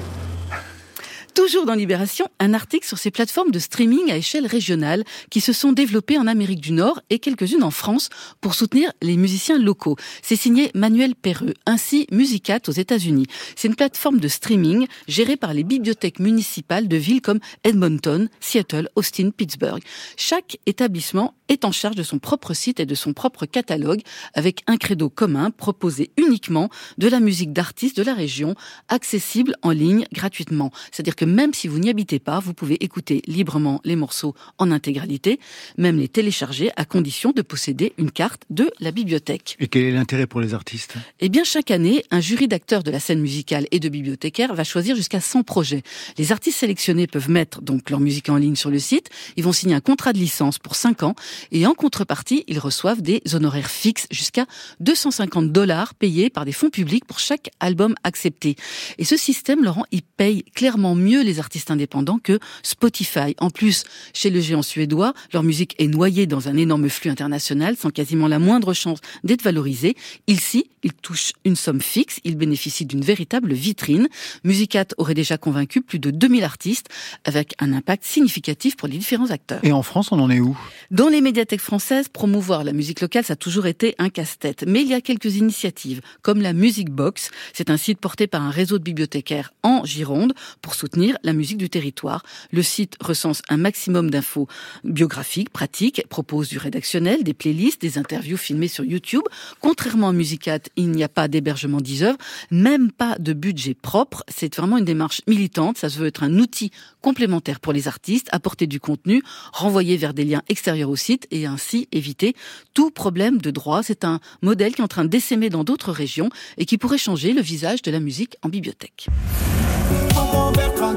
Toujours 1.35 1.65
dans 1.65 1.75
Libération, 1.75 2.27
un 2.39 2.55
article 2.55 2.87
sur 2.87 2.99
ces 2.99 3.11
plateformes 3.11 3.51
de 3.51 3.59
streaming 3.59 4.11
à 4.11 4.17
échelle 4.17 4.47
régionale 4.47 5.05
qui 5.31 5.41
se 5.41 5.53
sont 5.53 5.73
développées 5.73 6.19
en 6.19 6.27
Amérique 6.27 6.61
du 6.61 6.73
Nord 6.73 7.01
et 7.09 7.19
quelques-unes 7.19 7.63
en 7.63 7.71
France 7.71 8.09
pour 8.41 8.55
soutenir 8.55 8.93
les 9.01 9.17
musiciens 9.17 9.59
locaux. 9.59 9.97
C'est 10.23 10.37
signé 10.37 10.71
Manuel 10.75 11.15
Perreux, 11.15 11.55
ainsi 11.67 12.07
Musicat 12.11 12.61
aux 12.69 12.73
États-Unis. 12.73 13.27
C'est 13.55 13.69
une 13.69 13.77
plateforme 13.77 14.19
de 14.19 14.29
streaming 14.29 14.87
gérée 15.09 15.37
par 15.37 15.55
les 15.55 15.63
bibliothèques 15.63 16.19
municipales 16.19 16.89
de 16.89 16.97
villes 16.97 17.23
comme 17.23 17.41
Edmonton, 17.65 18.29
Seattle, 18.41 18.89
Austin, 18.97 19.31
Pittsburgh. 19.31 19.83
Chaque 20.17 20.59
établissement 20.67 21.35
est 21.49 21.65
en 21.65 21.73
charge 21.73 21.97
de 21.97 22.03
son 22.03 22.19
propre 22.19 22.55
site 22.55 22.81
et 22.81 22.87
de 22.87 22.95
son 22.95 23.13
propre 23.13 23.47
catalogue 23.47 24.03
avec 24.35 24.63
un 24.67 24.77
credo 24.77 25.11
commun 25.11 25.51
proposé 25.51 26.11
uniquement 26.17 26.71
de 26.99 27.09
la 27.09 27.21
musique 27.21 27.53
d'artistes 27.53 27.97
de 27.97 28.03
la 28.03 28.15
région 28.15 28.55
accessible 28.89 29.55
en 29.63 29.71
ligne 29.71 30.07
gratuitement. 30.13 30.71
C'est-à-dire 30.93 31.17
que 31.21 31.27
même 31.27 31.53
si 31.53 31.69
vous 31.69 31.79
n'y 31.79 31.91
habitez 31.91 32.19
pas, 32.19 32.41
vous 32.41 32.55
pouvez 32.55 32.83
écouter 32.83 33.21
librement 33.27 33.83
les 33.85 33.95
morceaux 33.95 34.35
en 34.57 34.71
intégralité, 34.71 35.39
même 35.77 35.99
les 35.99 36.09
télécharger 36.09 36.71
à 36.77 36.87
condition 36.87 37.33
de 37.33 37.43
posséder 37.43 37.93
une 37.99 38.11
carte 38.11 38.45
de 38.49 38.71
la 38.81 38.91
bibliothèque. 38.91 39.59
Et 39.61 39.69
quel 39.69 39.83
est 39.83 39.91
l'intérêt 39.91 40.27
pour 40.27 40.41
les 40.41 40.55
artistes? 40.55 40.95
Eh 41.21 41.29
bien, 41.29 41.45
chaque 41.45 41.71
année, 41.71 42.05
un 42.11 42.21
jury 42.21 42.49
d'acteurs 42.49 42.83
de 42.83 42.91
la 42.91 43.01
scène 43.01 43.21
musicale 43.21 43.67
et 43.71 43.81
de 43.81 43.91
bibliothécaires 43.91 44.55
va 44.55 44.65
choisir 44.65 44.97
jusqu'à 44.97 45.21
100 45.21 45.43
projets. 45.43 45.83
Les 46.17 46.33
artistes 46.33 46.57
sélectionnés 46.57 47.07
peuvent 47.07 47.29
mettre 47.29 47.61
donc 47.61 47.91
leur 47.91 48.01
musique 48.01 48.31
en 48.31 48.37
ligne 48.37 48.57
sur 48.57 48.71
le 48.71 48.79
site. 48.79 49.11
Ils 49.37 49.45
vont 49.45 49.53
signer 49.53 49.75
un 49.75 49.83
contrat 49.83 50.15
de 50.15 50.19
licence 50.19 50.59
pour 50.59 50.75
5 50.75 51.03
ans 51.03 51.15
et 51.53 51.67
en 51.67 51.75
contrepartie, 51.75 52.45
ils 52.49 52.59
reçoivent 52.59 53.03
des 53.03 53.21
honoraires 53.35 53.71
fixes 53.71 54.07
jusqu'à 54.11 54.47
250 54.81 55.53
dollars 55.53 55.95
payés 55.95 56.31
par 56.31 56.47
des 56.47 56.53
fonds 56.53 56.71
publics 56.71 57.05
pour 57.05 57.19
chaque 57.19 57.51
album 57.61 57.95
accepté. 58.05 58.57
Et 58.97 59.05
ce 59.05 59.19
système, 59.19 59.63
Laurent, 59.63 59.85
il 59.91 60.01
paye 60.01 60.45
clairement 60.55 60.95
mieux 60.95 61.10
les 61.19 61.39
artistes 61.39 61.71
indépendants 61.71 62.19
que 62.23 62.39
Spotify. 62.63 63.35
En 63.39 63.51
plus, 63.51 63.85
chez 64.13 64.31
le 64.31 64.41
géant 64.41 64.63
suédois, 64.63 65.15
leur 65.33 65.43
musique 65.43 65.75
est 65.79 65.87
noyée 65.87 66.27
dans 66.27 66.49
un 66.49 66.57
énorme 66.57 66.89
flux 66.89 67.11
international 67.11 67.77
sans 67.77 67.91
quasiment 67.91 68.29
la 68.29 68.39
moindre 68.39 68.73
chance 68.73 68.99
d'être 69.25 69.43
valorisée. 69.43 69.97
Ici, 70.27 70.67
ils 70.83 70.93
touchent 70.93 71.33
une 71.45 71.57
somme 71.57 71.81
fixe, 71.81 72.21
ils 72.25 72.37
bénéficient 72.37 72.87
d'une 72.87 73.03
véritable 73.03 73.53
vitrine. 73.53 74.09
Musicat 74.45 74.87
aurait 74.97 75.15
déjà 75.15 75.37
convaincu 75.37 75.83
plus 75.83 75.99
de 75.99 76.11
2000 76.11 76.45
artistes 76.45 76.89
avec 77.25 77.55
un 77.59 77.73
impact 77.73 78.05
significatif 78.05 78.77
pour 78.77 78.89
les 78.89 78.97
différents 78.97 79.31
acteurs. 79.31 79.61
Et 79.63 79.73
en 79.73 79.83
France, 79.83 80.13
on 80.13 80.19
en 80.21 80.31
est 80.31 80.41
où? 80.41 80.57
Dans 80.91 81.09
les 81.09 81.21
médiathèques 81.21 81.61
françaises, 81.61 82.09
promouvoir 82.09 82.65
la 82.65 82.73
musique 82.73 83.01
locale, 83.01 83.25
ça 83.25 83.35
a 83.35 83.37
toujours 83.37 83.67
été 83.67 83.95
un 83.99 84.09
casse-tête. 84.09 84.65
Mais 84.67 84.81
il 84.83 84.89
y 84.89 84.95
a 84.95 85.01
quelques 85.01 85.37
initiatives, 85.37 86.01
comme 86.23 86.41
la 86.41 86.53
Music 86.53 86.91
Box. 86.91 87.31
C'est 87.53 87.71
un 87.71 87.77
site 87.77 87.99
porté 87.99 88.27
par 88.27 88.43
un 88.43 88.51
réseau 88.51 88.79
de 88.79 88.85
bibliothécaires 88.85 89.53
en 89.63 89.85
Gironde 89.85 90.33
pour 90.63 90.75
soutenir 90.75 91.00
la 91.23 91.33
musique 91.33 91.59
du 91.59 91.71
territoire. 91.71 92.23
Le 92.53 92.63
site 92.63 92.97
recense 93.01 93.43
un 93.49 93.57
maximum 93.57 94.11
d'infos 94.11 94.49
biographiques, 94.85 95.51
pratiques, 95.51 96.05
propose 96.09 96.49
du 96.49 96.59
rédactionnel, 96.59 97.23
des 97.25 97.35
playlists, 97.35 97.81
des 97.81 97.99
interviews 97.99 98.37
filmées 98.37 98.69
sur 98.69 98.85
YouTube. 98.85 99.23
Contrairement 99.61 100.09
à 100.09 100.13
Musicat, 100.13 100.61
il 100.77 100.91
n'y 100.91 101.05
a 101.05 101.09
pas 101.09 101.29
d'hébergement 101.29 101.81
10 101.81 102.05
œuvres, 102.05 102.19
même 102.51 102.91
pas 102.91 103.17
de 103.19 103.33
budget 103.33 103.75
propre. 103.75 104.25
C'est 104.29 104.55
vraiment 104.57 104.79
une 104.79 104.85
démarche 104.85 105.23
militante. 105.27 105.79
Ça 105.79 105.89
se 105.89 105.99
veut 105.99 106.07
être 106.07 106.23
un 106.23 106.39
outil 106.39 106.71
complémentaire 107.01 107.61
pour 107.61 107.73
les 107.73 107.89
artistes, 107.89 108.29
apporter 108.33 108.67
du 108.67 108.81
contenu, 108.81 109.23
renvoyer 109.53 109.97
vers 109.97 110.15
des 110.15 110.25
liens 110.25 110.43
extérieurs 110.49 110.91
au 110.91 110.97
site 110.97 111.27
et 111.31 111.47
ainsi 111.47 111.89
éviter 111.93 112.35
tout 112.75 112.91
problème 112.91 113.39
de 113.39 113.51
droit. 113.51 113.83
C'est 113.83 114.05
un 114.05 114.21
modèle 114.43 114.75
qui 114.75 114.81
est 114.81 114.85
en 114.85 114.89
train 114.89 115.05
d'essaimer 115.05 115.51
dans 115.51 115.65
d'autres 115.65 115.93
régions 115.93 116.31
et 116.59 116.67
qui 116.67 116.79
pourrait 116.79 116.99
changer 116.99 117.33
le 117.33 117.41
visage 117.41 117.83
de 117.83 117.91
la 117.91 118.01
musique 118.01 118.37
en 118.43 118.49
bibliothèque. 118.49 119.09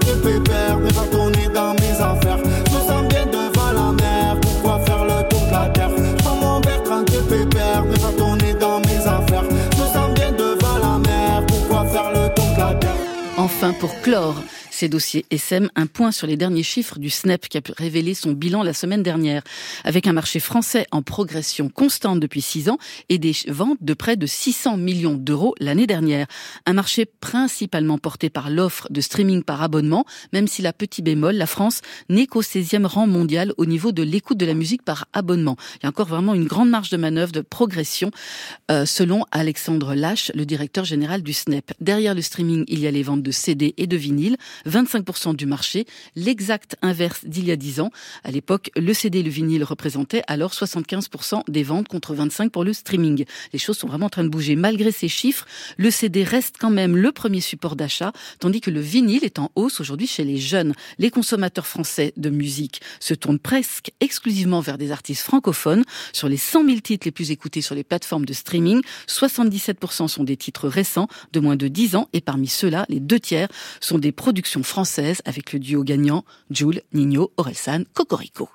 Tranquille 0.03 0.21
pépère, 0.21 0.77
mais 0.79 0.91
va 0.91 1.03
tourner 1.03 1.47
dans 1.53 1.73
mes 1.75 1.91
affaires. 1.91 2.37
Me 2.37 2.79
sens 2.87 3.07
bien 3.07 3.25
devant 3.25 3.71
la 3.71 3.91
mer, 3.93 4.37
pourquoi 4.41 4.79
faire 4.79 5.05
le 5.05 5.27
tour 5.29 5.39
de 5.47 5.51
la 5.51 5.69
terre? 5.69 5.91
Prends 6.17 6.35
mon 6.35 6.59
verre 6.59 6.83
tranquille 6.83 7.23
pépère, 7.29 7.85
mais 7.85 7.97
va 7.97 8.11
tourner 8.17 8.53
dans 8.53 8.79
mes 8.79 8.97
affaires. 8.97 9.43
Me 9.43 9.85
sens 9.93 10.13
bien 10.15 10.31
devant 10.31 10.77
la 10.81 10.97
mer, 10.99 11.45
pourquoi 11.47 11.85
faire 11.85 12.11
le 12.11 12.33
tour 12.33 12.45
de 12.53 12.59
la 12.59 12.73
terre? 12.75 12.95
Enfin, 13.37 13.71
pour 13.79 13.95
clore 14.01 14.35
dossiers 14.89 15.25
SM, 15.29 15.69
un 15.75 15.87
point 15.87 16.11
sur 16.11 16.27
les 16.27 16.37
derniers 16.37 16.63
chiffres 16.63 16.99
du 16.99 17.09
SNEP 17.09 17.47
qui 17.47 17.57
a 17.57 17.61
pu 17.61 17.71
révéler 17.77 18.13
son 18.13 18.31
bilan 18.31 18.63
la 18.63 18.73
semaine 18.73 19.03
dernière, 19.03 19.43
avec 19.83 20.07
un 20.07 20.13
marché 20.13 20.39
français 20.39 20.85
en 20.91 21.01
progression 21.01 21.69
constante 21.69 22.19
depuis 22.19 22.41
six 22.41 22.69
ans 22.69 22.77
et 23.09 23.17
des 23.17 23.33
ventes 23.47 23.79
de 23.81 23.93
près 23.93 24.15
de 24.15 24.25
600 24.25 24.77
millions 24.77 25.15
d'euros 25.15 25.55
l'année 25.59 25.87
dernière. 25.87 26.27
Un 26.65 26.73
marché 26.73 27.05
principalement 27.05 27.97
porté 27.97 28.29
par 28.29 28.49
l'offre 28.49 28.87
de 28.89 29.01
streaming 29.01 29.43
par 29.43 29.61
abonnement, 29.61 30.05
même 30.31 30.47
si 30.47 30.61
la 30.61 30.73
petit 30.73 31.01
bémol, 31.01 31.35
la 31.35 31.47
France 31.47 31.81
n'est 32.09 32.27
qu'au 32.27 32.41
16e 32.41 32.85
rang 32.85 33.07
mondial 33.07 33.53
au 33.57 33.65
niveau 33.65 33.91
de 33.91 34.03
l'écoute 34.03 34.37
de 34.37 34.45
la 34.45 34.53
musique 34.53 34.83
par 34.83 35.05
abonnement. 35.13 35.57
Il 35.75 35.83
y 35.83 35.85
a 35.85 35.89
encore 35.89 36.07
vraiment 36.07 36.33
une 36.33 36.45
grande 36.45 36.69
marge 36.69 36.89
de 36.89 36.97
manœuvre, 36.97 37.31
de 37.31 37.41
progression, 37.41 38.11
euh, 38.71 38.85
selon 38.85 39.25
Alexandre 39.31 39.95
Lache, 39.95 40.31
le 40.35 40.45
directeur 40.45 40.85
général 40.85 41.21
du 41.23 41.33
SNEP. 41.33 41.73
Derrière 41.79 42.15
le 42.15 42.21
streaming, 42.21 42.63
il 42.67 42.79
y 42.79 42.87
a 42.87 42.91
les 42.91 43.03
ventes 43.03 43.23
de 43.23 43.31
CD 43.31 43.73
et 43.77 43.87
de 43.87 43.97
vinyle. 43.97 44.37
25% 44.73 45.35
du 45.35 45.45
marché, 45.45 45.85
l'exact 46.15 46.75
inverse 46.81 47.25
d'il 47.25 47.45
y 47.45 47.51
a 47.51 47.55
10 47.55 47.79
ans. 47.79 47.91
À 48.23 48.31
l'époque, 48.31 48.71
le 48.75 48.93
CD 48.93 49.19
et 49.19 49.23
le 49.23 49.29
vinyle 49.29 49.63
représentaient 49.63 50.23
alors 50.27 50.51
75% 50.51 51.43
des 51.47 51.63
ventes 51.63 51.87
contre 51.87 52.15
25% 52.15 52.49
pour 52.49 52.63
le 52.63 52.73
streaming. 52.73 53.25
Les 53.53 53.59
choses 53.59 53.77
sont 53.77 53.87
vraiment 53.87 54.07
en 54.07 54.09
train 54.09 54.23
de 54.23 54.29
bouger. 54.29 54.55
Malgré 54.55 54.91
ces 54.91 55.07
chiffres, 55.07 55.45
le 55.77 55.91
CD 55.91 56.23
reste 56.23 56.55
quand 56.59 56.71
même 56.71 56.97
le 56.97 57.11
premier 57.11 57.41
support 57.41 57.75
d'achat, 57.75 58.11
tandis 58.39 58.61
que 58.61 58.71
le 58.71 58.79
vinyle 58.79 59.23
est 59.23 59.39
en 59.39 59.51
hausse 59.55 59.79
aujourd'hui 59.79 60.07
chez 60.07 60.23
les 60.23 60.37
jeunes. 60.37 60.73
Les 60.97 61.11
consommateurs 61.11 61.67
français 61.67 62.13
de 62.17 62.29
musique 62.29 62.81
se 62.99 63.13
tournent 63.13 63.39
presque 63.39 63.91
exclusivement 63.99 64.61
vers 64.61 64.77
des 64.77 64.91
artistes 64.91 65.21
francophones. 65.21 65.83
Sur 66.13 66.29
les 66.29 66.37
100 66.37 66.65
000 66.65 66.79
titres 66.79 67.07
les 67.07 67.11
plus 67.11 67.31
écoutés 67.31 67.61
sur 67.61 67.75
les 67.75 67.83
plateformes 67.83 68.25
de 68.25 68.33
streaming, 68.33 68.81
77% 69.07 70.07
sont 70.07 70.23
des 70.23 70.37
titres 70.37 70.67
récents 70.67 71.07
de 71.31 71.39
moins 71.39 71.55
de 71.55 71.67
10 71.67 71.95
ans 71.95 72.09
et 72.13 72.21
parmi 72.21 72.47
ceux-là, 72.47 72.85
les 72.89 72.99
deux 72.99 73.19
tiers 73.19 73.47
sont 73.79 73.99
des 73.99 74.11
productions 74.11 74.62
françaises 74.63 75.21
avec 75.25 75.53
le 75.53 75.59
duo 75.59 75.83
gagnant 75.83 76.23
Jules, 76.49 76.81
Nino, 76.93 77.31
Orelsan, 77.37 77.83
Cocorico. 77.93 78.49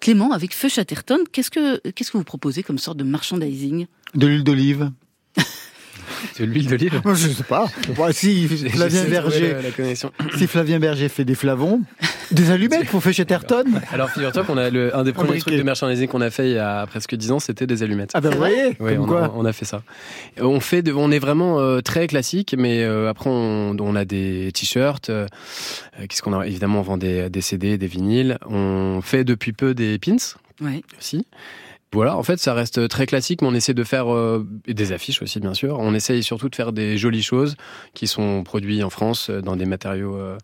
Clément, 0.00 0.32
avec 0.32 0.54
Feu 0.54 0.68
Chatterton, 0.70 1.18
qu'est-ce 1.30 1.50
que, 1.50 1.76
qu'est-ce 1.90 2.10
que 2.10 2.16
vous 2.16 2.24
proposez 2.24 2.62
comme 2.62 2.78
sorte 2.78 2.96
de 2.96 3.04
merchandising? 3.04 3.86
De 4.14 4.26
l'huile 4.26 4.44
d'olive 4.44 4.90
De 6.38 6.44
l'huile 6.44 6.68
d'olive? 6.68 7.02
Moi, 7.04 7.14
Je 7.14 7.28
sais 7.28 7.42
pas. 7.44 7.66
Bon, 7.96 8.10
si 8.12 8.48
Flavien 8.70 9.04
Berger, 9.04 9.52
la- 9.52 9.62
la 9.62 9.70
connexion. 9.70 10.10
si 10.38 10.46
Flavien 10.46 10.78
Berger 10.80 11.08
fait 11.10 11.24
des 11.26 11.34
flavons, 11.34 11.82
des 12.30 12.50
allumettes 12.50 12.86
pour 12.88 13.02
Feu 13.02 13.12
Chatterton. 13.12 13.64
Alors 13.92 14.10
figure-toi 14.10 14.44
qu'on 14.44 14.56
a 14.56 14.70
le, 14.70 14.94
un 14.96 15.02
des 15.04 15.12
premiers 15.12 15.38
trucs 15.38 15.54
de 15.54 15.62
merchandising 15.62 16.08
qu'on 16.08 16.20
a 16.20 16.30
fait 16.30 16.50
il 16.50 16.54
y 16.54 16.58
a 16.58 16.86
presque 16.86 17.14
10 17.14 17.32
ans, 17.32 17.38
c'était 17.40 17.66
des 17.66 17.82
allumettes. 17.82 18.10
Ah 18.14 18.20
ben, 18.20 18.30
vous 18.30 18.38
voyez, 18.38 18.76
Oui, 18.80 18.94
comme 18.94 19.04
on, 19.04 19.06
quoi. 19.06 19.24
a, 19.26 19.32
on 19.34 19.44
a 19.44 19.52
fait 19.52 19.64
ça. 19.64 19.82
On 20.40 20.60
fait, 20.60 20.82
de, 20.82 20.92
on 20.92 21.10
est 21.10 21.18
vraiment 21.18 21.58
euh, 21.60 21.80
très 21.80 22.06
classique, 22.06 22.54
mais 22.56 22.82
euh, 22.84 23.08
après 23.08 23.30
on, 23.30 23.76
on 23.78 23.96
a 23.96 24.04
des 24.04 24.50
t-shirts. 24.54 25.10
euh, 25.10 25.26
euh, 26.00 26.06
Qu'est-ce 26.08 26.22
qu'on 26.22 26.38
a? 26.38 26.46
Évidemment, 26.46 26.80
on 26.80 26.82
vend 26.82 26.96
des, 26.96 27.28
des 27.30 27.40
CD, 27.40 27.78
des 27.78 27.86
vinyles. 27.86 28.38
On 28.48 29.00
fait 29.02 29.24
depuis 29.24 29.52
peu 29.52 29.74
des 29.74 29.98
pins 29.98 30.16
Ouais. 30.60 30.82
aussi. 30.98 31.26
Voilà, 31.92 32.16
en 32.16 32.22
fait, 32.22 32.38
ça 32.38 32.54
reste 32.54 32.86
très 32.88 33.06
classique, 33.06 33.42
mais 33.42 33.48
on 33.48 33.54
essaie 33.54 33.74
de 33.74 33.82
faire 33.82 34.14
euh, 34.14 34.46
et 34.68 34.74
des 34.74 34.92
affiches 34.92 35.22
aussi, 35.22 35.40
bien 35.40 35.54
sûr. 35.54 35.78
On 35.80 35.92
essaye 35.92 36.22
surtout 36.22 36.48
de 36.48 36.54
faire 36.54 36.72
des 36.72 36.96
jolies 36.96 37.22
choses 37.24 37.56
qui 37.94 38.06
sont 38.06 38.44
produites 38.44 38.84
en 38.84 38.90
France 38.90 39.28
euh, 39.28 39.40
dans 39.40 39.56
des 39.56 39.64
matériaux 39.66 40.14
euh, 40.14 40.38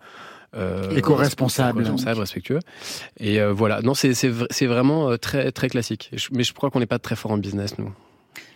euh, 0.56 0.90
Éco-responsables. 0.96 1.82
éco-responsables, 1.82 2.20
respectueux. 2.20 2.58
Et 3.20 3.40
euh, 3.40 3.52
voilà, 3.52 3.82
non, 3.82 3.94
c'est 3.94 4.14
c'est 4.14 4.30
vr- 4.30 4.46
c'est 4.50 4.66
vraiment 4.66 5.10
euh, 5.10 5.16
très 5.16 5.52
très 5.52 5.68
classique. 5.68 6.10
Mais 6.32 6.42
je 6.44 6.52
crois 6.52 6.70
qu'on 6.70 6.80
n'est 6.80 6.86
pas 6.86 6.98
très 6.98 7.16
fort 7.16 7.30
en 7.32 7.38
business, 7.38 7.78
nous. 7.78 7.92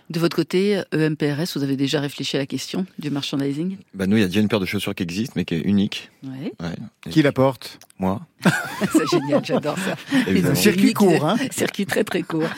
De 0.08 0.18
votre 0.18 0.34
côté, 0.34 0.82
E 0.92 1.06
EMPRS, 1.06 1.52
vous 1.56 1.62
avez 1.62 1.76
déjà 1.76 2.00
réfléchi 2.00 2.36
à 2.36 2.40
la 2.40 2.46
question 2.46 2.84
du 2.98 3.10
merchandising? 3.10 3.76
Bah 3.94 4.08
nous, 4.08 4.16
il 4.16 4.20
y 4.20 4.24
a 4.24 4.26
déjà 4.26 4.40
une 4.40 4.48
paire 4.48 4.58
de 4.58 4.66
chaussures 4.66 4.92
qui 4.92 5.04
existe, 5.04 5.36
mais 5.36 5.44
qui 5.44 5.54
est 5.54 5.60
unique. 5.60 6.10
Ouais. 6.24 6.52
Ouais. 6.60 6.74
Qui 7.12 7.22
la 7.22 7.30
porte? 7.30 7.78
Moi. 8.00 8.20
C'est 8.92 9.06
génial, 9.08 9.44
j'adore 9.44 9.76
ça. 9.78 9.94
Évidemment. 10.26 10.56
Circuit 10.56 10.94
court, 10.94 11.24
hein. 11.24 11.36
Circuit 11.52 11.86
très 11.86 12.02
très 12.02 12.22
court. 12.22 12.48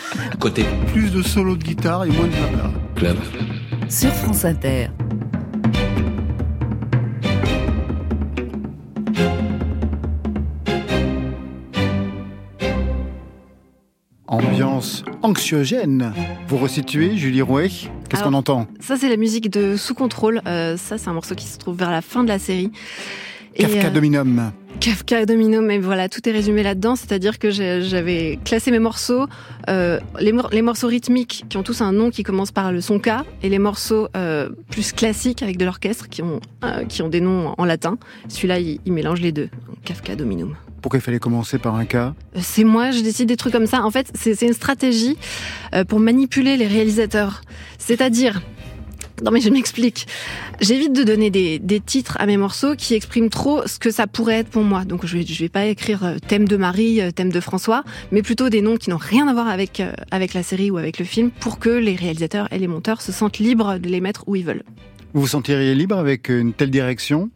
Côté 0.40 0.64
Plus 0.94 1.10
de 1.10 1.20
solos 1.20 1.56
de 1.56 1.64
guitare 1.64 2.04
et 2.06 2.08
moins 2.08 2.26
de 2.26 2.32
blabla. 2.32 2.70
club, 2.96 3.16
Sur 3.90 4.12
France 4.14 4.46
Inter. 4.46 4.86
Ambiance 14.32 15.04
anxiogène. 15.20 16.14
Vous 16.48 16.56
resituez, 16.56 17.18
Julie 17.18 17.42
Rouet 17.42 17.68
Qu'est-ce 18.08 18.24
qu'on 18.24 18.32
entend? 18.32 18.66
Ça, 18.80 18.96
c'est 18.96 19.10
la 19.10 19.18
musique 19.18 19.50
de 19.50 19.76
Sous 19.76 19.94
Contrôle. 19.94 20.40
Euh, 20.46 20.78
ça, 20.78 20.96
c'est 20.96 21.08
un 21.08 21.12
morceau 21.12 21.34
qui 21.34 21.46
se 21.46 21.58
trouve 21.58 21.76
vers 21.76 21.90
la 21.90 22.00
fin 22.00 22.24
de 22.24 22.28
la 22.28 22.38
série. 22.38 22.72
Kafka 23.54 23.88
euh, 23.88 23.90
Dominum. 23.90 24.50
Kafka 24.80 25.26
Domino, 25.26 25.60
mais 25.60 25.78
voilà, 25.78 26.08
tout 26.08 26.26
est 26.26 26.32
résumé 26.32 26.62
là-dedans. 26.62 26.96
C'est-à-dire 26.96 27.38
que 27.38 27.50
j'avais 27.50 28.38
classé 28.42 28.70
mes 28.70 28.78
morceaux, 28.78 29.26
euh, 29.68 30.00
les, 30.18 30.32
mor- 30.32 30.48
les 30.50 30.62
morceaux 30.62 30.88
rythmiques 30.88 31.44
qui 31.50 31.58
ont 31.58 31.62
tous 31.62 31.82
un 31.82 31.92
nom 31.92 32.08
qui 32.08 32.22
commence 32.22 32.52
par 32.52 32.72
le 32.72 32.80
son 32.80 32.98
K, 32.98 33.10
et 33.42 33.50
les 33.50 33.58
morceaux 33.58 34.08
euh, 34.16 34.48
plus 34.70 34.92
classiques 34.92 35.42
avec 35.42 35.58
de 35.58 35.66
l'orchestre 35.66 36.08
qui 36.08 36.22
ont 36.22 36.40
qui 36.88 37.02
ont 37.02 37.10
des 37.10 37.20
noms 37.20 37.54
en 37.58 37.64
latin. 37.66 37.98
Celui-là, 38.28 38.60
il, 38.60 38.80
il 38.86 38.94
mélange 38.94 39.20
les 39.20 39.32
deux. 39.32 39.50
Kafka 39.84 40.16
Dominum. 40.16 40.56
Pourquoi 40.82 40.98
il 40.98 41.02
fallait 41.02 41.20
commencer 41.20 41.58
par 41.58 41.76
un 41.76 41.84
cas 41.84 42.12
C'est 42.34 42.64
moi, 42.64 42.90
je 42.90 43.00
décide 43.00 43.28
des 43.28 43.36
trucs 43.36 43.52
comme 43.52 43.68
ça. 43.68 43.84
En 43.84 43.90
fait, 43.92 44.10
c'est 44.14 44.42
une 44.42 44.52
stratégie 44.52 45.16
euh, 45.74 45.84
pour 45.84 46.00
manipuler 46.00 46.56
les 46.56 46.66
réalisateurs. 46.66 47.42
C'est-à-dire, 47.78 48.42
non 49.24 49.30
mais 49.30 49.40
je 49.40 49.48
m'explique. 49.48 50.08
J'évite 50.60 50.92
de 50.92 51.04
donner 51.04 51.30
des, 51.30 51.60
des 51.60 51.78
titres 51.78 52.16
à 52.18 52.26
mes 52.26 52.36
morceaux 52.36 52.74
qui 52.74 52.94
expriment 52.94 53.30
trop 53.30 53.64
ce 53.66 53.78
que 53.78 53.92
ça 53.92 54.08
pourrait 54.08 54.38
être 54.40 54.48
pour 54.48 54.64
moi. 54.64 54.84
Donc 54.84 55.06
je 55.06 55.18
vais, 55.18 55.24
je 55.24 55.38
vais 55.38 55.48
pas 55.48 55.66
écrire 55.66 56.04
euh, 56.04 56.16
thème 56.26 56.48
de 56.48 56.56
Marie, 56.56 57.00
euh, 57.00 57.12
thème 57.12 57.30
de 57.30 57.40
François, 57.40 57.84
mais 58.10 58.22
plutôt 58.22 58.48
des 58.48 58.60
noms 58.60 58.76
qui 58.76 58.90
n'ont 58.90 58.96
rien 58.96 59.28
à 59.28 59.32
voir 59.32 59.46
avec 59.46 59.80
avec 60.10 60.34
la 60.34 60.42
série 60.42 60.72
ou 60.72 60.78
avec 60.78 60.98
le 60.98 61.04
film, 61.04 61.30
pour 61.30 61.60
que 61.60 61.70
les 61.70 61.94
réalisateurs 61.94 62.52
et 62.52 62.58
les 62.58 62.66
monteurs 62.66 63.02
se 63.02 63.12
sentent 63.12 63.38
libres 63.38 63.78
de 63.78 63.88
les 63.88 64.00
mettre 64.00 64.24
où 64.26 64.34
ils 64.34 64.44
veulent. 64.44 64.64
Vous 65.14 65.20
vous 65.20 65.28
sentiriez 65.28 65.76
libre 65.76 65.96
avec 65.96 66.28
une 66.28 66.52
telle 66.52 66.70
direction? 66.70 67.30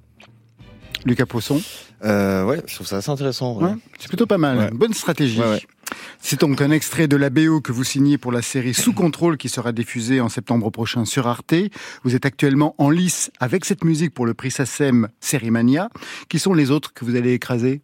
Lucas 1.04 1.26
Poisson? 1.26 1.60
Euh, 2.04 2.44
ouais, 2.44 2.62
je 2.66 2.74
trouve 2.74 2.86
ça 2.86 2.98
assez 2.98 3.10
intéressant. 3.10 3.56
ouais. 3.58 3.70
Ouais, 3.70 3.74
c'est 3.98 4.08
plutôt 4.08 4.26
pas 4.26 4.38
mal. 4.38 4.58
Ouais. 4.58 4.70
Bonne 4.72 4.92
stratégie. 4.94 5.40
Ouais, 5.40 5.46
ouais. 5.46 5.62
C'est 6.20 6.40
donc 6.40 6.60
un 6.60 6.70
extrait 6.70 7.06
de 7.08 7.16
la 7.16 7.30
BO 7.30 7.60
que 7.60 7.72
vous 7.72 7.84
signez 7.84 8.18
pour 8.18 8.32
la 8.32 8.42
série 8.42 8.74
Sous 8.74 8.92
contrôle 8.92 9.36
qui 9.36 9.48
sera 9.48 9.72
diffusée 9.72 10.20
en 10.20 10.28
septembre 10.28 10.70
prochain 10.70 11.04
sur 11.04 11.26
Arte. 11.28 11.54
Vous 12.02 12.14
êtes 12.14 12.26
actuellement 12.26 12.74
en 12.78 12.90
lice 12.90 13.30
avec 13.38 13.64
cette 13.64 13.84
musique 13.84 14.12
pour 14.12 14.26
le 14.26 14.34
prix 14.34 14.50
SACEM 14.50 15.08
Sérimania. 15.20 15.88
Qui 16.28 16.38
sont 16.38 16.54
les 16.54 16.70
autres 16.70 16.92
que 16.92 17.04
vous 17.04 17.14
allez 17.14 17.32
écraser? 17.32 17.82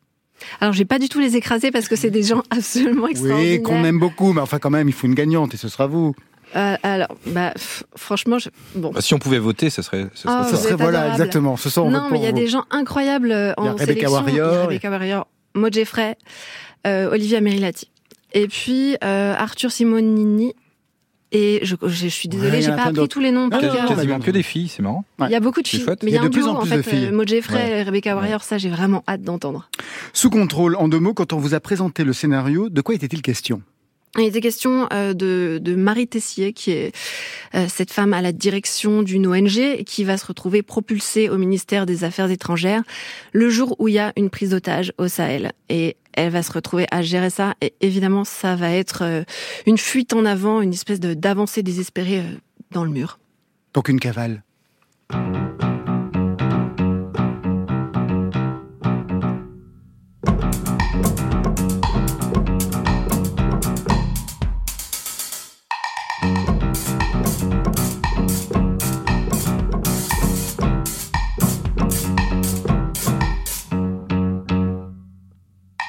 Alors 0.61 0.73
je 0.73 0.79
vais 0.79 0.85
pas 0.85 0.99
du 0.99 1.09
tout 1.09 1.21
les 1.21 1.37
écraser 1.37 1.71
parce 1.71 1.87
que 1.89 1.95
c'est 1.95 2.11
des 2.11 2.25
gens 2.25 2.43
absolument 2.51 3.07
extraordinaires. 3.07 3.59
Oui, 3.59 3.63
qu'on 3.63 3.85
aime 3.85 4.01
beaucoup, 4.01 4.33
mais 4.33 4.41
enfin 4.41 4.59
quand 4.59 4.71
même, 4.71 4.89
il 4.89 4.93
faut 4.93 5.07
une 5.07 5.15
gagnante 5.15 5.55
et 5.55 5.57
ce 5.57 5.69
sera 5.69 5.87
vous. 5.87 6.15
Euh, 6.57 6.77
alors, 6.83 7.09
bah, 7.27 7.53
franchement, 7.97 8.39
je... 8.39 8.51
bon. 8.75 8.91
Bah, 8.93 9.01
si 9.01 9.15
on 9.15 9.19
pouvait 9.19 9.39
voter, 9.39 9.71
ce 9.71 9.83
serait. 9.83 10.07
Ce 10.15 10.23
serait 10.25 10.35
Ah, 10.37 10.45
ça. 10.45 10.57
serait 10.57 10.75
voilà, 10.77 11.01
adorable. 11.01 11.13
exactement. 11.23 11.57
Ce 11.57 11.71
soir, 11.71 11.87
on 11.87 11.91
non, 11.91 12.09
mais 12.11 12.19
il 12.19 12.25
y 12.25 12.27
a 12.27 12.31
vous. 12.31 12.37
des 12.37 12.47
gens 12.49 12.65
incroyables 12.71 13.33
euh, 13.33 13.53
Il 13.59 13.65
y 13.65 13.67
a 13.69 13.71
en 13.71 13.75
Rebecca 13.75 13.85
sélection. 13.87 14.13
Warrior 14.13 14.33
Il 14.35 14.37
y 14.37 14.41
a 14.59 14.63
et- 14.63 14.67
Rebecca 14.67 14.91
Warrior, 14.91 15.27
Maud 15.55 15.73
Jeffrey, 15.73 16.17
euh, 16.87 17.11
Olivia 17.11 17.41
Merilati. 17.41 17.89
Et 18.35 18.49
puis 18.49 18.97
euh, 19.05 19.35
Arthur 19.37 19.71
Simonini. 19.73 20.55
Et 21.35 21.61
je, 21.63 21.77
je, 21.83 21.89
je 21.89 22.09
suis 22.09 22.29
Ouais, 22.29 22.37
désolée, 22.37 22.59
en 22.59 22.61
j'ai 22.61 22.77
pas 22.77 22.83
appris 22.91 23.09
tous 23.09 23.19
les 23.21 23.31
noms 23.31 23.49
par 23.49 23.61
cœur. 23.61 23.87
Quasiment 23.89 24.21
que 24.21 24.31
des 24.31 24.43
filles, 24.43 24.69
c'est 24.69 24.83
marrant. 24.83 25.03
Il 25.21 25.31
y 25.31 25.35
a 25.35 25.41
beaucoup 25.41 25.63
de 25.63 25.67
filles, 25.69 25.81
chouette. 25.81 26.03
mais 26.03 26.11
Il 26.11 26.15
y 26.15 26.19
a 26.19 26.21
il 26.21 26.21
y 26.21 26.25
a 26.25 26.27
un 26.27 26.29
de 26.29 26.35
plus 26.35 26.43
duo 26.43 26.51
en 26.51 26.57
en 26.57 26.61
plus 26.61 26.71
de 26.77 26.83
fait. 26.83 26.91
filles. 26.91 27.07
euh, 27.07 27.13
Maud 27.13 27.27
Jeffrey 27.27 27.57
Ouais. 27.57 27.79
et 27.79 27.83
Rebecca 27.85 28.15
Warrior, 28.15 28.43
ça 28.43 28.59
j'ai 28.59 28.69
vraiment 28.69 29.03
hâte 29.09 29.23
d'entendre. 29.23 29.71
Sous 30.13 30.29
contrôle, 30.29 30.77
en 30.77 30.89
deux 30.89 30.99
mots, 30.99 31.15
quand 31.15 31.33
on 31.33 31.39
vous 31.39 31.55
a 31.55 31.61
présenté 31.61 32.05
le 32.05 32.13
scénario, 32.13 32.69
de 32.69 32.81
quoi 32.83 32.95
était-il 32.95 33.23
question? 33.23 33.63
Il 34.19 34.25
était 34.25 34.43
question 34.43 34.89
euh, 34.93 35.15
de, 35.15 35.75
Marie 35.75 36.07
Tessier, 36.07 36.53
qui 36.53 36.71
est 36.71 36.95
euh, 37.55 37.67
cette 37.69 37.91
femme 37.91 38.13
à 38.13 38.21
la 38.21 38.33
direction 38.33 39.03
d'une 39.03 39.27
ONG 39.27 39.85
qui 39.85 40.05
va 40.05 40.19
se 40.19 40.27
retrouver 40.27 40.63
propulsée 40.63 41.31
au 41.31 41.39
ministère 41.39 41.87
des 41.87 42.05
Affaires 42.05 42.31
étrangères 42.31 42.83
le 43.33 43.49
jour 43.49 43.75
où 43.79 43.89
il 43.89 43.95
y 43.95 43.99
a 43.99 44.13
une 44.17 44.29
prise 44.29 44.51
d'otage 44.51 44.93
au 44.99 45.09
Sahel. 45.09 45.53
Et 45.71 45.97
elle 46.13 46.31
va 46.31 46.43
se 46.43 46.53
retrouver 46.53 46.87
à 46.91 47.01
gérer 47.01 47.31
ça. 47.31 47.55
Et 47.63 47.73
évidemment, 47.81 48.25
ça 48.25 48.55
va 48.55 48.71
être 48.71 49.03
euh, 49.03 49.23
une 49.67 49.79
fuite 49.79 50.13
en 50.13 50.27
avant, 50.27 50.61
une 50.61 50.75
espèce 50.75 51.01
d'avancée 51.01 51.63
désespérée 51.63 52.23
dans 52.71 52.85
le 52.85 52.91
mur. 52.91 53.19
Donc 53.73 53.89
une 53.89 53.99
cavale. 53.99 54.43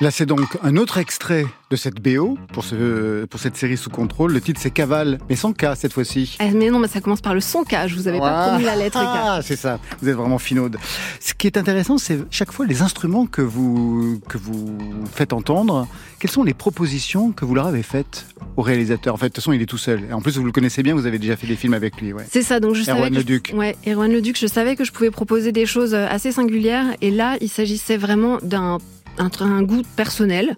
Là, 0.04 0.12
c'est 0.12 0.26
donc 0.26 0.58
un 0.64 0.76
autre 0.76 0.98
extrait 0.98 1.46
de 1.72 1.78
cette 1.78 2.02
BO 2.02 2.38
pour, 2.52 2.66
ce, 2.66 3.24
pour 3.24 3.40
cette 3.40 3.56
série 3.56 3.78
sous 3.78 3.90
contrôle. 3.90 4.34
Le 4.34 4.42
titre, 4.42 4.60
c'est 4.62 4.70
Cavale, 4.70 5.18
mais 5.30 5.38
sans 5.38 5.54
K 5.54 5.78
cette 5.78 5.94
fois-ci. 5.94 6.36
Ah, 6.40 6.48
mais 6.54 6.70
non, 6.70 6.80
mais 6.80 6.90
ça 6.90 7.00
commence 7.00 7.22
par 7.22 7.34
le 7.34 7.40
son 7.40 7.64
K. 7.64 7.88
Je 7.88 7.96
vous 7.96 8.10
avais 8.10 8.20
pas 8.20 8.44
Ah, 8.44 8.48
promis 8.50 8.66
la 8.66 8.76
lettre 8.76 9.00
K. 9.00 9.06
Ah, 9.06 9.40
c'est 9.42 9.56
ça. 9.56 9.80
Vous 10.02 10.10
êtes 10.10 10.16
vraiment 10.18 10.40
finaude. 10.40 10.76
Ce 11.22 11.34
qui 11.34 11.48
est 11.48 11.58
intéressant, 11.58 11.98
c'est 11.98 12.20
chaque 12.32 12.52
fois 12.52 12.66
les 12.66 12.82
instruments 12.82 13.26
que 13.28 13.42
vous, 13.42 14.20
que 14.28 14.38
vous 14.38 14.78
faites 15.16 15.32
entendre. 15.32 15.88
Quelles 16.20 16.32
sont 16.32 16.44
les 16.44 16.54
propositions 16.54 17.32
que 17.32 17.46
vous 17.46 17.56
leur 17.56 17.68
avez 17.68 17.82
faites 17.84 18.26
au 18.58 18.62
réalisateur? 18.62 19.14
En 19.14 19.18
fait, 19.18 19.28
de 19.28 19.30
toute 19.30 19.38
façon, 19.38 19.54
il 19.54 19.62
est 19.62 19.68
tout 19.68 19.78
seul. 19.78 20.04
Et 20.10 20.12
en 20.12 20.20
plus, 20.20 20.38
vous 20.38 20.44
le 20.44 20.52
connaissez 20.52 20.84
bien, 20.84 20.96
vous 20.96 21.06
avez 21.06 21.18
déjà 21.18 21.38
fait 21.38 21.48
des 21.48 21.56
films 21.56 21.76
avec 21.76 22.02
lui. 22.02 22.12
Ouais. 22.12 22.26
C'est 22.30 22.42
ça, 22.44 22.60
donc 22.60 22.76
je 22.76 22.84
savais 22.84 23.00
Erwan 23.00 23.14
que 23.14 23.18
Le 23.20 23.24
Duc. 23.24 23.54
ouais, 23.56 23.78
Erwan 23.88 24.12
Le 24.12 24.22
Duc, 24.22 24.38
je 24.38 24.48
savais 24.48 24.76
que 24.76 24.84
je 24.84 24.92
pouvais 24.92 25.12
proposer 25.12 25.54
des 25.54 25.66
choses 25.66 25.94
euh, 25.94 26.08
assez 26.10 26.34
singulières 26.34 26.88
et 27.00 27.10
là, 27.10 27.38
il 27.40 27.48
s'agissait 27.48 27.96
vraiment 27.96 28.40
d'un 28.44 28.80
un, 29.18 29.30
un 29.42 29.64
goût 29.64 29.84
personnel 29.96 30.56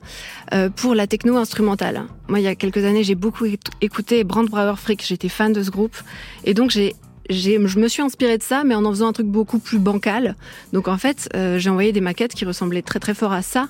euh, 0.54 0.70
pour 0.70 0.96
la 0.96 1.08
techno 1.08 1.38
instrumentale. 1.38 2.04
Moi, 2.28 2.40
il 2.40 2.44
y 2.44 2.48
a 2.48 2.56
quelques 2.56 2.84
années, 2.84 3.04
j'ai 3.04 3.16
beaucoup 3.16 3.46
éc- 3.46 3.60
écouté 3.82 4.24
Brand 4.24 4.48
Brauer 4.50 4.76
Frick, 4.78 5.04
j'étais 5.06 5.30
fan 5.30 5.54
de 5.54 5.62
ce 5.64 5.72
groupe 5.72 5.96
et 6.44 6.54
donc 6.54 6.72
j'ai, 6.72 6.96
je 7.30 7.80
me 7.80 7.88
suis 7.88 8.02
inspirée 8.02 8.38
de 8.38 8.44
ça, 8.44 8.64
mais 8.64 8.76
en 8.76 8.86
en 8.86 8.92
faisant 8.92 9.08
un 9.08 9.14
truc 9.14 9.28
beaucoup 9.28 9.60
plus 9.60 9.80
bancal. 9.80 10.36
Donc 10.74 10.88
en 10.88 10.98
fait, 10.98 11.30
euh, 11.36 11.58
j'ai 11.58 11.70
envoyé 11.70 11.92
des 11.92 12.02
maquettes 12.02 12.34
qui 12.34 12.46
ressemblaient 12.46 12.82
très 12.82 13.00
très 13.00 13.14
fort 13.14 13.34
à 13.34 13.42
ça, 13.42 13.70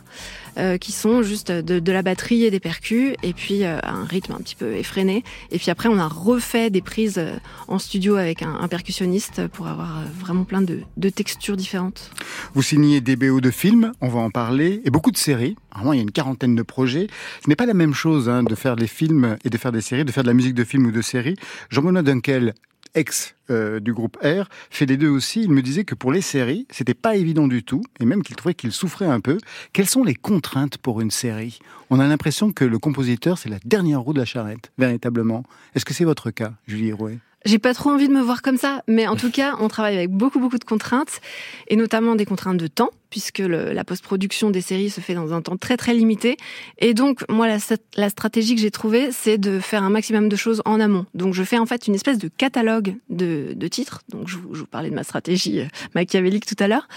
euh, 0.57 0.77
qui 0.77 0.91
sont 0.91 1.23
juste 1.23 1.51
de, 1.51 1.91
la 1.91 2.01
batterie 2.01 2.43
et 2.43 2.51
des 2.51 2.59
percus, 2.59 3.15
et 3.23 3.33
puis 3.33 3.63
euh, 3.63 3.77
un 3.83 4.03
rythme 4.05 4.33
un 4.33 4.39
petit 4.39 4.55
peu 4.55 4.75
effréné. 4.75 5.23
Et 5.51 5.57
puis 5.57 5.71
après, 5.71 5.89
on 5.89 5.97
a 5.97 6.07
refait 6.07 6.69
des 6.69 6.81
prises 6.81 7.21
en 7.67 7.79
studio 7.79 8.15
avec 8.15 8.41
un, 8.41 8.67
percussionniste 8.67 9.47
pour 9.47 9.67
avoir 9.67 10.01
vraiment 10.19 10.43
plein 10.43 10.61
de, 10.61 11.09
textures 11.09 11.55
différentes. 11.55 12.11
Vous 12.53 12.63
signez 12.63 12.99
des 12.99 13.15
BO 13.15 13.39
de 13.39 13.51
films, 13.51 13.93
on 14.01 14.09
va 14.09 14.19
en 14.19 14.31
parler, 14.31 14.81
et 14.83 14.89
beaucoup 14.89 15.11
de 15.11 15.17
séries. 15.17 15.55
Vraiment, 15.73 15.93
il 15.93 15.97
y 15.97 15.99
a 15.99 16.03
une 16.03 16.11
quarantaine 16.11 16.55
de 16.55 16.63
projets. 16.63 17.07
Ce 17.43 17.49
n'est 17.49 17.55
pas 17.55 17.65
la 17.65 17.73
même 17.73 17.93
chose 17.93 18.27
hein, 18.27 18.43
de 18.43 18.55
faire 18.55 18.75
des 18.75 18.87
films 18.87 19.37
et 19.45 19.49
de 19.49 19.57
faire 19.57 19.71
des 19.71 19.81
séries, 19.81 20.03
de 20.03 20.11
faire 20.11 20.23
de 20.23 20.29
la 20.29 20.33
musique 20.33 20.55
de 20.55 20.63
film 20.63 20.85
ou 20.87 20.91
de 20.91 21.01
série. 21.01 21.35
Jean-Benoît 21.69 22.01
Dunkel, 22.01 22.53
ex 22.95 23.35
euh, 23.49 23.79
du 23.79 23.93
groupe 23.93 24.17
R, 24.23 24.49
fait 24.69 24.85
les 24.85 24.97
deux 24.97 25.09
aussi. 25.09 25.43
Il 25.43 25.51
me 25.51 25.61
disait 25.61 25.83
que 25.83 25.93
pour 25.95 26.11
les 26.11 26.21
séries, 26.21 26.65
c'était 26.71 26.93
pas 26.93 27.15
évident 27.15 27.47
du 27.47 27.63
tout, 27.63 27.83
et 27.99 28.05
même 28.05 28.23
qu'il 28.23 28.35
trouvait 28.35 28.55
qu'il 28.55 28.71
souffrait 28.71 29.05
un 29.05 29.19
peu. 29.19 29.37
Quelles 29.73 29.89
sont 29.89 30.03
les 30.03 30.15
contraintes 30.15 30.77
pour 30.77 31.01
une 31.01 31.11
série? 31.11 31.59
On 31.89 31.99
a 31.99 32.07
l'impression 32.07 32.51
que 32.51 32.65
le 32.65 32.79
compositeur, 32.79 33.37
c'est 33.37 33.49
la 33.49 33.59
dernière 33.63 34.01
roue 34.01 34.13
de 34.13 34.19
la 34.19 34.25
charrette, 34.25 34.71
véritablement. 34.77 35.43
Est-ce 35.75 35.85
que 35.85 35.93
c'est 35.93 36.05
votre 36.05 36.31
cas, 36.31 36.53
Julie 36.67 36.91
Rouet? 36.91 37.19
J'ai 37.45 37.59
pas 37.59 37.73
trop 37.75 37.91
envie 37.91 38.07
de 38.07 38.13
me 38.13 38.21
voir 38.21 38.41
comme 38.41 38.57
ça, 38.57 38.81
mais 38.87 39.05
en 39.07 39.15
tout 39.15 39.29
cas, 39.29 39.55
on 39.59 39.67
travaille 39.67 39.95
avec 39.95 40.09
beaucoup 40.09 40.39
beaucoup 40.39 40.57
de 40.57 40.63
contraintes, 40.63 41.21
et 41.67 41.75
notamment 41.75 42.15
des 42.15 42.25
contraintes 42.25 42.57
de 42.57 42.65
temps, 42.67 42.89
puisque 43.11 43.39
la 43.39 43.83
post-production 43.83 44.49
des 44.49 44.61
séries 44.61 44.89
se 44.89 44.99
fait 44.99 45.13
dans 45.13 45.31
un 45.31 45.41
temps 45.41 45.55
très 45.55 45.77
très 45.77 45.93
limité. 45.93 46.37
Et 46.79 46.93
donc, 46.95 47.23
moi, 47.29 47.47
la, 47.47 47.57
st- 47.59 47.77
la 47.95 48.09
stratégie 48.09 48.55
que 48.55 48.61
j'ai 48.61 48.71
trouvée, 48.71 49.11
c'est 49.11 49.37
de 49.37 49.59
faire 49.59 49.83
un 49.83 49.89
maximum 49.91 50.27
de 50.27 50.35
choses 50.35 50.61
en 50.65 50.79
amont. 50.79 51.05
Donc, 51.13 51.33
je 51.35 51.43
fais 51.43 51.59
en 51.59 51.65
fait 51.67 51.87
une 51.87 51.93
espèce 51.95 52.17
de 52.17 52.27
catalogue 52.27 52.95
de, 53.09 53.53
titres. 53.67 54.01
Donc, 54.09 54.27
je, 54.27 54.37
vous- 54.37 54.65
parlais 54.65 54.89
de 54.89 54.95
ma 54.95 55.03
stratégie 55.03 55.59
euh, 55.61 55.65
machiavélique 55.93 56.45
tout 56.47 56.55
à 56.59 56.67
l'heure. 56.67 56.87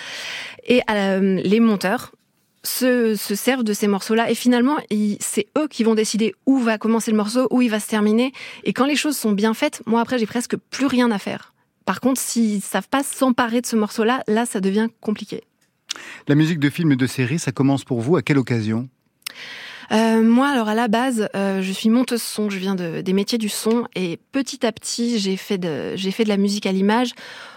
Et 0.67 0.81
euh, 0.91 1.41
les 1.45 1.61
monteurs 1.61 2.13
se, 2.63 3.15
se 3.15 3.35
servent 3.35 3.65
de 3.65 3.73
ces 3.73 3.87
morceaux-là. 3.87 4.31
Et 4.31 4.35
finalement, 4.35 4.77
c'est 5.21 5.47
eux 5.57 5.69
qui 5.69 5.85
vont 5.85 5.95
décider 5.95 6.35
où 6.47 6.59
va 6.59 6.79
commencer 6.79 7.11
le 7.11 7.17
morceau, 7.17 7.47
où 7.51 7.63
il 7.63 7.71
va 7.71 7.81
se 7.81 7.89
terminer. 7.89 8.33
Et 8.65 8.73
quand 8.73 8.87
les 8.87 8.97
choses 8.97 9.17
sont 9.17 9.33
bien 9.33 9.55
faites, 9.55 9.83
moi 9.87 10.01
après, 10.01 10.19
j'ai 10.19 10.27
presque 10.27 10.57
plus 10.57 10.87
rien 10.87 11.11
à 11.11 11.19
faire. 11.19 11.55
Par 11.85 12.01
contre, 12.01 12.21
s'ils 12.21 12.61
savent 12.61 12.89
pas 12.89 13.03
s'emparer 13.03 13.61
de 13.61 13.67
ce 13.67 13.77
morceau-là, 13.77 14.23
là, 14.29 14.45
ça 14.45 14.61
devient 14.61 14.89
compliqué. 15.01 15.45
La 16.27 16.35
musique 16.35 16.59
de 16.59 16.69
film 16.69 16.93
et 16.93 16.97
de 16.97 17.07
série, 17.07 17.39
ça 17.39 17.53
commence 17.53 17.85
pour 17.85 18.01
vous 18.01 18.17
à 18.17 18.23
quelle 18.23 18.39
occasion? 18.39 18.89
Euh, 19.91 20.23
moi, 20.23 20.49
alors 20.49 20.69
à 20.69 20.75
la 20.75 20.89
base, 20.89 21.29
euh, 21.35 21.63
je 21.63 21.73
suis 21.73 21.89
monteuse 21.89 22.23
son, 22.23 22.51
je 22.51 22.59
viens 22.59 22.75
de, 22.75 23.01
des 23.01 23.13
métiers 23.13 23.39
du 23.39 23.49
son 23.49 23.87
et 23.95 24.19
petit 24.33 24.67
à 24.67 24.73
petit, 24.73 25.19
j'ai 25.19 25.37
fait 25.37 25.59
de, 25.59 25.97
j'ai 25.97 26.11
fait 26.11 26.25
de 26.25 26.29
la 26.29 26.37
musique 26.37 26.67
à 26.67 26.73
l'image. 26.73 27.13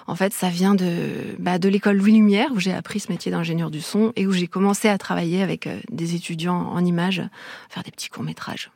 En 0.08 0.16
fait, 0.16 0.34
ça 0.34 0.50
vient 0.50 0.74
de, 0.74 1.10
bah, 1.40 1.60
de 1.60 1.70
l'école 1.70 1.98
Louis 1.98 2.14
Lumière 2.14 2.50
où 2.54 2.60
j'ai 2.60 2.74
appris 2.74 3.00
ce 3.00 3.12
métier 3.12 3.32
d'ingénieur 3.32 3.70
du 3.70 3.82
son 3.82 4.14
et 4.16 4.28
où 4.28 4.32
j'ai 4.32 4.48
commencé 4.48 4.88
à 4.88 4.98
travailler 4.98 5.42
avec 5.42 5.68
euh, 5.68 5.80
des 5.92 6.16
étudiants 6.16 6.70
en 6.72 6.84
images, 6.86 7.22
faire 7.70 7.84
des 7.84 7.92
petits 7.92 8.10
courts 8.10 8.24
métrages. 8.24 8.72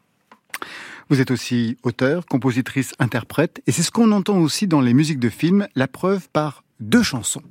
Vous 1.10 1.22
êtes 1.22 1.32
aussi 1.32 1.78
auteur, 1.84 2.26
compositrice, 2.26 2.94
interprète, 3.00 3.62
et 3.68 3.72
c'est 3.72 3.84
ce 3.84 3.92
qu'on 3.92 4.12
entend 4.12 4.40
aussi 4.40 4.68
dans 4.68 4.82
les 4.82 4.94
musiques 4.94 5.20
de 5.20 5.30
films, 5.30 5.68
la 5.76 5.88
preuve 5.88 6.28
par 6.30 6.64
deux 6.80 7.04
chansons. 7.04 7.44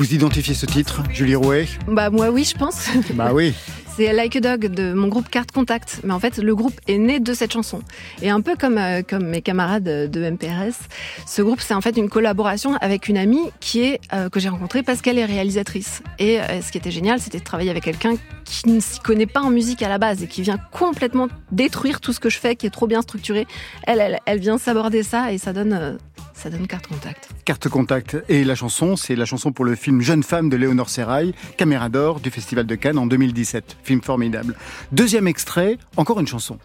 Vous 0.00 0.14
identifiez 0.14 0.54
ce 0.54 0.64
titre, 0.64 1.02
Julie 1.12 1.34
Rouet 1.34 1.68
Bah 1.86 2.08
moi 2.08 2.30
oui, 2.30 2.44
je 2.44 2.56
pense. 2.56 2.88
Bah 3.12 3.32
oui. 3.34 3.52
C'est 3.96 4.14
Like 4.14 4.36
a 4.36 4.40
Dog 4.40 4.68
de 4.68 4.94
mon 4.94 5.08
groupe 5.08 5.28
Carte 5.28 5.52
Contact. 5.52 6.00
Mais 6.04 6.14
en 6.14 6.20
fait, 6.20 6.38
le 6.38 6.54
groupe 6.54 6.72
est 6.86 6.96
né 6.96 7.20
de 7.20 7.34
cette 7.34 7.52
chanson. 7.52 7.82
Et 8.22 8.30
un 8.30 8.40
peu 8.40 8.56
comme, 8.56 8.78
euh, 8.78 9.02
comme 9.06 9.26
mes 9.26 9.42
camarades 9.42 9.82
de 9.82 10.30
MPRS, 10.30 10.88
ce 11.26 11.42
groupe, 11.42 11.60
c'est 11.60 11.74
en 11.74 11.82
fait 11.82 11.98
une 11.98 12.08
collaboration 12.08 12.76
avec 12.76 13.08
une 13.08 13.18
amie 13.18 13.50
qui 13.60 13.82
est, 13.82 14.00
euh, 14.14 14.30
que 14.30 14.40
j'ai 14.40 14.48
rencontrée 14.48 14.82
parce 14.82 15.02
qu'elle 15.02 15.18
est 15.18 15.24
réalisatrice. 15.26 16.02
Et 16.18 16.40
euh, 16.40 16.62
ce 16.62 16.72
qui 16.72 16.78
était 16.78 16.90
génial, 16.90 17.20
c'était 17.20 17.40
de 17.40 17.44
travailler 17.44 17.70
avec 17.70 17.84
quelqu'un 17.84 18.14
qui 18.44 18.70
ne 18.70 18.80
s'y 18.80 19.00
connaît 19.00 19.26
pas 19.26 19.42
en 19.42 19.50
musique 19.50 19.82
à 19.82 19.88
la 19.88 19.98
base 19.98 20.22
et 20.22 20.26
qui 20.28 20.40
vient 20.40 20.58
complètement 20.72 21.28
détruire 21.52 22.00
tout 22.00 22.14
ce 22.14 22.20
que 22.20 22.30
je 22.30 22.38
fais, 22.38 22.56
qui 22.56 22.66
est 22.66 22.70
trop 22.70 22.86
bien 22.86 23.02
structuré. 23.02 23.46
Elle, 23.86 24.00
elle, 24.00 24.18
elle 24.24 24.38
vient 24.38 24.56
s'aborder 24.56 25.02
ça 25.02 25.32
et 25.32 25.36
ça 25.36 25.52
donne, 25.52 25.98
ça 26.40 26.48
donne 26.48 26.66
Carte 26.66 26.86
Contact. 26.86 27.28
Carte 27.44 27.68
Contact. 27.68 28.16
Et 28.28 28.44
la 28.44 28.54
chanson, 28.54 28.96
c'est 28.96 29.14
la 29.14 29.26
chanson 29.26 29.52
pour 29.52 29.64
le 29.64 29.74
film 29.74 30.00
Jeune 30.00 30.22
femme 30.22 30.48
de 30.48 30.56
Léonore 30.56 30.88
Serrail, 30.88 31.34
Caméra 31.58 31.90
d'or 31.90 32.20
du 32.20 32.30
Festival 32.30 32.66
de 32.66 32.74
Cannes 32.76 32.98
en 32.98 33.06
2017. 33.06 33.76
Film 33.82 34.00
formidable. 34.00 34.56
Deuxième 34.90 35.28
extrait, 35.28 35.76
encore 35.96 36.18
une 36.18 36.26
chanson. 36.26 36.58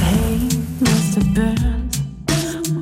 Hey, 0.00 0.48
Mr. 0.80 1.22
Burns, 1.34 2.00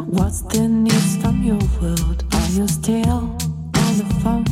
what's 0.07 0.43
the 0.49 0.69
news 0.69 1.17
from 1.21 1.43
your 1.43 1.59
world? 1.81 2.25
Are 2.33 2.51
you 2.53 2.69
still 2.69 3.37
on 3.75 3.99
the 3.99 4.15
phone 4.23 4.45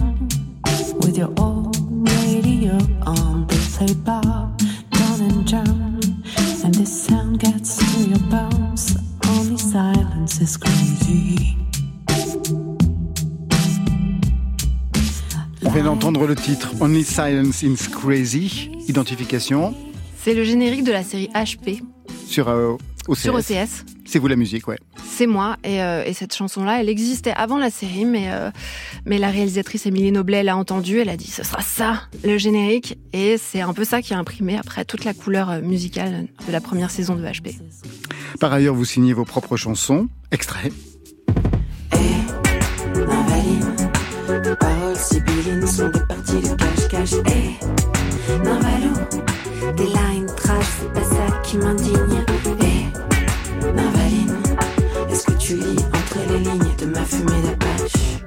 with 1.00 1.16
your 1.16 1.30
old 1.38 1.76
radio 2.08 2.76
on? 3.06 3.46
The 3.46 3.56
is 10.43 10.59
crazy. 10.59 11.57
On 15.64 15.70
vient 15.70 15.84
d'entendre 15.84 16.26
le 16.26 16.34
titre 16.34 16.72
Only 16.80 17.05
Silence 17.05 17.62
is 17.62 17.88
Crazy. 17.90 18.70
Identification 18.88 19.74
C'est 20.20 20.34
le 20.34 20.43
générique 20.43 20.82
de 20.82 20.90
la 20.90 21.05
série 21.05 21.30
HP 21.34 21.82
sur 22.26 22.49
euh, 22.49 22.76
OCS. 23.07 23.20
sur 23.20 23.34
OCS. 23.34 23.84
C'est 24.12 24.18
vous 24.18 24.28
la 24.28 24.36
musique, 24.36 24.68
ouais. 24.68 24.76
C'est 25.08 25.26
moi 25.26 25.56
et, 25.64 25.82
euh, 25.82 26.04
et 26.04 26.12
cette 26.12 26.34
chanson-là, 26.34 26.82
elle 26.82 26.90
existait 26.90 27.32
avant 27.34 27.56
la 27.56 27.70
série, 27.70 28.04
mais 28.04 28.30
euh, 28.30 28.50
mais 29.06 29.16
la 29.16 29.30
réalisatrice 29.30 29.86
Émilie 29.86 30.12
Noblet 30.12 30.42
l'a 30.42 30.54
entendue, 30.54 30.98
elle 30.98 31.08
a 31.08 31.16
dit 31.16 31.30
ce 31.30 31.42
sera 31.42 31.62
ça 31.62 32.02
le 32.22 32.36
générique 32.36 32.98
et 33.14 33.38
c'est 33.38 33.62
un 33.62 33.72
peu 33.72 33.84
ça 33.84 34.02
qui 34.02 34.12
a 34.12 34.18
imprimé 34.18 34.58
après 34.58 34.84
toute 34.84 35.06
la 35.06 35.14
couleur 35.14 35.48
euh, 35.48 35.60
musicale 35.62 36.26
de 36.46 36.52
la 36.52 36.60
première 36.60 36.90
saison 36.90 37.16
de 37.16 37.24
HP. 37.24 37.58
Par 38.38 38.52
ailleurs, 38.52 38.74
vous 38.74 38.84
signez 38.84 39.14
vos 39.14 39.24
propres 39.24 39.56
chansons. 39.56 40.08
Extrait. 40.30 40.70
Navaline, 42.94 43.76
tes 44.42 44.56
paroles 44.56 44.96
sibyllines 44.96 45.66
sont 45.66 45.88
des 45.88 46.00
parties 46.06 46.42
de 46.42 46.54
cache-cache. 46.54 47.14
Hey, 47.24 47.56
Narvalo, 48.44 48.92
tes 49.74 49.84
lines 49.84 50.26
trash, 50.36 50.66
c'est 50.80 50.92
pas 50.92 51.02
ça 51.02 51.40
qui 51.44 51.56
m'indigne. 51.56 52.26
Tu 55.53 55.59
lis 55.59 55.76
entre 55.92 56.18
les 56.28 56.38
lignes 56.38 56.76
de 56.78 56.86
ma 56.86 57.05
fumée 57.05 57.42
d'apache 57.42 58.22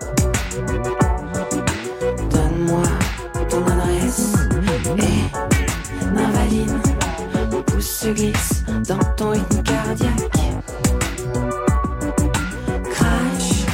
Donne-moi 2.30 2.84
ton 3.50 3.66
adresse. 3.66 4.34
Hey, 4.98 6.14
Narvaline, 6.14 6.82
mon 7.52 7.64
pouce 7.64 7.86
se 7.86 8.10
glisse 8.10 8.64
dans 8.88 9.00
ton 9.16 9.30
rythme 9.32 9.64
cardiaque. 9.64 10.12
Crash, 12.92 13.66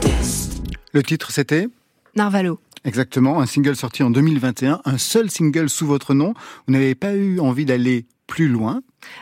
test. 0.00 0.62
Le 0.92 1.02
titre, 1.02 1.30
c'était 1.30 1.68
Narvalo. 2.14 2.60
Exactement, 2.84 3.40
un 3.40 3.46
single 3.46 3.76
sorti 3.76 4.04
en 4.04 4.10
2021, 4.10 4.80
un 4.84 4.98
seul 4.98 5.30
single 5.30 5.68
sous 5.68 5.86
votre 5.86 6.14
nom. 6.14 6.34
Vous 6.66 6.72
n'avez 6.72 6.94
pas 6.94 7.14
eu 7.14 7.40
envie 7.40 7.64
d'aller 7.64 8.06
plus 8.26 8.48
loin 8.48 8.80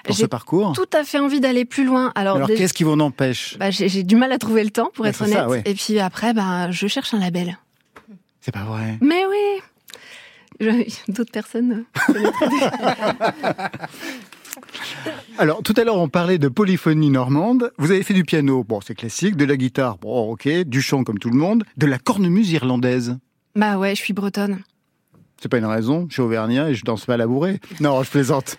ce 0.08 0.12
J'ai 0.12 0.28
parcours 0.28 0.72
Tout 0.72 0.88
à 0.92 1.04
fait 1.04 1.18
envie 1.18 1.40
d'aller 1.40 1.64
plus 1.64 1.84
loin. 1.84 2.12
Alors, 2.14 2.46
qu'est-ce 2.46 2.74
qui 2.74 2.84
vous 2.84 2.92
en 2.92 3.00
empêche 3.00 3.56
bah, 3.58 3.70
j'ai 3.70 4.02
du 4.02 4.16
mal 4.16 4.32
à 4.32 4.38
trouver 4.38 4.64
le 4.64 4.70
temps 4.70 4.90
pour 4.94 5.04
Ouais, 5.04 5.10
être 5.10 5.22
honnête. 5.22 5.34
ça, 5.34 5.48
ouais. 5.48 5.62
Et 5.64 5.74
puis 5.74 5.98
après, 5.98 6.32
bah, 6.34 6.70
je 6.70 6.86
cherche 6.86 7.14
un 7.14 7.20
label. 7.20 7.58
C'est 8.40 8.52
pas 8.52 8.64
vrai. 8.64 8.98
Mais 9.00 9.24
oui 9.26 9.62
Je- 10.60 10.92
D'autres 11.12 11.32
personnes. 11.32 11.84
euh, 12.10 12.30
Alors, 15.38 15.62
tout 15.62 15.74
à 15.76 15.84
l'heure, 15.84 15.96
on 15.96 16.08
parlait 16.08 16.38
de 16.38 16.48
polyphonie 16.48 17.10
normande. 17.10 17.72
Vous 17.78 17.90
avez 17.90 18.02
fait 18.02 18.14
du 18.14 18.24
piano, 18.24 18.62
bon, 18.64 18.80
c'est 18.80 18.94
classique, 18.94 19.36
de 19.36 19.44
la 19.44 19.56
guitare, 19.56 19.98
bon, 19.98 20.30
ok, 20.32 20.48
du 20.64 20.80
chant 20.80 21.02
comme 21.04 21.18
tout 21.18 21.30
le 21.30 21.36
monde, 21.36 21.64
de 21.76 21.86
la 21.86 21.98
cornemuse 21.98 22.50
irlandaise. 22.52 23.18
bah 23.56 23.78
ouais, 23.78 23.94
je 23.94 24.00
suis 24.00 24.12
bretonne. 24.12 24.60
C'est 25.40 25.48
pas 25.48 25.58
une 25.58 25.66
raison, 25.66 26.06
je 26.08 26.14
suis 26.14 26.22
auvergnat 26.22 26.70
et 26.70 26.74
je 26.74 26.84
danse 26.84 27.04
pas 27.04 27.14
à 27.14 27.16
la 27.16 27.26
bourrée. 27.26 27.60
Non, 27.80 28.02
je 28.02 28.10
plaisante. 28.10 28.56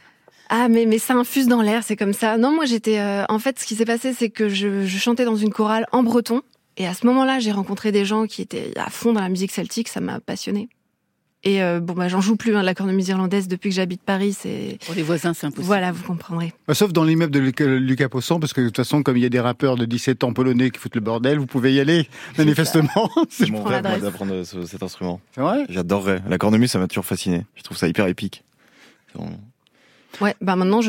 Ah 0.49 0.67
mais 0.69 0.85
mais 0.85 0.99
ça 0.99 1.13
infuse 1.15 1.47
dans 1.47 1.61
l'air, 1.61 1.83
c'est 1.83 1.95
comme 1.95 2.13
ça. 2.13 2.37
Non, 2.37 2.53
moi 2.53 2.65
j'étais 2.65 2.99
euh, 2.99 3.23
en 3.29 3.39
fait 3.39 3.59
ce 3.59 3.65
qui 3.65 3.75
s'est 3.75 3.85
passé 3.85 4.13
c'est 4.13 4.29
que 4.29 4.47
je, 4.49 4.85
je 4.85 4.97
chantais 4.97 5.25
dans 5.25 5.35
une 5.35 5.51
chorale 5.51 5.87
en 5.91 6.03
breton 6.03 6.41
et 6.77 6.85
à 6.87 6.93
ce 6.93 7.05
moment-là, 7.07 7.39
j'ai 7.39 7.51
rencontré 7.53 7.91
des 7.93 8.03
gens 8.05 8.25
qui 8.27 8.41
étaient 8.41 8.73
à 8.77 8.89
fond 8.89 9.13
dans 9.13 9.21
la 9.21 9.29
musique 9.29 9.51
celtique, 9.51 9.87
ça 9.87 10.01
m'a 10.01 10.19
passionné. 10.19 10.67
Et 11.47 11.61
euh, 11.61 11.79
bon 11.79 11.93
bah 11.93 12.07
j'en 12.09 12.21
joue 12.21 12.35
plus 12.35 12.55
hein, 12.55 12.61
de 12.61 12.65
la 12.65 12.73
cornemuse 12.73 13.07
irlandaise 13.07 13.47
depuis 13.47 13.69
que 13.69 13.75
j'habite 13.75 14.01
Paris, 14.01 14.33
c'est 14.33 14.77
Pour 14.85 14.95
les 14.95 15.03
voisins, 15.03 15.33
c'est 15.35 15.45
impossible. 15.45 15.67
Voilà, 15.67 15.91
vous 15.91 16.03
comprendrez. 16.03 16.53
Bah, 16.67 16.73
Sauf 16.73 16.91
dans 16.91 17.03
l'immeuble 17.03 17.31
de 17.31 17.39
Lucas, 17.39 17.65
Lucas 17.65 18.09
Posson, 18.09 18.39
parce 18.39 18.51
que 18.51 18.61
de 18.61 18.65
toute 18.67 18.77
façon, 18.77 19.03
comme 19.03 19.15
il 19.15 19.21
y 19.21 19.27
a 19.27 19.29
des 19.29 19.39
rappeurs 19.39 19.75
de 19.75 19.85
17 19.85 20.23
ans 20.23 20.33
polonais 20.33 20.71
qui 20.71 20.79
foutent 20.79 20.95
le 20.95 21.01
bordel, 21.01 21.37
vous 21.37 21.45
pouvez 21.45 21.71
y 21.71 21.79
aller, 21.79 22.09
manifestement. 22.39 23.09
C'est 23.29 23.47
mon 23.51 23.61
rêve 23.63 23.83
d'apprendre 24.01 24.41
ce- 24.43 24.65
cet 24.65 24.81
instrument. 24.81 25.21
C'est 25.35 25.41
vrai? 25.41 25.65
J'adorerais. 25.69 26.21
La 26.27 26.37
cornemuse, 26.39 26.71
ça 26.71 26.79
m'a 26.79 26.87
toujours 26.87 27.05
fasciné. 27.05 27.45
Je 27.55 27.61
trouve 27.61 27.77
ça 27.77 27.87
hyper 27.87 28.07
épique. 28.07 28.43
C'est 29.11 29.19
vraiment- 29.19 29.37
Ouais, 30.21 30.35
bah 30.41 30.55
maintenant 30.55 30.81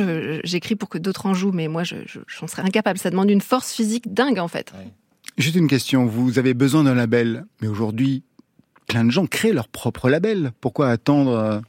j'écris 0.45 0.77
pour 0.77 0.89
que 0.89 0.99
d'autres 0.99 1.27
en 1.27 1.35
jouent 1.35 1.53
mais 1.53 1.69
moi 1.69 1.83
je 1.85 1.97
je- 2.07 2.21
j'en 2.27 2.47
serais 2.47 2.63
incapable, 2.63 2.99
ça 2.99 3.11
demande 3.11 3.31
une 3.31 3.41
force 3.41 3.73
physique 3.73 4.13
dingue 4.15 4.39
en 4.39 4.49
fait. 4.49 4.73
Juste 5.39 5.57
une 5.57 5.69
question, 5.69 6.07
vous 6.07 6.39
avez 6.39 6.55
besoin 6.55 6.85
d'un 6.85 6.95
label, 6.95 7.45
mais 7.61 7.69
aujourd'hui, 7.69 8.23
plein 8.87 9.05
de 9.05 9.11
gens 9.11 9.27
créent 9.27 9.53
leur 9.53 9.69
propre 9.69 10.09
label. 10.09 10.53
Pourquoi 10.61 10.89
attendre 10.89 11.33
euh, 11.33 11.61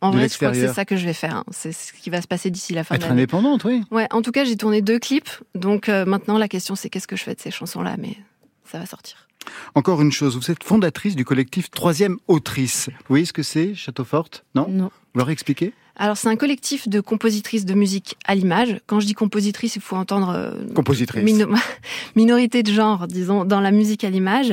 En 0.00 0.10
vrai, 0.12 0.28
je 0.28 0.36
crois 0.36 0.50
que 0.52 0.56
c'est 0.56 0.68
ça 0.72 0.84
que 0.84 0.96
je 0.96 1.04
vais 1.06 1.12
faire. 1.14 1.36
hein. 1.36 1.44
C'est 1.50 1.72
ce 1.72 1.92
qui 1.92 2.08
va 2.10 2.20
se 2.22 2.28
passer 2.28 2.50
d'ici 2.50 2.72
la 2.74 2.84
fin 2.84 2.94
de 2.94 3.00
Être 3.00 3.08
l'année. 3.08 3.22
indépendante, 3.22 3.64
oui. 3.64 3.82
Ouais, 3.90 4.06
en 4.12 4.22
tout 4.22 4.30
cas, 4.30 4.44
j'ai 4.44 4.56
tourné 4.56 4.80
deux 4.82 4.98
clips. 5.00 5.30
Donc 5.56 5.88
euh, 5.88 6.04
maintenant, 6.04 6.38
la 6.38 6.46
question, 6.48 6.76
c'est 6.76 6.88
qu'est-ce 6.90 7.08
que 7.08 7.16
je 7.16 7.24
fais 7.24 7.34
de 7.34 7.40
ces 7.40 7.50
chansons-là? 7.50 7.96
Mais 7.98 8.16
ça 8.64 8.78
va 8.78 8.86
sortir. 8.86 9.26
Encore 9.74 10.02
une 10.02 10.12
chose, 10.12 10.36
vous 10.36 10.50
êtes 10.50 10.62
fondatrice 10.62 11.16
du 11.16 11.24
collectif 11.24 11.70
Troisième 11.70 12.18
Autrice. 12.28 12.88
Vous 12.90 13.04
voyez 13.08 13.24
ce 13.24 13.32
que 13.32 13.42
c'est, 13.42 13.74
Château 13.74 14.04
Forte? 14.04 14.44
Non? 14.54 14.66
Non. 14.68 14.90
Vous 15.14 15.18
leur 15.18 15.30
expliquez? 15.30 15.72
Alors, 15.98 16.16
c'est 16.16 16.28
un 16.28 16.36
collectif 16.36 16.88
de 16.88 17.00
compositrices 17.00 17.64
de 17.64 17.74
musique 17.74 18.16
à 18.26 18.34
l'image. 18.34 18.80
Quand 18.86 19.00
je 19.00 19.06
dis 19.06 19.14
compositrice, 19.14 19.76
il 19.76 19.82
faut 19.82 19.96
entendre 19.96 20.28
euh, 20.30 20.52
Compositrice. 20.74 21.24
mino- 21.24 21.48
minorité 22.16 22.62
de 22.62 22.70
genre, 22.70 23.06
disons, 23.06 23.44
dans 23.44 23.60
la 23.60 23.70
musique 23.70 24.04
à 24.04 24.10
l'image. 24.10 24.52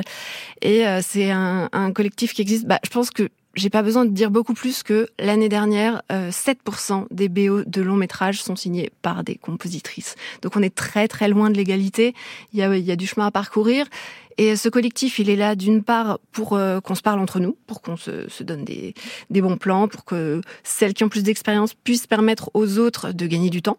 Et 0.61 0.87
euh, 0.87 1.01
c'est 1.03 1.31
un, 1.31 1.69
un 1.73 1.91
collectif 1.91 2.33
qui 2.33 2.41
existe. 2.41 2.65
Bah, 2.65 2.79
je 2.83 2.89
pense 2.89 3.09
que 3.11 3.27
j'ai 3.55 3.69
pas 3.69 3.83
besoin 3.83 4.05
de 4.05 4.09
dire 4.09 4.31
beaucoup 4.31 4.55
plus 4.55 4.81
que 4.81 5.07
l'année 5.19 5.47
dernière, 5.49 6.01
euh, 6.11 6.31
7% 6.31 7.05
des 7.11 7.29
BO 7.29 7.63
de 7.65 7.81
long 7.83 7.95
métrage 7.95 8.41
sont 8.41 8.55
signés 8.55 8.89
par 9.03 9.23
des 9.23 9.35
compositrices. 9.35 10.15
Donc 10.41 10.55
on 10.55 10.63
est 10.63 10.73
très 10.73 11.07
très 11.07 11.27
loin 11.27 11.51
de 11.51 11.57
l'égalité. 11.57 12.15
Il 12.53 12.57
y 12.59 12.63
a, 12.63 12.75
il 12.75 12.83
y 12.83 12.91
a 12.91 12.95
du 12.95 13.05
chemin 13.05 13.27
à 13.27 13.31
parcourir. 13.31 13.85
Et 14.37 14.55
ce 14.55 14.69
collectif, 14.69 15.19
il 15.19 15.29
est 15.29 15.35
là 15.35 15.55
d'une 15.55 15.83
part 15.83 16.19
pour 16.31 16.53
euh, 16.53 16.79
qu'on 16.79 16.95
se 16.95 17.01
parle 17.01 17.19
entre 17.19 17.39
nous, 17.39 17.57
pour 17.67 17.81
qu'on 17.81 17.97
se, 17.97 18.27
se 18.29 18.43
donne 18.43 18.65
des, 18.65 18.93
des 19.29 19.41
bons 19.41 19.57
plans, 19.57 19.87
pour 19.87 20.05
que 20.05 20.41
celles 20.63 20.93
qui 20.93 21.03
ont 21.03 21.09
plus 21.09 21.23
d'expérience 21.23 21.73
puissent 21.73 22.07
permettre 22.07 22.49
aux 22.53 22.79
autres 22.79 23.11
de 23.11 23.27
gagner 23.27 23.49
du 23.49 23.61
temps. 23.61 23.77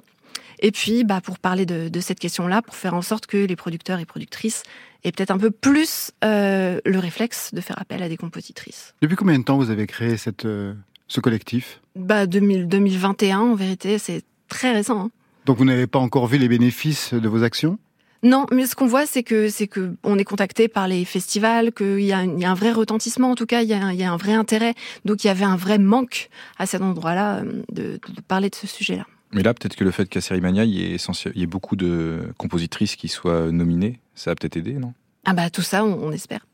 Et 0.60 0.70
puis, 0.70 1.04
bah, 1.04 1.20
pour 1.20 1.38
parler 1.38 1.66
de, 1.66 1.88
de 1.88 2.00
cette 2.00 2.20
question-là, 2.20 2.62
pour 2.62 2.74
faire 2.76 2.94
en 2.94 3.02
sorte 3.02 3.26
que 3.26 3.36
les 3.36 3.56
producteurs 3.56 3.98
et 3.98 4.04
productrices 4.06 4.62
aient 5.02 5.12
peut-être 5.12 5.32
un 5.32 5.38
peu 5.38 5.50
plus 5.50 6.12
euh, 6.24 6.80
le 6.86 6.98
réflexe 6.98 7.52
de 7.52 7.60
faire 7.60 7.78
appel 7.80 8.02
à 8.02 8.08
des 8.08 8.16
compositrices. 8.16 8.94
Depuis 9.02 9.16
combien 9.16 9.38
de 9.38 9.44
temps 9.44 9.58
vous 9.58 9.70
avez 9.70 9.86
créé 9.86 10.16
cette, 10.16 10.44
euh, 10.46 10.72
ce 11.08 11.20
collectif? 11.20 11.80
Bah, 11.96 12.26
2000, 12.26 12.68
2021, 12.68 13.40
en 13.40 13.54
vérité, 13.54 13.98
c'est 13.98 14.22
très 14.48 14.72
récent. 14.72 15.00
hein. 15.06 15.10
Donc 15.44 15.58
vous 15.58 15.64
n'avez 15.66 15.86
pas 15.86 15.98
encore 15.98 16.26
vu 16.28 16.38
les 16.38 16.48
bénéfices 16.48 17.12
de 17.12 17.28
vos 17.28 17.42
actions? 17.42 17.78
Non, 18.24 18.46
mais 18.52 18.66
ce 18.66 18.74
qu'on 18.74 18.86
voit, 18.86 19.06
c'est 19.06 19.22
que 19.22 19.48
c'est 19.50 19.66
que 19.68 19.94
on 20.02 20.18
est 20.18 20.24
contacté 20.24 20.66
par 20.66 20.88
les 20.88 21.04
festivals, 21.04 21.72
qu'il 21.72 22.00
y, 22.00 22.12
a 22.12 22.18
un- 22.18 22.24
il 22.24 22.40
y 22.40 22.44
a 22.44 22.50
un 22.50 22.54
vrai 22.54 22.72
retentissement, 22.72 23.30
en 23.30 23.34
tout 23.34 23.44
cas, 23.46 23.60
il 23.62 23.68
y, 23.68 23.74
a 23.74 23.84
un, 23.84 23.92
il 23.92 23.98
y 24.00 24.02
a 24.02 24.10
un 24.10 24.16
vrai 24.16 24.32
intérêt. 24.32 24.74
Donc 25.04 25.22
il 25.24 25.26
y 25.26 25.30
avait 25.30 25.44
un 25.44 25.56
vrai 25.56 25.78
manque 25.78 26.30
à 26.58 26.64
cet 26.66 26.80
endroit-là 26.80 27.40
euh, 27.40 27.62
de, 27.70 27.82
de 28.14 28.20
parler 28.26 28.48
de 28.50 28.54
ce 28.54 28.66
sujet-là. 28.66 29.06
Mais 29.32 29.42
là, 29.42 29.52
peut-être 29.52 29.76
que 29.76 29.84
le 29.84 29.90
fait 29.90 30.08
qu'à 30.08 30.20
Sérimania, 30.22 30.64
il 30.64 30.70
y 30.70 30.82
ait, 30.84 30.94
essentiel- 30.94 31.32
il 31.34 31.40
y 31.40 31.44
ait 31.44 31.46
beaucoup 31.48 31.76
de 31.76 32.32
compositrices 32.38 32.96
qui 32.96 33.08
soient 33.08 33.50
nominées, 33.52 34.00
ça 34.14 34.30
a 34.30 34.34
peut-être 34.34 34.56
aidé, 34.56 34.72
non? 34.74 34.94
Ah 35.26 35.34
bah 35.34 35.50
tout 35.50 35.62
ça, 35.62 35.84
on, 35.84 36.02
on 36.04 36.10
espère. 36.12 36.46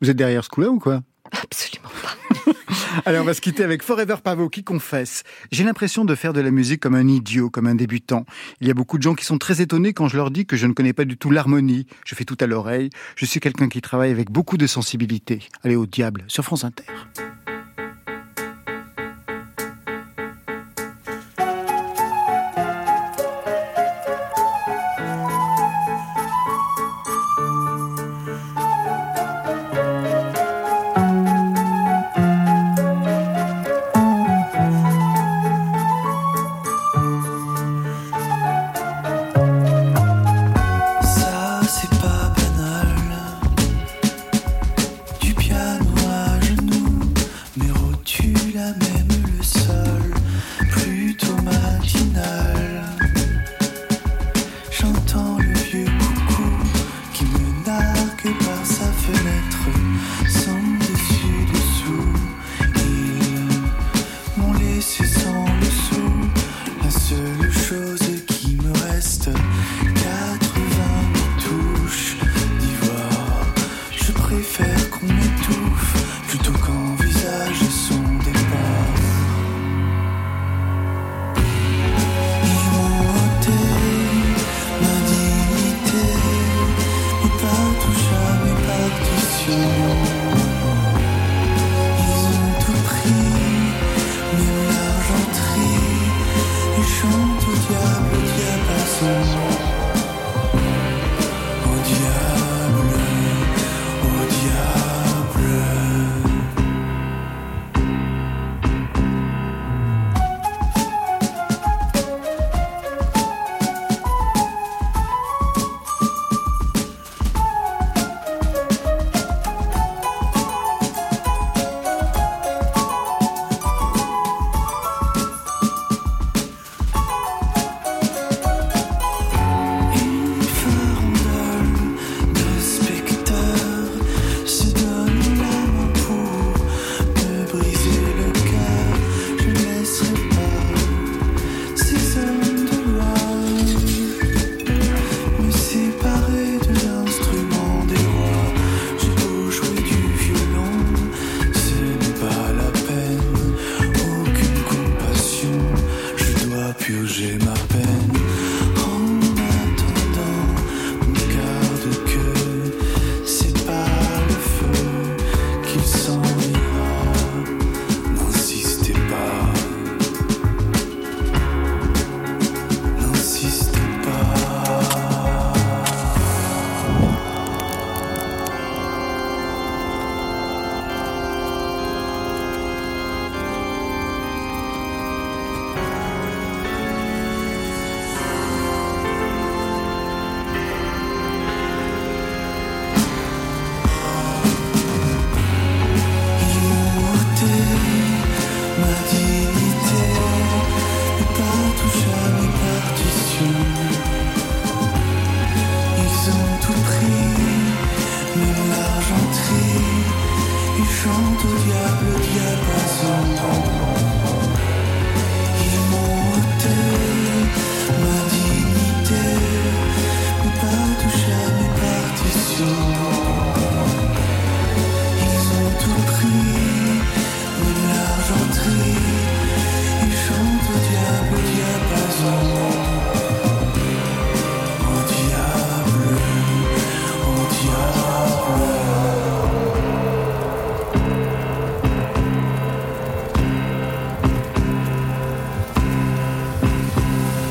Vous 0.00 0.10
êtes 0.10 0.16
derrière 0.16 0.42
ce 0.44 0.48
coup-là 0.48 0.68
ou 0.70 0.78
quoi? 0.80 1.02
Absolument 1.30 1.90
pas. 2.02 2.52
Allez, 3.04 3.18
on 3.18 3.24
va 3.24 3.34
se 3.34 3.40
quitter 3.40 3.64
avec 3.64 3.82
Forever 3.82 4.16
Pavo 4.22 4.48
qui 4.48 4.64
confesse. 4.64 5.22
J'ai 5.52 5.64
l'impression 5.64 6.04
de 6.04 6.14
faire 6.14 6.32
de 6.32 6.40
la 6.40 6.50
musique 6.50 6.80
comme 6.80 6.94
un 6.94 7.08
idiot, 7.08 7.50
comme 7.50 7.66
un 7.66 7.74
débutant. 7.74 8.24
Il 8.60 8.68
y 8.68 8.70
a 8.70 8.74
beaucoup 8.74 8.98
de 8.98 9.02
gens 9.02 9.14
qui 9.14 9.24
sont 9.24 9.38
très 9.38 9.60
étonnés 9.60 9.92
quand 9.92 10.08
je 10.08 10.16
leur 10.16 10.30
dis 10.30 10.46
que 10.46 10.56
je 10.56 10.66
ne 10.66 10.72
connais 10.72 10.92
pas 10.92 11.04
du 11.04 11.16
tout 11.16 11.30
l'harmonie. 11.30 11.86
Je 12.04 12.14
fais 12.14 12.24
tout 12.24 12.36
à 12.40 12.46
l'oreille. 12.46 12.90
Je 13.16 13.24
suis 13.24 13.40
quelqu'un 13.40 13.68
qui 13.68 13.80
travaille 13.80 14.10
avec 14.10 14.30
beaucoup 14.30 14.56
de 14.56 14.66
sensibilité. 14.66 15.40
Allez, 15.64 15.76
au 15.76 15.86
diable, 15.86 16.24
sur 16.28 16.44
France 16.44 16.64
Inter. 16.64 16.84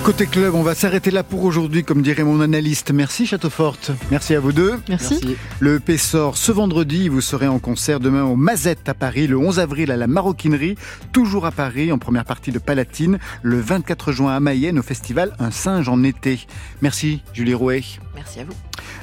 Côté 0.07 0.25
club, 0.25 0.55
on 0.55 0.63
va 0.63 0.73
s'arrêter 0.73 1.11
là 1.11 1.21
pour 1.21 1.43
aujourd'hui, 1.43 1.83
comme 1.83 2.01
dirait 2.01 2.23
mon 2.23 2.39
analyste. 2.39 2.91
Merci 2.91 3.25
Châteauforte. 3.25 3.91
Merci 4.09 4.35
à 4.35 4.39
vous 4.39 4.53
deux. 4.53 4.79
Merci. 4.87 5.19
Merci. 5.21 5.37
Le 5.59 5.75
EP 5.75 5.97
sort 5.97 6.37
ce 6.37 6.53
vendredi. 6.53 7.09
Vous 7.09 7.19
serez 7.19 7.49
en 7.49 7.59
concert 7.59 7.99
demain 7.99 8.23
au 8.23 8.37
Mazette 8.37 8.87
à 8.87 8.93
Paris, 8.93 9.27
le 9.27 9.37
11 9.37 9.59
avril 9.59 9.91
à 9.91 9.97
la 9.97 10.07
Maroquinerie, 10.07 10.77
toujours 11.11 11.45
à 11.45 11.51
Paris, 11.51 11.91
en 11.91 11.97
première 11.97 12.23
partie 12.23 12.53
de 12.53 12.59
Palatine, 12.59 13.19
le 13.41 13.59
24 13.59 14.13
juin 14.13 14.33
à 14.33 14.39
Mayenne 14.39 14.79
au 14.79 14.81
festival 14.81 15.35
Un 15.39 15.51
singe 15.51 15.89
en 15.89 16.01
été. 16.03 16.39
Merci 16.81 17.21
Julie 17.33 17.53
Rouet. 17.53 17.83
Merci 18.15 18.39
à 18.39 18.45
vous. 18.45 18.55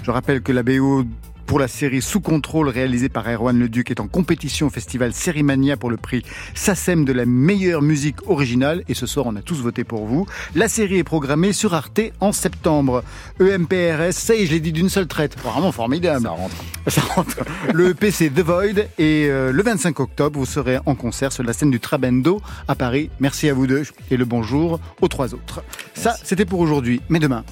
Je 0.05 0.11
rappelle 0.11 0.41
que 0.41 0.53
la 0.53 0.63
BO 0.63 1.05
pour 1.47 1.59
la 1.59 1.69
série 1.69 2.03
Sous 2.03 2.21
contrôle 2.21 2.69
réalisée 2.69 3.09
par 3.09 3.29
Erwan 3.29 3.59
Leduc 3.59 3.91
est 3.91 4.01
en 4.01 4.09
compétition 4.09 4.67
au 4.67 4.71
festival 4.71 5.13
Sérimania 5.13 5.77
pour 5.77 5.91
le 5.91 5.97
prix 5.97 6.23
SACEM 6.55 7.05
de 7.05 7.13
la 7.13 7.27
meilleure 7.27 7.83
musique 7.83 8.29
originale 8.29 8.85
et 8.89 8.95
ce 8.95 9.07
soir 9.07 9.27
on 9.27 9.37
a 9.37 9.43
tous 9.43 9.61
voté 9.61 9.85
pour 9.85 10.07
vous. 10.07 10.27
La 10.55 10.69
série 10.69 10.99
est 10.99 11.05
programmée 11.05 11.53
sur 11.53 11.75
Arte 11.75 12.01
en 12.21 12.33
septembre. 12.33 13.05
EMPRS, 13.41 14.13
ça 14.13 14.35
y 14.35 14.43
est, 14.43 14.47
je 14.47 14.53
l'ai 14.53 14.61
dit 14.61 14.73
d'une 14.73 14.89
seule 14.89 15.07
traite. 15.07 15.39
Vraiment 15.41 15.73
formidable. 15.73 16.23
Ça 16.23 16.31
rentre. 16.31 16.57
Ça 16.89 17.01
rentre. 17.01 17.37
Le 17.73 17.91
EP 17.91 18.11
c'est 18.11 18.31
The 18.31 18.41
Void 18.41 18.81
et 18.99 19.27
euh, 19.29 19.53
le 19.53 19.63
25 19.63 20.01
octobre 20.01 20.39
vous 20.39 20.47
serez 20.47 20.79
en 20.87 20.95
concert 20.95 21.33
sur 21.33 21.43
la 21.43 21.53
scène 21.53 21.71
du 21.71 21.81
Trabendo 21.81 22.41
à 22.69 22.75
Paris. 22.75 23.11
Merci 23.21 23.49
à 23.49 23.55
vous 23.55 23.67
deux 23.67 23.85
et 24.11 24.17
le 24.17 24.25
bonjour 24.25 24.81
aux 25.01 25.09
trois 25.09 25.35
autres. 25.35 25.63
Ça 25.95 26.17
c'était 26.23 26.45
pour 26.45 26.61
aujourd'hui, 26.61 27.01
mais 27.09 27.19
demain. 27.19 27.45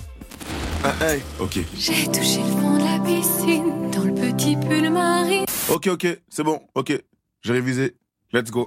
Ah, 0.84 0.94
hey, 1.00 1.22
ok. 1.38 1.60
J'ai 1.78 2.06
touché 2.06 2.38
le 2.38 2.60
fond 2.60 2.76
de 2.76 2.82
la 2.82 2.98
piscine 3.04 3.90
dans 3.92 4.02
le 4.02 4.14
petit 4.14 4.56
pull 4.56 4.90
marine. 4.90 5.44
Ok, 5.68 5.86
ok, 5.86 6.18
c'est 6.28 6.42
bon, 6.42 6.60
ok. 6.74 7.00
J'ai 7.42 7.52
révisé. 7.52 7.94
Let's 8.32 8.50
go. 8.50 8.66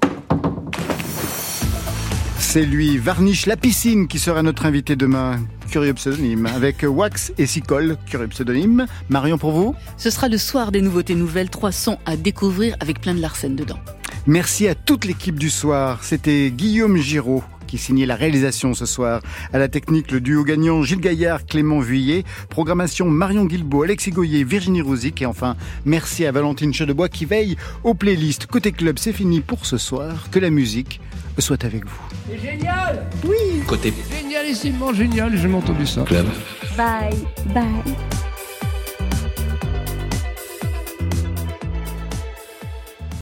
C'est 2.39 2.66
lui, 2.66 2.97
Varnish 2.97 3.47
la 3.47 3.57
piscine, 3.57 4.07
qui 4.07 4.18
sera 4.18 4.43
notre 4.43 4.66
invité 4.66 4.95
demain. 4.95 5.41
Curieux 5.70 5.93
pseudonyme. 5.93 6.45
Avec 6.45 6.86
Wax 6.88 7.34
et 7.38 7.47
Sicole, 7.47 7.97
curieux 8.05 8.30
pseudonyme. 8.30 8.86
Marion 9.09 9.38
pour 9.38 9.51
vous 9.51 9.76
Ce 9.97 10.09
sera 10.09 10.30
le 10.30 10.38
soir 10.38 10.72
des 10.72 10.82
nouveautés 10.82 11.16
nouvelles, 11.16 11.49
trois 11.49 11.74
sons 11.74 11.97
à 12.05 12.16
découvrir 12.16 12.78
avec 12.80 13.01
plein 13.01 13.13
de 13.13 13.20
Larsen 13.20 13.57
dedans. 13.57 13.80
Merci 14.26 14.70
à 14.70 14.76
toute 14.76 15.03
l'équipe 15.03 15.38
du 15.38 15.49
soir. 15.49 16.03
C'était 16.05 16.49
Guillaume 16.51 16.95
Giraud 16.95 17.43
qui 17.66 17.78
signait 17.78 18.05
la 18.05 18.16
réalisation 18.16 18.74
ce 18.74 18.86
soir. 18.86 19.22
À 19.53 19.57
la 19.57 19.68
technique, 19.68 20.11
le 20.11 20.22
duo 20.22 20.43
gagnant 20.43 20.82
Gilles 20.84 20.99
Gaillard, 20.99 21.45
Clément 21.45 21.80
Vuillet. 21.80 22.24
Programmation 22.49 23.09
Marion 23.09 23.45
Guilbault, 23.45 23.84
Alexis 23.84 24.11
Goyer, 24.11 24.43
Virginie 24.43 24.82
Rouzic. 24.82 25.22
Et 25.22 25.26
enfin, 25.26 25.55
merci 25.86 26.26
à 26.26 26.32
Valentine 26.32 26.74
Chedebois 26.74 27.09
qui 27.09 27.26
veille 27.26 27.55
aux 27.84 27.93
playlists. 27.93 28.45
Côté 28.47 28.72
club, 28.72 28.97
c'est 28.99 29.13
fini 29.13 29.41
pour 29.41 29.66
ce 29.66 29.78
soir. 29.78 30.28
Que 30.32 30.39
la 30.39 30.49
musique 30.49 30.99
soit 31.39 31.63
avec 31.66 31.86
vous. 31.86 32.01
C'est 32.30 32.39
génial 32.39 33.05
Oui 33.26 33.61
Côté 33.68 33.93
Génialissimement 34.11 34.93
génial, 34.93 35.38
j'ai 35.38 35.53
entendu 35.53 35.86
ça. 35.86 36.03
club. 36.03 36.26
Bye, 36.78 37.16
bye. 37.53 38.24